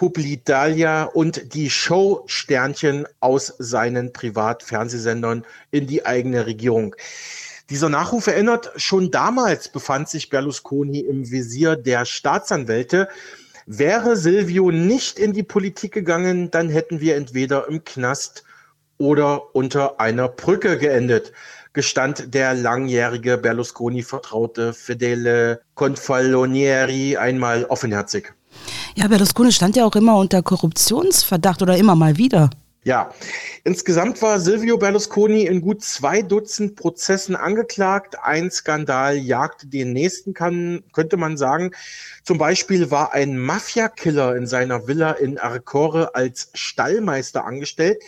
Publitalia 0.01 1.03
und 1.03 1.53
die 1.53 1.69
Show-Sternchen 1.69 3.07
aus 3.21 3.53
seinen 3.59 4.15
Privatfernsehsendern 4.15 5.45
in 5.73 5.87
die 5.87 6.07
eigene 6.07 6.47
Regierung. 6.47 6.97
Dieser 7.69 7.91
Nachruf 7.91 8.27
erinnert, 8.27 8.73
schon 8.77 9.11
damals 9.11 9.69
befand 9.69 10.09
sich 10.09 10.31
Berlusconi 10.31 11.01
im 11.01 11.31
Visier 11.31 11.77
der 11.77 12.07
Staatsanwälte. 12.07 13.09
Wäre 13.67 14.17
Silvio 14.17 14.71
nicht 14.71 15.19
in 15.19 15.35
die 15.35 15.43
Politik 15.43 15.93
gegangen, 15.93 16.51
dann 16.51 16.71
hätten 16.71 17.03
wir 17.03 17.17
entweder 17.17 17.69
im 17.69 17.85
Knast 17.85 18.43
oder 18.97 19.55
unter 19.55 20.01
einer 20.01 20.31
Brücke 20.31 20.79
geendet, 20.79 21.35
gestand 21.75 22.33
der 22.33 22.55
langjährige 22.55 23.37
Berlusconi-Vertraute 23.37 24.73
Fedele 24.73 25.61
Confalonieri 25.75 27.19
einmal 27.19 27.67
offenherzig. 27.67 28.33
Ja, 28.95 29.09
Berlusconi 29.09 29.53
stand 29.53 29.77
ja 29.77 29.85
auch 29.85 29.97
immer 29.97 30.17
unter 30.17 30.43
Korruptionsverdacht 30.43 31.63
oder 31.63 31.77
immer 31.77 31.95
mal 31.95 32.17
wieder. 32.17 32.51
Ja, 32.83 33.13
insgesamt 33.63 34.23
war 34.23 34.41
Silvio 34.41 34.79
Berlusconi 34.79 35.45
in 35.45 35.61
gut 35.61 35.83
zwei 35.83 36.23
Dutzend 36.23 36.77
Prozessen 36.77 37.37
angeklagt. 37.37 38.17
Ein 38.23 38.51
Skandal 38.51 39.19
jagte 39.19 39.67
den 39.67 39.93
nächsten, 39.93 40.33
kann, 40.33 40.83
könnte 40.95 41.19
man 41.19 41.37
sagen. 41.37 41.73
Zum 42.25 42.39
Beispiel 42.39 42.91
war 42.91 43.13
ein 43.13 43.37
Mafia-Killer 43.39 44.35
in 44.35 44.47
seiner 44.47 44.87
Villa 44.87 45.13
in 45.13 45.37
Arcore 45.37 46.15
als 46.15 46.51
Stallmeister 46.55 47.45
angestellt. 47.45 48.03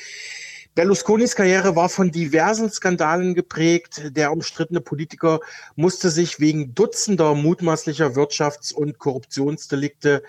Berlusconis 0.75 1.37
Karriere 1.37 1.77
war 1.77 1.91
von 1.91 2.11
diversen 2.11 2.71
Skandalen 2.71 3.35
geprägt. 3.35 4.17
Der 4.17 4.33
umstrittene 4.33 4.81
Politiker 4.81 5.41
musste 5.77 6.09
sich 6.09 6.41
wegen 6.41 6.75
dutzender 6.75 7.35
mutmaßlicher 7.35 8.15
Wirtschafts- 8.15 8.73
und 8.73 8.99
Korruptionsdelikte 8.99 10.23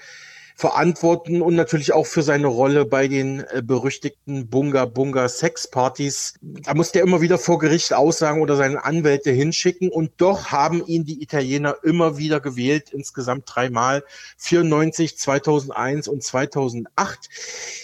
verantworten 0.56 1.42
und 1.42 1.56
natürlich 1.56 1.94
auch 1.94 2.06
für 2.06 2.22
seine 2.22 2.48
Rolle 2.48 2.86
bei 2.86 3.08
den 3.08 3.42
äh, 3.52 3.62
berüchtigten 3.64 4.48
Bunga 4.48 4.86
Bunga 4.86 5.28
Sexpartys. 5.28 6.36
Da 6.42 6.74
musste 6.74 7.00
er 7.00 7.06
immer 7.06 7.22
wieder 7.22 7.38
vor 7.38 7.60
Gericht 7.60 7.94
aussagen 7.94 8.42
oder 8.42 8.56
seine 8.56 8.84
Anwälte 8.84 9.32
hinschicken 9.32 9.90
und 9.90 10.12
doch 10.18 10.52
haben 10.52 10.86
ihn 10.86 11.06
die 11.06 11.22
Italiener 11.22 11.78
immer 11.84 12.18
wieder 12.18 12.40
gewählt, 12.40 12.92
insgesamt 12.92 13.44
dreimal, 13.48 14.04
94, 14.38 15.18
2001 15.18 16.08
und 16.08 16.24
2008. 16.24 17.30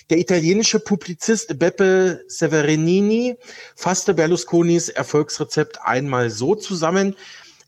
Der 0.10 0.18
italienische 0.18 0.80
Publizist 0.80 1.58
Beppe 1.60 2.24
Severinini 2.28 3.38
fasste 3.76 4.14
Berlusconis 4.14 4.90
Erfolgsrezept 4.90 5.80
einmal 5.84 6.30
so 6.30 6.56
zusammen, 6.56 7.16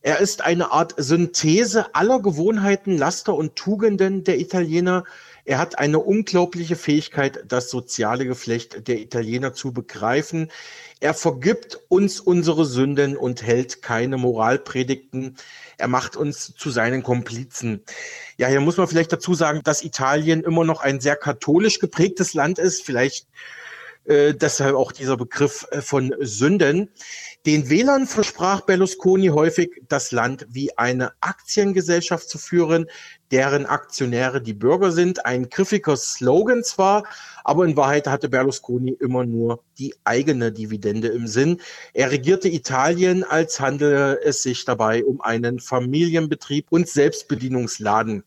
er 0.03 0.19
ist 0.19 0.41
eine 0.41 0.71
Art 0.71 0.95
Synthese 0.97 1.93
aller 1.93 2.21
Gewohnheiten, 2.21 2.97
Laster 2.97 3.35
und 3.35 3.55
Tugenden 3.55 4.23
der 4.23 4.39
Italiener. 4.39 5.03
Er 5.45 5.59
hat 5.59 5.77
eine 5.77 5.99
unglaubliche 5.99 6.75
Fähigkeit, 6.75 7.43
das 7.47 7.69
soziale 7.69 8.25
Geflecht 8.25 8.87
der 8.87 8.99
Italiener 8.99 9.53
zu 9.53 9.73
begreifen. 9.73 10.51
Er 10.99 11.13
vergibt 11.13 11.79
uns 11.87 12.19
unsere 12.19 12.65
Sünden 12.65 13.15
und 13.15 13.43
hält 13.43 13.83
keine 13.83 14.17
Moralpredigten. 14.17 15.37
Er 15.77 15.87
macht 15.87 16.15
uns 16.15 16.53
zu 16.55 16.71
seinen 16.71 17.03
Komplizen. 17.03 17.83
Ja, 18.37 18.47
hier 18.47 18.61
muss 18.61 18.77
man 18.77 18.87
vielleicht 18.87 19.13
dazu 19.13 19.35
sagen, 19.35 19.61
dass 19.63 19.83
Italien 19.83 20.43
immer 20.43 20.63
noch 20.63 20.81
ein 20.81 20.99
sehr 20.99 21.15
katholisch 21.15 21.79
geprägtes 21.79 22.33
Land 22.33 22.57
ist. 22.57 22.83
Vielleicht 22.83 23.27
äh, 24.05 24.33
deshalb 24.33 24.75
auch 24.75 24.91
dieser 24.91 25.15
Begriff 25.15 25.67
äh, 25.71 25.81
von 25.81 26.13
Sünden. 26.19 26.89
Den 27.47 27.71
Wählern 27.71 28.05
versprach 28.05 28.61
Berlusconi 28.61 29.29
häufig, 29.29 29.81
das 29.87 30.11
Land 30.11 30.45
wie 30.51 30.77
eine 30.77 31.11
Aktiengesellschaft 31.21 32.29
zu 32.29 32.37
führen, 32.37 32.85
deren 33.31 33.65
Aktionäre 33.65 34.43
die 34.43 34.53
Bürger 34.53 34.91
sind. 34.91 35.25
Ein 35.25 35.49
griffiger 35.49 35.97
Slogan 35.97 36.63
zwar, 36.63 37.03
aber 37.43 37.65
in 37.65 37.75
Wahrheit 37.75 38.05
hatte 38.05 38.29
Berlusconi 38.29 38.91
immer 38.91 39.25
nur 39.25 39.63
die 39.79 39.95
eigene 40.03 40.51
Dividende 40.51 41.07
im 41.07 41.25
Sinn. 41.25 41.59
Er 41.93 42.11
regierte 42.11 42.47
Italien, 42.47 43.23
als 43.23 43.59
handele 43.59 44.21
es 44.23 44.43
sich 44.43 44.63
dabei 44.63 45.03
um 45.03 45.19
einen 45.21 45.59
Familienbetrieb 45.59 46.67
und 46.69 46.87
Selbstbedienungsladen. 46.87 48.23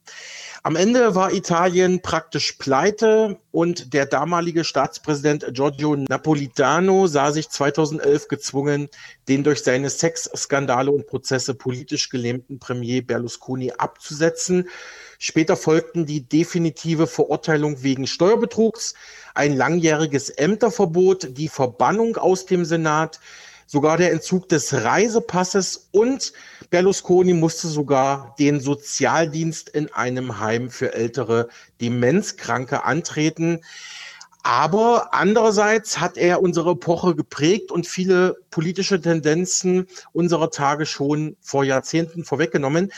Am 0.66 0.76
Ende 0.76 1.14
war 1.14 1.30
Italien 1.30 2.00
praktisch 2.00 2.52
pleite 2.52 3.38
und 3.50 3.92
der 3.92 4.06
damalige 4.06 4.64
Staatspräsident 4.64 5.44
Giorgio 5.52 5.94
Napolitano 5.94 7.06
sah 7.06 7.32
sich 7.32 7.50
2011 7.50 8.28
gezwungen, 8.28 8.88
den 9.28 9.44
durch 9.44 9.62
seine 9.62 9.90
Sexskandale 9.90 10.90
und 10.90 11.06
Prozesse 11.06 11.52
politisch 11.52 12.08
gelähmten 12.08 12.60
Premier 12.60 13.02
Berlusconi 13.02 13.72
abzusetzen. 13.76 14.70
Später 15.18 15.58
folgten 15.58 16.06
die 16.06 16.26
definitive 16.26 17.06
Verurteilung 17.06 17.82
wegen 17.82 18.06
Steuerbetrugs, 18.06 18.94
ein 19.34 19.54
langjähriges 19.54 20.30
Ämterverbot, 20.30 21.36
die 21.36 21.48
Verbannung 21.48 22.16
aus 22.16 22.46
dem 22.46 22.64
Senat, 22.64 23.20
sogar 23.66 23.96
der 23.96 24.12
Entzug 24.12 24.48
des 24.48 24.72
Reisepasses 24.72 25.88
und 25.90 26.32
Berlusconi 26.70 27.34
musste 27.34 27.68
sogar 27.68 28.34
den 28.38 28.60
Sozialdienst 28.60 29.68
in 29.68 29.92
einem 29.92 30.40
Heim 30.40 30.70
für 30.70 30.94
ältere 30.94 31.48
Demenzkranke 31.80 32.84
antreten. 32.84 33.60
Aber 34.42 35.14
andererseits 35.14 36.00
hat 36.00 36.18
er 36.18 36.42
unsere 36.42 36.72
Epoche 36.72 37.14
geprägt 37.14 37.72
und 37.72 37.86
viele 37.86 38.36
politische 38.50 39.00
Tendenzen 39.00 39.86
unserer 40.12 40.50
Tage 40.50 40.84
schon 40.84 41.36
vor 41.40 41.64
Jahrzehnten 41.64 42.24
vorweggenommen. 42.24 42.92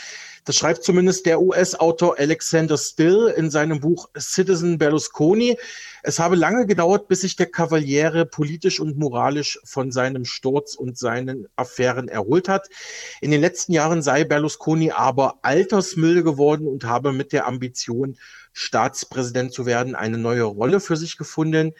Das 0.47 0.55
schreibt 0.55 0.85
zumindest 0.85 1.25
der 1.25 1.41
US-Autor 1.41 2.17
Alexander 2.17 2.77
Still 2.77 3.33
in 3.35 3.49
seinem 3.49 3.81
Buch 3.81 4.07
Citizen 4.17 4.77
Berlusconi. 4.77 5.57
Es 6.03 6.19
habe 6.19 6.37
lange 6.37 6.65
gedauert, 6.65 7.09
bis 7.09 7.19
sich 7.19 7.35
der 7.35 7.47
Kavaliere 7.47 8.25
politisch 8.25 8.79
und 8.79 8.97
moralisch 8.97 9.59
von 9.65 9.91
seinem 9.91 10.23
Sturz 10.23 10.75
und 10.75 10.97
seinen 10.97 11.49
Affären 11.57 12.07
erholt 12.07 12.47
hat. 12.47 12.69
In 13.19 13.31
den 13.31 13.41
letzten 13.41 13.73
Jahren 13.73 14.01
sei 14.01 14.23
Berlusconi 14.23 14.91
aber 14.91 15.39
altersmilde 15.41 16.23
geworden 16.23 16.65
und 16.65 16.85
habe 16.85 17.11
mit 17.11 17.33
der 17.33 17.45
Ambition, 17.45 18.17
Staatspräsident 18.53 19.51
zu 19.51 19.65
werden, 19.65 19.95
eine 19.95 20.17
neue 20.17 20.43
Rolle 20.43 20.79
für 20.79 20.95
sich 20.95 21.17
gefunden. 21.17 21.73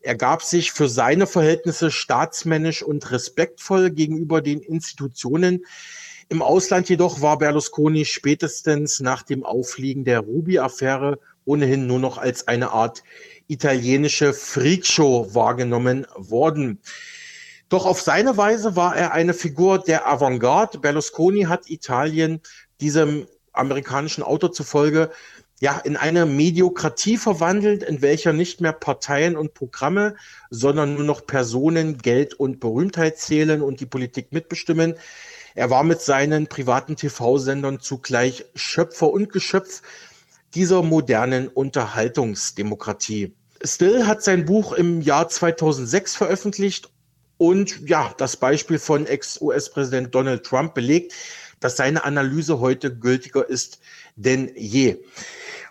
Er 0.00 0.14
gab 0.14 0.42
sich 0.42 0.72
für 0.72 0.88
seine 0.88 1.26
Verhältnisse 1.26 1.90
staatsmännisch 1.90 2.82
und 2.82 3.10
respektvoll 3.10 3.90
gegenüber 3.90 4.40
den 4.40 4.60
Institutionen. 4.60 5.66
Im 6.32 6.42
Ausland 6.42 6.88
jedoch 6.88 7.22
war 7.22 7.38
Berlusconi 7.38 8.04
spätestens 8.04 9.00
nach 9.00 9.24
dem 9.24 9.44
Auffliegen 9.44 10.04
der 10.04 10.20
Ruby-Affäre 10.20 11.18
ohnehin 11.44 11.88
nur 11.88 11.98
noch 11.98 12.18
als 12.18 12.46
eine 12.46 12.70
Art 12.70 13.02
italienische 13.48 14.32
Freakshow 14.32 15.34
wahrgenommen 15.34 16.06
worden. 16.14 16.78
Doch 17.68 17.84
auf 17.84 18.00
seine 18.00 18.36
Weise 18.36 18.76
war 18.76 18.94
er 18.94 19.12
eine 19.12 19.34
Figur 19.34 19.80
der 19.80 20.06
Avantgarde. 20.06 20.78
Berlusconi 20.78 21.42
hat 21.42 21.68
Italien 21.68 22.40
diesem 22.80 23.26
amerikanischen 23.52 24.22
Autor 24.22 24.52
zufolge 24.52 25.10
ja, 25.60 25.78
in 25.78 25.96
eine 25.96 26.26
Mediokratie 26.26 27.16
verwandelt, 27.16 27.82
in 27.82 28.02
welcher 28.02 28.32
nicht 28.32 28.60
mehr 28.60 28.72
Parteien 28.72 29.36
und 29.36 29.52
Programme, 29.52 30.14
sondern 30.48 30.94
nur 30.94 31.04
noch 31.04 31.26
Personen, 31.26 31.98
Geld 31.98 32.34
und 32.34 32.60
Berühmtheit 32.60 33.18
zählen 33.18 33.62
und 33.62 33.80
die 33.80 33.86
Politik 33.86 34.30
mitbestimmen. 34.30 34.94
Er 35.54 35.70
war 35.70 35.82
mit 35.82 36.00
seinen 36.00 36.46
privaten 36.46 36.96
TV-Sendern 36.96 37.80
zugleich 37.80 38.44
Schöpfer 38.54 39.10
und 39.10 39.32
Geschöpf 39.32 39.82
dieser 40.54 40.82
modernen 40.82 41.48
Unterhaltungsdemokratie. 41.48 43.34
Still 43.62 44.06
hat 44.06 44.22
sein 44.22 44.44
Buch 44.44 44.72
im 44.72 45.00
Jahr 45.00 45.28
2006 45.28 46.16
veröffentlicht 46.16 46.90
und 47.36 47.88
ja, 47.88 48.14
das 48.18 48.36
Beispiel 48.36 48.78
von 48.78 49.06
Ex-US-Präsident 49.06 50.14
Donald 50.14 50.44
Trump 50.44 50.74
belegt, 50.74 51.14
dass 51.58 51.76
seine 51.76 52.04
Analyse 52.04 52.60
heute 52.60 52.96
gültiger 52.96 53.48
ist 53.48 53.80
denn 54.16 54.50
je. 54.56 54.98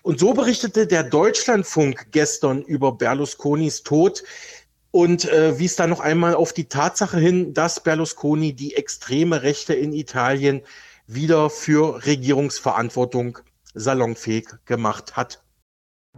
Und 0.01 0.19
so 0.19 0.33
berichtete 0.33 0.87
der 0.87 1.03
Deutschlandfunk 1.03 2.07
gestern 2.11 2.61
über 2.61 2.93
Berlusconis 2.93 3.83
Tod 3.83 4.23
und 4.91 5.25
äh, 5.25 5.59
wies 5.59 5.75
da 5.75 5.87
noch 5.87 5.99
einmal 5.99 6.35
auf 6.35 6.53
die 6.53 6.65
Tatsache 6.65 7.19
hin, 7.19 7.53
dass 7.53 7.83
Berlusconi 7.83 8.53
die 8.53 8.75
extreme 8.75 9.43
Rechte 9.43 9.73
in 9.73 9.93
Italien 9.93 10.61
wieder 11.07 11.49
für 11.49 12.05
Regierungsverantwortung 12.05 13.39
salonfähig 13.73 14.47
gemacht 14.65 15.15
hat. 15.15 15.41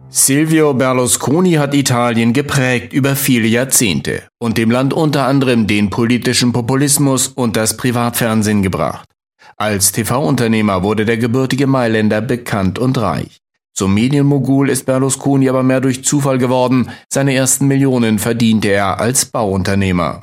Silvio 0.08 0.74
Berlusconi 0.74 1.52
hat 1.52 1.74
Italien 1.74 2.32
geprägt 2.32 2.92
über 2.92 3.14
viele 3.14 3.46
Jahrzehnte 3.46 4.22
und 4.38 4.58
dem 4.58 4.70
Land 4.70 4.92
unter 4.92 5.26
anderem 5.26 5.66
den 5.66 5.90
politischen 5.90 6.52
Populismus 6.52 7.28
und 7.28 7.56
das 7.56 7.76
Privatfernsehen 7.76 8.62
gebracht. 8.62 9.08
Als 9.56 9.92
TV-Unternehmer 9.92 10.82
wurde 10.82 11.04
der 11.04 11.18
gebürtige 11.18 11.66
Mailänder 11.66 12.20
bekannt 12.20 12.78
und 12.78 12.98
reich. 12.98 13.41
Zum 13.74 13.94
Medienmogul 13.94 14.68
ist 14.68 14.84
Berlusconi 14.84 15.48
aber 15.48 15.62
mehr 15.62 15.80
durch 15.80 16.04
Zufall 16.04 16.36
geworden. 16.36 16.90
Seine 17.08 17.34
ersten 17.34 17.68
Millionen 17.68 18.18
verdiente 18.18 18.68
er 18.68 19.00
als 19.00 19.24
Bauunternehmer. 19.24 20.20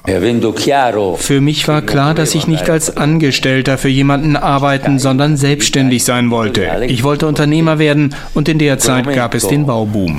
Für 1.17 1.41
mich 1.41 1.67
war 1.67 1.81
klar, 1.81 2.13
dass 2.13 2.35
ich 2.35 2.45
nicht 2.45 2.69
als 2.69 2.95
Angestellter 2.95 3.79
für 3.79 3.89
jemanden 3.89 4.35
arbeiten, 4.35 4.99
sondern 4.99 5.35
selbstständig 5.35 6.03
sein 6.03 6.29
wollte. 6.29 6.69
Ich 6.87 7.03
wollte 7.03 7.25
Unternehmer 7.25 7.79
werden 7.79 8.13
und 8.35 8.47
in 8.49 8.59
der 8.59 8.77
Zeit 8.77 9.11
gab 9.15 9.33
es 9.33 9.47
den 9.47 9.65
Bauboom. 9.65 10.17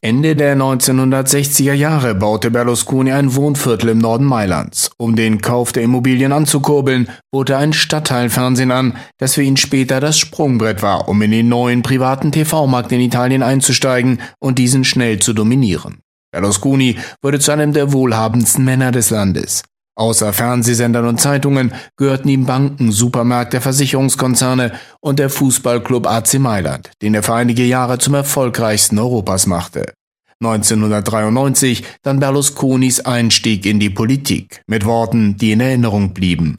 Ende 0.00 0.36
der 0.36 0.56
1960er 0.56 1.72
Jahre 1.72 2.14
baute 2.14 2.52
Berlusconi 2.52 3.10
ein 3.10 3.34
Wohnviertel 3.34 3.88
im 3.88 3.98
Norden 3.98 4.26
Mailands. 4.26 4.92
Um 4.96 5.16
den 5.16 5.40
Kauf 5.40 5.72
der 5.72 5.82
Immobilien 5.82 6.32
anzukurbeln, 6.32 7.08
bot 7.32 7.50
er 7.50 7.58
ein 7.58 7.72
Stadtteilfernsehen 7.72 8.70
an, 8.70 8.96
das 9.18 9.34
für 9.34 9.42
ihn 9.42 9.56
später 9.56 9.98
das 9.98 10.18
Sprungbrett 10.18 10.82
war, 10.82 11.08
um 11.08 11.20
in 11.20 11.32
den 11.32 11.47
neuen 11.48 11.82
privaten 11.82 12.32
TV-Markt 12.32 12.92
in 12.92 13.00
Italien 13.00 13.42
einzusteigen 13.42 14.20
und 14.38 14.58
diesen 14.58 14.84
schnell 14.84 15.18
zu 15.18 15.32
dominieren. 15.32 16.00
Berlusconi 16.32 16.96
wurde 17.22 17.40
zu 17.40 17.52
einem 17.52 17.72
der 17.72 17.92
wohlhabendsten 17.92 18.64
Männer 18.64 18.92
des 18.92 19.10
Landes. 19.10 19.62
Außer 19.98 20.32
Fernsehsendern 20.32 21.06
und 21.06 21.20
Zeitungen 21.20 21.72
gehörten 21.96 22.28
ihm 22.28 22.46
Banken, 22.46 22.92
Supermärkte, 22.92 23.60
Versicherungskonzerne 23.60 24.72
und 25.00 25.18
der 25.18 25.28
Fußballclub 25.28 26.06
AC 26.06 26.34
Mailand, 26.38 26.90
den 27.02 27.16
er 27.16 27.24
für 27.24 27.34
einige 27.34 27.64
Jahre 27.64 27.98
zum 27.98 28.14
erfolgreichsten 28.14 28.96
Europas 28.98 29.48
machte. 29.48 29.94
1993 30.40 31.82
dann 32.04 32.20
Berlusconis 32.20 33.00
Einstieg 33.00 33.66
in 33.66 33.80
die 33.80 33.90
Politik 33.90 34.62
mit 34.68 34.84
Worten, 34.84 35.36
die 35.36 35.50
in 35.50 35.60
Erinnerung 35.60 36.14
blieben. 36.14 36.54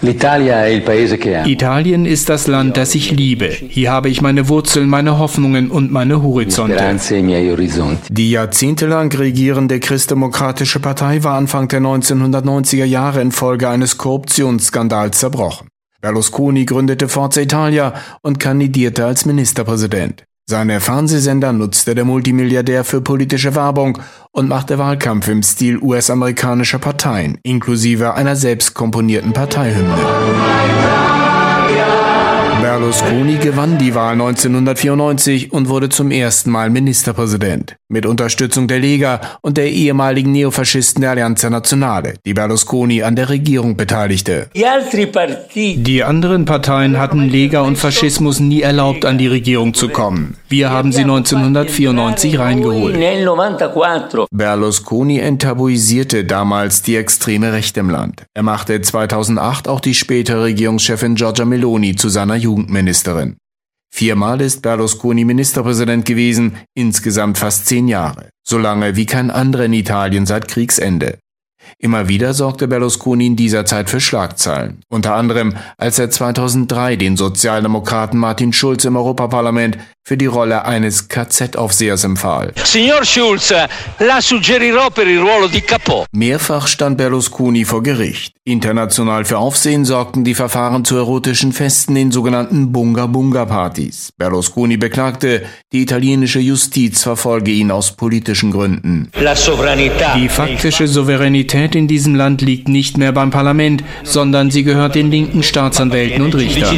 Italien 1.45 2.05
ist 2.05 2.27
das 2.27 2.47
Land, 2.47 2.75
das 2.75 2.93
ich 2.93 3.11
liebe. 3.11 3.45
Hier 3.47 3.89
habe 3.89 4.09
ich 4.09 4.21
meine 4.21 4.49
Wurzeln, 4.49 4.89
meine 4.89 5.17
Hoffnungen 5.17 5.71
und 5.71 5.93
meine 5.93 6.21
Horizonte. 6.21 6.77
Die 8.09 8.32
jahrzehntelang 8.32 9.13
regierende 9.13 9.80
Christdemokratische 9.80 10.82
Partei 10.82 11.23
war 11.23 11.38
Anfang 11.38 11.69
der 11.69 11.80
1990er 11.80 12.84
Jahre 12.84 13.21
infolge 13.21 13.69
eines 13.69 13.97
Korruptionsskandals 13.97 15.19
zerbrochen. 15.19 15.69
Berlusconi 16.01 16.65
gründete 16.65 17.07
Forza 17.07 17.39
Italia 17.39 17.93
und 18.21 18.39
kandidierte 18.39 19.05
als 19.05 19.25
Ministerpräsident. 19.25 20.25
Seine 20.49 20.81
Fernsehsender 20.81 21.53
nutzte 21.53 21.93
der 21.93 22.05
Multimilliardär 22.05 22.83
für 22.83 23.01
politische 23.01 23.53
Werbung 23.53 23.99
und 24.31 24.49
machte 24.49 24.79
Wahlkampf 24.79 25.27
im 25.27 25.43
Stil 25.43 25.77
US-amerikanischer 25.77 26.79
Parteien, 26.79 27.37
inklusive 27.43 28.15
einer 28.15 28.35
selbst 28.35 28.73
komponierten 28.73 29.31
Parteihymne. 29.31 29.93
Berlusconi 32.70 33.38
gewann 33.38 33.80
die 33.80 33.95
Wahl 33.95 34.11
1994 34.11 35.51
und 35.51 35.70
wurde 35.70 35.89
zum 35.89 36.11
ersten 36.11 36.51
Mal 36.51 36.70
Ministerpräsident. 36.70 37.76
Mit 37.91 38.05
Unterstützung 38.05 38.67
der 38.67 38.78
Lega 38.78 39.22
und 39.41 39.57
der 39.57 39.72
ehemaligen 39.72 40.32
Neofaschisten 40.32 41.01
der 41.01 41.09
Allianza 41.09 41.49
Nazionale, 41.49 42.13
die 42.28 42.36
Berlusconi 42.36 43.01
an 43.01 43.15
der 43.15 43.30
Regierung 43.30 43.76
beteiligte. 43.76 44.51
Die 45.55 46.03
anderen 46.03 46.45
Parteien 46.45 46.99
hatten 46.99 47.28
Lega 47.28 47.61
und 47.61 47.78
Faschismus 47.78 48.39
nie 48.39 48.61
erlaubt, 48.61 49.03
an 49.03 49.17
die 49.17 49.26
Regierung 49.26 49.74
zu 49.74 49.89
kommen. 49.89 50.36
Wir 50.47 50.70
haben 50.70 50.91
sie 50.91 51.01
1994 51.01 52.38
reingeholt. 52.38 52.95
Berlusconi 54.32 55.17
enttabuisierte 55.17 56.24
damals 56.24 56.84
die 56.84 56.97
extreme 56.97 57.51
Rechte 57.51 57.80
im 57.80 57.89
Land. 57.89 58.26
Er 58.36 58.43
machte 58.43 58.80
2008 58.80 59.67
auch 59.67 59.80
die 59.80 59.95
spätere 59.95 60.43
Regierungschefin 60.43 61.15
Giorgia 61.15 61.45
Meloni 61.45 61.95
zu 61.95 62.09
seiner 62.09 62.36
Jugendministerin. 62.60 63.38
Viermal 63.91 64.41
ist 64.41 64.62
Berlusconi 64.62 65.26
Ministerpräsident 65.26 66.05
gewesen, 66.05 66.57
insgesamt 66.76 67.38
fast 67.38 67.66
zehn 67.66 67.88
Jahre, 67.88 68.30
so 68.47 68.57
lange 68.57 68.95
wie 68.95 69.05
kein 69.05 69.32
anderer 69.32 69.66
in 69.66 69.74
Italien 69.74 70.26
seit 70.26 70.47
Kriegsende. 70.47 71.18
Immer 71.78 72.07
wieder 72.10 72.34
sorgte 72.34 72.68
Berlusconi 72.68 73.28
in 73.28 73.36
dieser 73.36 73.66
Zeit 73.66 73.89
für 73.89 73.99
Schlagzeilen, 73.99 74.82
unter 74.89 75.16
anderem 75.16 75.55
als 75.78 75.99
er 75.99 76.10
2003 76.10 76.97
den 76.97 77.18
Sozialdemokraten 77.18 78.20
Martin 78.20 78.53
Schulz 78.53 78.86
im 78.86 78.95
Europaparlament 78.95 79.78
für 80.10 80.18
die 80.18 80.26
Rolle 80.26 80.66
eines 80.66 81.07
KZ-Aufsehers 81.07 82.03
empfahl. 82.03 82.51
Signor 82.64 83.05
Schulz, 83.05 83.53
la 83.99 84.20
suggerirò 84.20 84.89
per 84.89 85.07
il 85.07 85.20
ruolo 85.20 85.47
di 85.47 85.62
capo. 85.62 86.05
Mehrfach 86.14 86.68
stand 86.68 86.97
Berlusconi 86.97 87.64
vor 87.64 87.84
Gericht. 87.84 88.34
International 88.49 89.26
für 89.26 89.38
Aufsehen 89.38 89.86
sorgten 89.86 90.24
die 90.24 90.34
Verfahren 90.34 90.84
zu 90.84 90.95
erotischen 90.95 91.53
Festen, 91.53 91.93
den 91.93 92.12
sogenannten 92.12 92.72
Bunga-Bunga-Partys. 92.72 94.14
Berlusconi 94.18 94.78
beklagte, 94.78 95.43
die 95.72 95.84
italienische 95.84 96.39
Justiz 96.39 97.03
verfolge 97.03 97.51
ihn 97.51 97.70
aus 97.70 97.91
politischen 97.91 98.51
Gründen. 98.51 99.12
Die 100.16 100.30
faktische 100.30 100.88
Souveränität 100.88 101.76
in 101.76 101.88
diesem 101.88 102.16
Land 102.16 102.41
liegt 102.41 102.68
nicht 102.68 102.97
mehr 102.97 103.12
beim 103.12 103.30
Parlament, 103.30 103.84
sondern 104.03 104.49
sie 104.49 104.64
gehört 104.64 104.95
den 104.95 105.12
linken 105.12 105.43
Staatsanwälten 105.43 106.24
und 106.24 106.34
Richtern. 106.34 106.76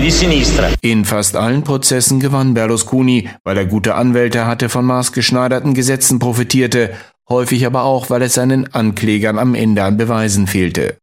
In 0.81 1.05
fast 1.05 1.37
allen 1.37 1.63
Prozessen 1.63 2.19
gewann 2.19 2.53
Berlusconi, 2.53 3.20
weil 3.43 3.57
er 3.57 3.65
gute 3.65 3.95
Anwälte 3.95 4.45
hatte, 4.45 4.69
von 4.69 4.85
maßgeschneiderten 4.85 5.73
Gesetzen 5.73 6.19
profitierte, 6.19 6.91
häufig 7.29 7.65
aber 7.65 7.83
auch, 7.83 8.09
weil 8.09 8.21
es 8.21 8.33
seinen 8.33 8.73
Anklägern 8.73 9.39
am 9.39 9.55
Ende 9.55 9.83
an 9.83 9.97
Beweisen 9.97 10.47
fehlte. 10.47 10.97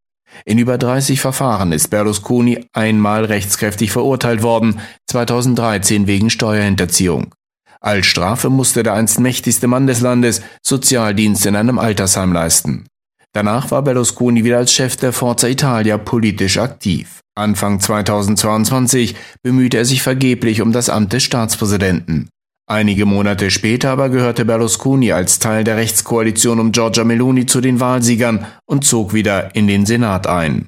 In 0.44 0.58
über 0.58 0.78
30 0.78 1.20
Verfahren 1.20 1.72
ist 1.72 1.88
Berlusconi 1.88 2.66
einmal 2.72 3.24
rechtskräftig 3.24 3.90
verurteilt 3.90 4.42
worden, 4.42 4.80
2013 5.06 6.06
wegen 6.06 6.30
Steuerhinterziehung. 6.30 7.34
Als 7.80 8.06
Strafe 8.06 8.50
musste 8.50 8.82
der 8.82 8.94
einst 8.94 9.20
mächtigste 9.20 9.68
Mann 9.68 9.86
des 9.86 10.00
Landes 10.00 10.42
Sozialdienst 10.62 11.46
in 11.46 11.56
einem 11.56 11.78
Altersheim 11.78 12.32
leisten. 12.32 12.86
Danach 13.32 13.70
war 13.70 13.82
Berlusconi 13.82 14.42
wieder 14.42 14.58
als 14.58 14.72
Chef 14.72 14.96
der 14.96 15.12
Forza 15.12 15.48
Italia 15.48 15.96
politisch 15.98 16.58
aktiv. 16.58 17.20
Anfang 17.38 17.80
2022 17.80 19.14
bemühte 19.42 19.78
er 19.78 19.84
sich 19.84 20.02
vergeblich 20.02 20.60
um 20.60 20.72
das 20.72 20.88
Amt 20.88 21.12
des 21.12 21.22
Staatspräsidenten. 21.22 22.28
Einige 22.66 23.06
Monate 23.06 23.50
später 23.50 23.90
aber 23.90 24.10
gehörte 24.10 24.44
Berlusconi 24.44 25.12
als 25.12 25.38
Teil 25.38 25.64
der 25.64 25.76
Rechtskoalition 25.76 26.60
um 26.60 26.72
Giorgia 26.72 27.04
Meloni 27.04 27.46
zu 27.46 27.62
den 27.62 27.80
Wahlsiegern 27.80 28.46
und 28.66 28.84
zog 28.84 29.14
wieder 29.14 29.54
in 29.54 29.66
den 29.66 29.86
Senat 29.86 30.26
ein. 30.26 30.66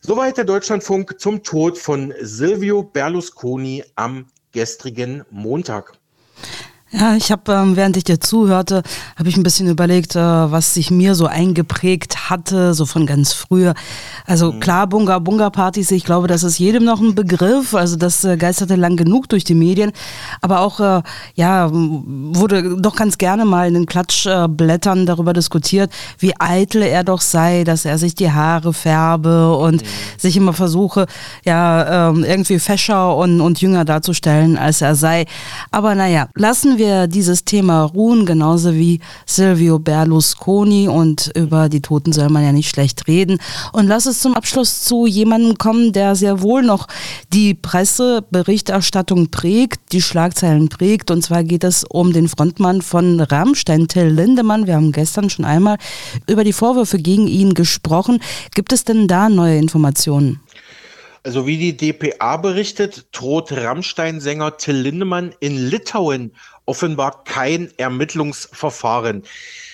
Soweit 0.00 0.36
der 0.36 0.44
Deutschlandfunk 0.44 1.20
zum 1.20 1.44
Tod 1.44 1.78
von 1.78 2.12
Silvio 2.20 2.82
Berlusconi 2.82 3.84
am 3.94 4.26
gestrigen 4.50 5.22
Montag. 5.30 5.92
Ja, 6.94 7.16
ich 7.16 7.32
habe, 7.32 7.50
ähm, 7.50 7.74
während 7.74 7.96
ich 7.96 8.04
dir 8.04 8.20
zuhörte, 8.20 8.82
habe 9.16 9.28
ich 9.30 9.38
ein 9.38 9.42
bisschen 9.42 9.66
überlegt, 9.66 10.14
äh, 10.14 10.20
was 10.20 10.74
sich 10.74 10.90
mir 10.90 11.14
so 11.14 11.26
eingeprägt 11.26 12.28
hatte, 12.28 12.74
so 12.74 12.84
von 12.84 13.06
ganz 13.06 13.32
früher. 13.32 13.72
Also 14.26 14.52
mhm. 14.52 14.60
klar, 14.60 14.86
Bunga 14.86 15.18
Bunga 15.18 15.48
Partys, 15.48 15.90
ich 15.90 16.04
glaube, 16.04 16.28
das 16.28 16.42
ist 16.42 16.58
jedem 16.58 16.84
noch 16.84 17.00
ein 17.00 17.14
Begriff. 17.14 17.74
Also 17.74 17.96
das 17.96 18.24
äh, 18.24 18.36
geisterte 18.36 18.76
lang 18.76 18.96
genug 18.96 19.30
durch 19.30 19.44
die 19.44 19.54
Medien, 19.54 19.92
aber 20.42 20.60
auch 20.60 20.80
äh, 20.80 21.02
ja 21.34 21.70
wurde 21.72 22.76
doch 22.78 22.94
ganz 22.94 23.16
gerne 23.16 23.46
mal 23.46 23.68
in 23.68 23.74
den 23.74 23.86
Klatschblättern 23.86 25.06
darüber 25.06 25.32
diskutiert, 25.32 25.90
wie 26.18 26.34
eitel 26.38 26.82
er 26.82 27.04
doch 27.04 27.22
sei, 27.22 27.64
dass 27.64 27.86
er 27.86 27.96
sich 27.96 28.14
die 28.14 28.30
Haare 28.30 28.74
färbe 28.74 29.56
und 29.56 29.80
mhm. 29.82 29.86
sich 30.18 30.36
immer 30.36 30.52
versuche, 30.52 31.06
ja 31.46 32.10
ähm, 32.10 32.22
irgendwie 32.22 32.58
fescher 32.58 33.16
und 33.16 33.40
und 33.40 33.62
jünger 33.62 33.86
darzustellen, 33.86 34.58
als 34.58 34.82
er 34.82 34.94
sei. 34.94 35.24
Aber 35.70 35.94
naja, 35.94 36.28
lassen 36.34 36.76
wir 36.76 36.81
wir 36.82 37.06
dieses 37.06 37.44
Thema 37.44 37.84
ruhen, 37.84 38.26
genauso 38.26 38.74
wie 38.74 38.98
Silvio 39.24 39.78
Berlusconi 39.78 40.88
und 40.88 41.30
über 41.36 41.68
die 41.68 41.80
Toten 41.80 42.12
soll 42.12 42.28
man 42.28 42.42
ja 42.42 42.50
nicht 42.50 42.68
schlecht 42.68 43.06
reden. 43.06 43.38
Und 43.72 43.86
lass 43.86 44.06
es 44.06 44.18
zum 44.18 44.34
Abschluss 44.34 44.82
zu 44.82 45.06
jemandem 45.06 45.58
kommen, 45.58 45.92
der 45.92 46.16
sehr 46.16 46.42
wohl 46.42 46.62
noch 46.62 46.88
die 47.32 47.54
Presseberichterstattung 47.54 49.30
prägt, 49.30 49.92
die 49.92 50.02
Schlagzeilen 50.02 50.68
prägt. 50.68 51.12
Und 51.12 51.22
zwar 51.22 51.44
geht 51.44 51.62
es 51.62 51.84
um 51.84 52.12
den 52.12 52.26
Frontmann 52.26 52.82
von 52.82 53.20
Rammstein, 53.20 53.86
Till 53.86 54.08
Lindemann. 54.08 54.66
Wir 54.66 54.74
haben 54.74 54.90
gestern 54.90 55.30
schon 55.30 55.44
einmal 55.44 55.78
über 56.28 56.42
die 56.42 56.52
Vorwürfe 56.52 56.98
gegen 56.98 57.28
ihn 57.28 57.54
gesprochen. 57.54 58.20
Gibt 58.56 58.72
es 58.72 58.82
denn 58.84 59.06
da 59.06 59.28
neue 59.28 59.56
Informationen? 59.56 60.40
Also 61.24 61.46
wie 61.46 61.56
die 61.56 61.76
DPA 61.76 62.36
berichtet, 62.36 63.06
droht 63.12 63.52
Rammstein-Sänger 63.52 64.56
Till 64.56 64.74
Lindemann 64.74 65.32
in 65.38 65.56
Litauen 65.56 66.32
offenbar 66.72 67.22
kein 67.24 67.70
Ermittlungsverfahren. 67.76 69.24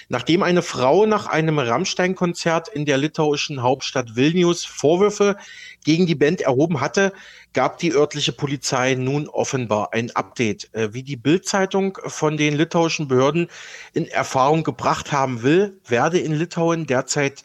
Nachdem 0.09 0.43
eine 0.43 0.63
Frau 0.63 1.07
nach 1.07 1.27
einem 1.27 1.61
Rammstein-Konzert 1.61 2.67
in 2.67 2.87
der 2.87 2.99
litauischen 2.99 3.63
Hauptstadt 3.63 4.17
Vilnius 4.17 4.65
Vorwürfe 4.65 5.37
gegen 5.85 6.07
die 6.07 6.17
Band 6.17 6.41
erhoben 6.41 6.81
hatte, 6.81 7.13
gab 7.53 7.79
die 7.79 7.93
örtliche 7.93 8.33
Polizei 8.33 8.97
nun 8.97 9.29
offenbar 9.29 9.91
ein 9.93 10.11
Update. 10.17 10.75
Äh, 10.75 10.93
wie 10.93 11.05
die 11.05 11.17
Bildzeitung 11.17 11.97
von 12.05 12.37
den 12.37 12.57
litauischen 12.57 13.07
Behörden 13.07 13.47
in 13.93 14.09
Erfahrung 14.09 14.65
gebracht 14.65 15.13
haben 15.13 15.45
will, 15.45 15.79
werde 15.87 16.19
in 16.19 16.35
Litauen 16.35 16.89
derzeit 16.89 17.45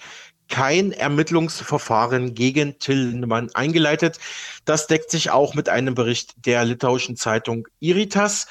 kein 0.50 0.92
Ermittlungsverfahren 0.92 2.36
gegen 2.36 2.78
Till 2.80 3.08
Lindemann 3.08 3.50
eingeleitet. 3.56 4.20
Das 4.66 4.88
deckt 4.88 5.10
sich 5.10 5.32
auch 5.32 5.56
mit 5.56 5.68
einem 5.68 5.96
Bericht 5.96 6.46
der 6.46 6.64
litauischen 6.64 7.16
Zeitung 7.16 7.68
Iritas. 7.80 8.48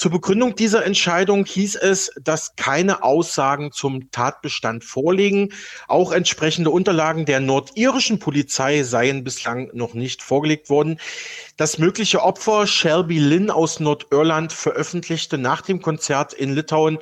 Zur 0.00 0.12
Begründung 0.12 0.54
dieser 0.54 0.86
Entscheidung 0.86 1.44
hieß 1.44 1.76
es, 1.76 2.10
dass 2.18 2.56
keine 2.56 3.02
Aussagen 3.02 3.70
zum 3.70 4.10
Tatbestand 4.10 4.82
vorliegen. 4.82 5.52
Auch 5.88 6.12
entsprechende 6.12 6.70
Unterlagen 6.70 7.26
der 7.26 7.40
nordirischen 7.40 8.18
Polizei 8.18 8.82
seien 8.82 9.24
bislang 9.24 9.68
noch 9.74 9.92
nicht 9.92 10.22
vorgelegt 10.22 10.70
worden. 10.70 10.98
Das 11.58 11.76
mögliche 11.76 12.22
Opfer 12.22 12.66
Shelby 12.66 13.18
Lynn 13.18 13.50
aus 13.50 13.78
Nordirland 13.78 14.54
veröffentlichte 14.54 15.36
nach 15.36 15.60
dem 15.60 15.82
Konzert 15.82 16.32
in 16.32 16.54
Litauen 16.54 16.98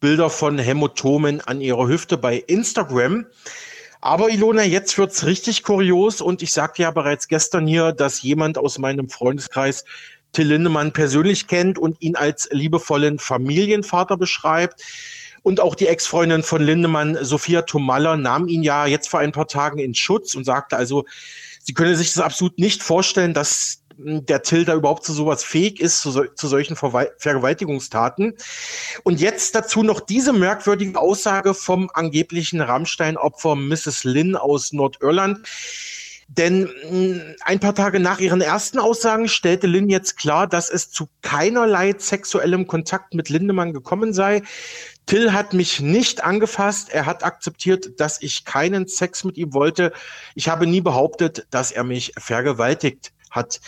Bilder 0.00 0.28
von 0.28 0.58
Hämatomen 0.58 1.40
an 1.40 1.62
ihrer 1.62 1.88
Hüfte 1.88 2.18
bei 2.18 2.36
Instagram. 2.36 3.24
Aber 4.02 4.28
Ilona, 4.28 4.64
jetzt 4.64 4.98
wird's 4.98 5.24
richtig 5.24 5.62
kurios 5.62 6.20
und 6.20 6.42
ich 6.42 6.52
sagte 6.52 6.82
ja 6.82 6.90
bereits 6.90 7.26
gestern 7.26 7.66
hier, 7.66 7.92
dass 7.92 8.20
jemand 8.20 8.58
aus 8.58 8.76
meinem 8.76 9.08
Freundeskreis 9.08 9.86
Till 10.34 10.48
Lindemann 10.48 10.92
persönlich 10.92 11.46
kennt 11.46 11.78
und 11.78 11.96
ihn 12.02 12.16
als 12.16 12.48
liebevollen 12.50 13.18
Familienvater 13.18 14.16
beschreibt. 14.18 14.82
Und 15.42 15.60
auch 15.60 15.74
die 15.74 15.86
Ex-Freundin 15.86 16.42
von 16.42 16.62
Lindemann, 16.62 17.18
Sophia 17.22 17.62
Tomalla, 17.62 18.16
nahm 18.16 18.48
ihn 18.48 18.62
ja 18.62 18.86
jetzt 18.86 19.08
vor 19.08 19.20
ein 19.20 19.32
paar 19.32 19.46
Tagen 19.46 19.78
in 19.78 19.94
Schutz 19.94 20.34
und 20.34 20.44
sagte 20.44 20.76
also, 20.76 21.04
sie 21.62 21.74
könne 21.74 21.96
sich 21.96 22.12
das 22.12 22.22
absolut 22.22 22.58
nicht 22.58 22.82
vorstellen, 22.82 23.34
dass 23.34 23.84
der 23.96 24.42
Till 24.42 24.64
da 24.64 24.74
überhaupt 24.74 25.04
zu 25.04 25.12
sowas 25.12 25.44
fähig 25.44 25.80
ist, 25.80 26.00
zu, 26.00 26.10
so, 26.10 26.24
zu 26.24 26.48
solchen 26.48 26.76
Verwe 26.76 27.12
Vergewaltigungstaten. 27.18 28.34
Und 29.02 29.20
jetzt 29.20 29.54
dazu 29.54 29.82
noch 29.82 30.00
diese 30.00 30.32
merkwürdige 30.32 30.98
Aussage 30.98 31.54
vom 31.54 31.90
angeblichen 31.94 32.60
Rammstein-Opfer 32.60 33.54
Mrs. 33.54 34.04
Lynn 34.04 34.36
aus 34.36 34.72
Nordirland. 34.72 35.46
Denn 36.28 36.64
mm, 36.64 37.20
ein 37.44 37.60
paar 37.60 37.74
Tage 37.74 38.00
nach 38.00 38.18
ihren 38.18 38.40
ersten 38.40 38.78
Aussagen 38.78 39.28
stellte 39.28 39.66
Lynn 39.66 39.90
jetzt 39.90 40.16
klar, 40.16 40.46
dass 40.46 40.70
es 40.70 40.90
zu 40.90 41.08
keinerlei 41.22 41.94
sexuellem 41.96 42.66
Kontakt 42.66 43.14
mit 43.14 43.28
Lindemann 43.28 43.72
gekommen 43.72 44.12
sei. 44.12 44.42
Till 45.06 45.32
hat 45.32 45.52
mich 45.52 45.80
nicht 45.80 46.24
angefasst. 46.24 46.88
Er 46.90 47.06
hat 47.06 47.24
akzeptiert, 47.24 48.00
dass 48.00 48.22
ich 48.22 48.44
keinen 48.44 48.86
Sex 48.86 49.24
mit 49.24 49.36
ihm 49.36 49.52
wollte. 49.52 49.92
Ich 50.34 50.48
habe 50.48 50.66
nie 50.66 50.80
behauptet, 50.80 51.46
dass 51.50 51.72
er 51.72 51.84
mich 51.84 52.12
vergewaltigt 52.16 53.12
hat. 53.30 53.60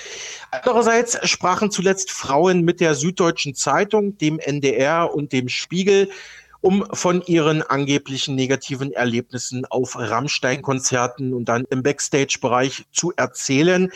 Andererseits 0.51 1.19
sprachen 1.29 1.71
zuletzt 1.71 2.11
Frauen 2.11 2.63
mit 2.63 2.81
der 2.81 2.95
Süddeutschen 2.95 3.55
Zeitung, 3.55 4.17
dem 4.17 4.39
NDR 4.39 5.13
und 5.13 5.33
dem 5.33 5.49
Spiegel, 5.49 6.09
um 6.67 6.85
von 6.93 7.23
ihren 7.27 7.63
angeblichen 7.63 8.35
negativen 8.35 8.91
Erlebnissen 8.93 9.67
auf 9.67 9.97
Rammstein-Konzerten 9.97 11.33
und 11.33 11.45
dann 11.45 11.65
im 11.71 11.85
Backstage-Bereich 11.85 12.87
zu 12.91 13.13
erzählen. 13.17 13.93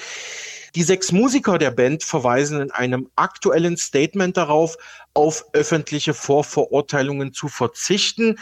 Die 0.76 0.84
sechs 0.84 1.10
Musiker 1.10 1.58
der 1.58 1.72
Band 1.72 2.04
verweisen 2.04 2.60
in 2.60 2.70
einem 2.70 3.08
aktuellen 3.16 3.76
Statement 3.76 4.36
darauf, 4.36 4.76
auf 5.14 5.46
öffentliche 5.52 6.14
Vorverurteilungen 6.14 7.32
zu 7.32 7.48
verzichten. 7.48 8.38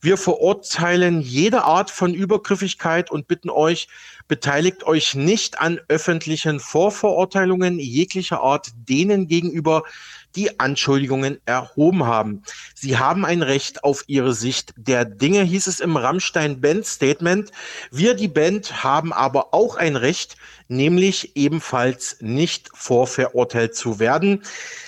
Wir 0.00 0.16
verurteilen 0.16 1.20
jede 1.20 1.64
Art 1.64 1.90
von 1.90 2.14
Übergriffigkeit 2.14 3.10
und 3.10 3.26
bitten 3.26 3.50
euch, 3.50 3.88
beteiligt 4.28 4.84
euch 4.84 5.16
nicht 5.16 5.58
an 5.58 5.80
öffentlichen 5.88 6.60
Vorverurteilungen 6.60 7.80
jeglicher 7.80 8.42
Art 8.42 8.68
denen 8.76 9.26
gegenüber, 9.26 9.82
die 10.36 10.60
Anschuldigungen 10.60 11.40
erhoben 11.44 12.06
haben. 12.06 12.42
Sie 12.74 12.98
haben 12.98 13.24
ein 13.24 13.42
Recht 13.42 13.84
auf 13.84 14.04
ihre 14.06 14.34
Sicht 14.34 14.74
der 14.76 15.04
Dinge, 15.04 15.42
hieß 15.42 15.66
es 15.66 15.80
im 15.80 15.96
Rammstein-Band-Statement. 15.96 17.50
Wir, 17.90 18.14
die 18.14 18.28
Band, 18.28 18.84
haben 18.84 19.12
aber 19.12 19.54
auch 19.54 19.76
ein 19.76 19.96
Recht, 19.96 20.36
nämlich 20.68 21.36
ebenfalls 21.36 22.16
nicht 22.20 22.70
vorverurteilt 22.74 23.74
zu 23.74 23.98
werden. 23.98 24.42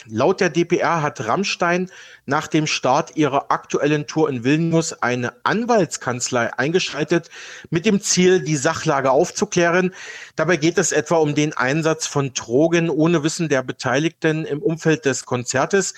Laut 0.06 0.40
der 0.40 0.50
DPR 0.50 1.02
hat 1.02 1.26
Rammstein 1.26 1.90
nach 2.26 2.46
dem 2.46 2.66
Start 2.66 3.16
ihrer 3.16 3.50
aktuellen 3.50 4.06
Tour 4.06 4.28
in 4.30 4.44
Vilnius 4.44 4.92
eine 5.02 5.32
Anwaltskanzlei 5.44 6.56
eingeschaltet 6.56 7.28
mit 7.70 7.86
dem 7.86 8.00
Ziel, 8.00 8.40
die 8.40 8.56
Sachlage 8.56 9.10
aufzuklären. 9.10 9.94
Dabei 10.36 10.56
geht 10.56 10.78
es 10.78 10.92
etwa 10.92 11.16
um 11.16 11.34
den 11.34 11.52
Einsatz 11.52 12.06
von 12.06 12.32
Drogen 12.34 12.90
ohne 12.90 13.22
Wissen 13.22 13.48
der 13.48 13.62
Beteiligten 13.62 14.44
im 14.44 14.62
Umfeld 14.62 15.04
des 15.04 15.24
Konzertes. 15.24 15.94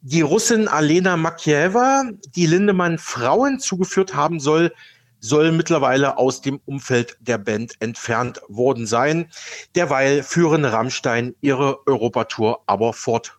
Die 0.00 0.22
Russin 0.22 0.66
Alena 0.66 1.16
Makieva, 1.16 2.04
die 2.34 2.46
Lindemann 2.46 2.98
Frauen 2.98 3.60
zugeführt 3.60 4.14
haben 4.14 4.40
soll, 4.40 4.72
soll 5.20 5.52
mittlerweile 5.52 6.18
aus 6.18 6.42
dem 6.42 6.60
Umfeld 6.66 7.16
der 7.20 7.38
Band 7.38 7.74
entfernt 7.78 8.40
worden 8.48 8.86
sein. 8.86 9.30
Derweil 9.76 10.24
führen 10.24 10.64
Rammstein 10.64 11.36
ihre 11.40 11.86
Europatour 11.86 12.62
aber 12.66 12.92
fort. 12.92 13.38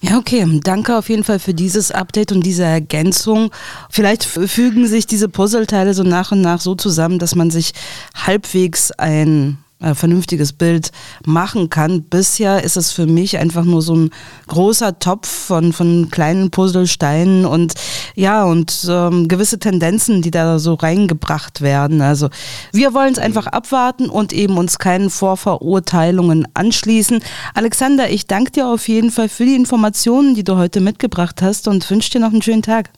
Ja, 0.00 0.18
okay. 0.18 0.46
Danke 0.62 0.96
auf 0.96 1.08
jeden 1.08 1.24
Fall 1.24 1.38
für 1.38 1.54
dieses 1.54 1.90
Update 1.90 2.30
und 2.32 2.44
diese 2.44 2.64
Ergänzung. 2.64 3.50
Vielleicht 3.90 4.24
fügen 4.24 4.86
sich 4.86 5.06
diese 5.06 5.28
Puzzleteile 5.28 5.92
so 5.92 6.04
nach 6.04 6.30
und 6.30 6.40
nach 6.40 6.60
so 6.60 6.74
zusammen, 6.74 7.18
dass 7.18 7.34
man 7.34 7.50
sich 7.50 7.72
halbwegs 8.14 8.92
ein 8.92 9.58
äh, 9.80 9.94
vernünftiges 9.94 10.52
Bild 10.52 10.90
machen 11.24 11.70
kann. 11.70 12.02
Bisher 12.02 12.64
ist 12.64 12.76
es 12.76 12.92
für 12.92 13.06
mich 13.06 13.38
einfach 13.38 13.64
nur 13.64 13.82
so 13.82 13.94
ein 13.94 14.10
großer 14.48 14.98
Topf 14.98 15.28
von, 15.28 15.72
von 15.72 16.10
kleinen 16.10 16.50
Puzzlesteinen 16.50 17.44
und 17.44 17.74
ja, 18.14 18.44
und 18.44 18.86
ähm, 18.90 19.28
gewisse 19.28 19.58
Tendenzen, 19.58 20.22
die 20.22 20.30
da 20.30 20.58
so 20.58 20.74
reingebracht 20.74 21.60
werden. 21.60 22.02
Also 22.02 22.28
wir 22.72 22.94
wollen 22.94 23.12
es 23.12 23.18
einfach 23.18 23.46
abwarten 23.46 24.10
und 24.10 24.32
eben 24.32 24.58
uns 24.58 24.78
keinen 24.78 25.10
Vorverurteilungen 25.10 26.48
anschließen. 26.54 27.20
Alexander, 27.54 28.10
ich 28.10 28.26
danke 28.26 28.52
dir 28.52 28.66
auf 28.66 28.88
jeden 28.88 29.10
Fall 29.10 29.28
für 29.28 29.44
die 29.44 29.54
Informationen, 29.54 30.34
die 30.34 30.44
du 30.44 30.56
heute 30.56 30.80
mitgebracht 30.80 31.40
hast 31.42 31.68
und 31.68 31.88
wünsche 31.90 32.10
dir 32.10 32.20
noch 32.20 32.32
einen 32.32 32.42
schönen 32.42 32.62
Tag. 32.62 32.90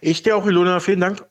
Ich 0.00 0.22
dir 0.22 0.36
auch, 0.36 0.46
Ilona. 0.46 0.80
Vielen 0.80 1.00
Dank. 1.00 1.18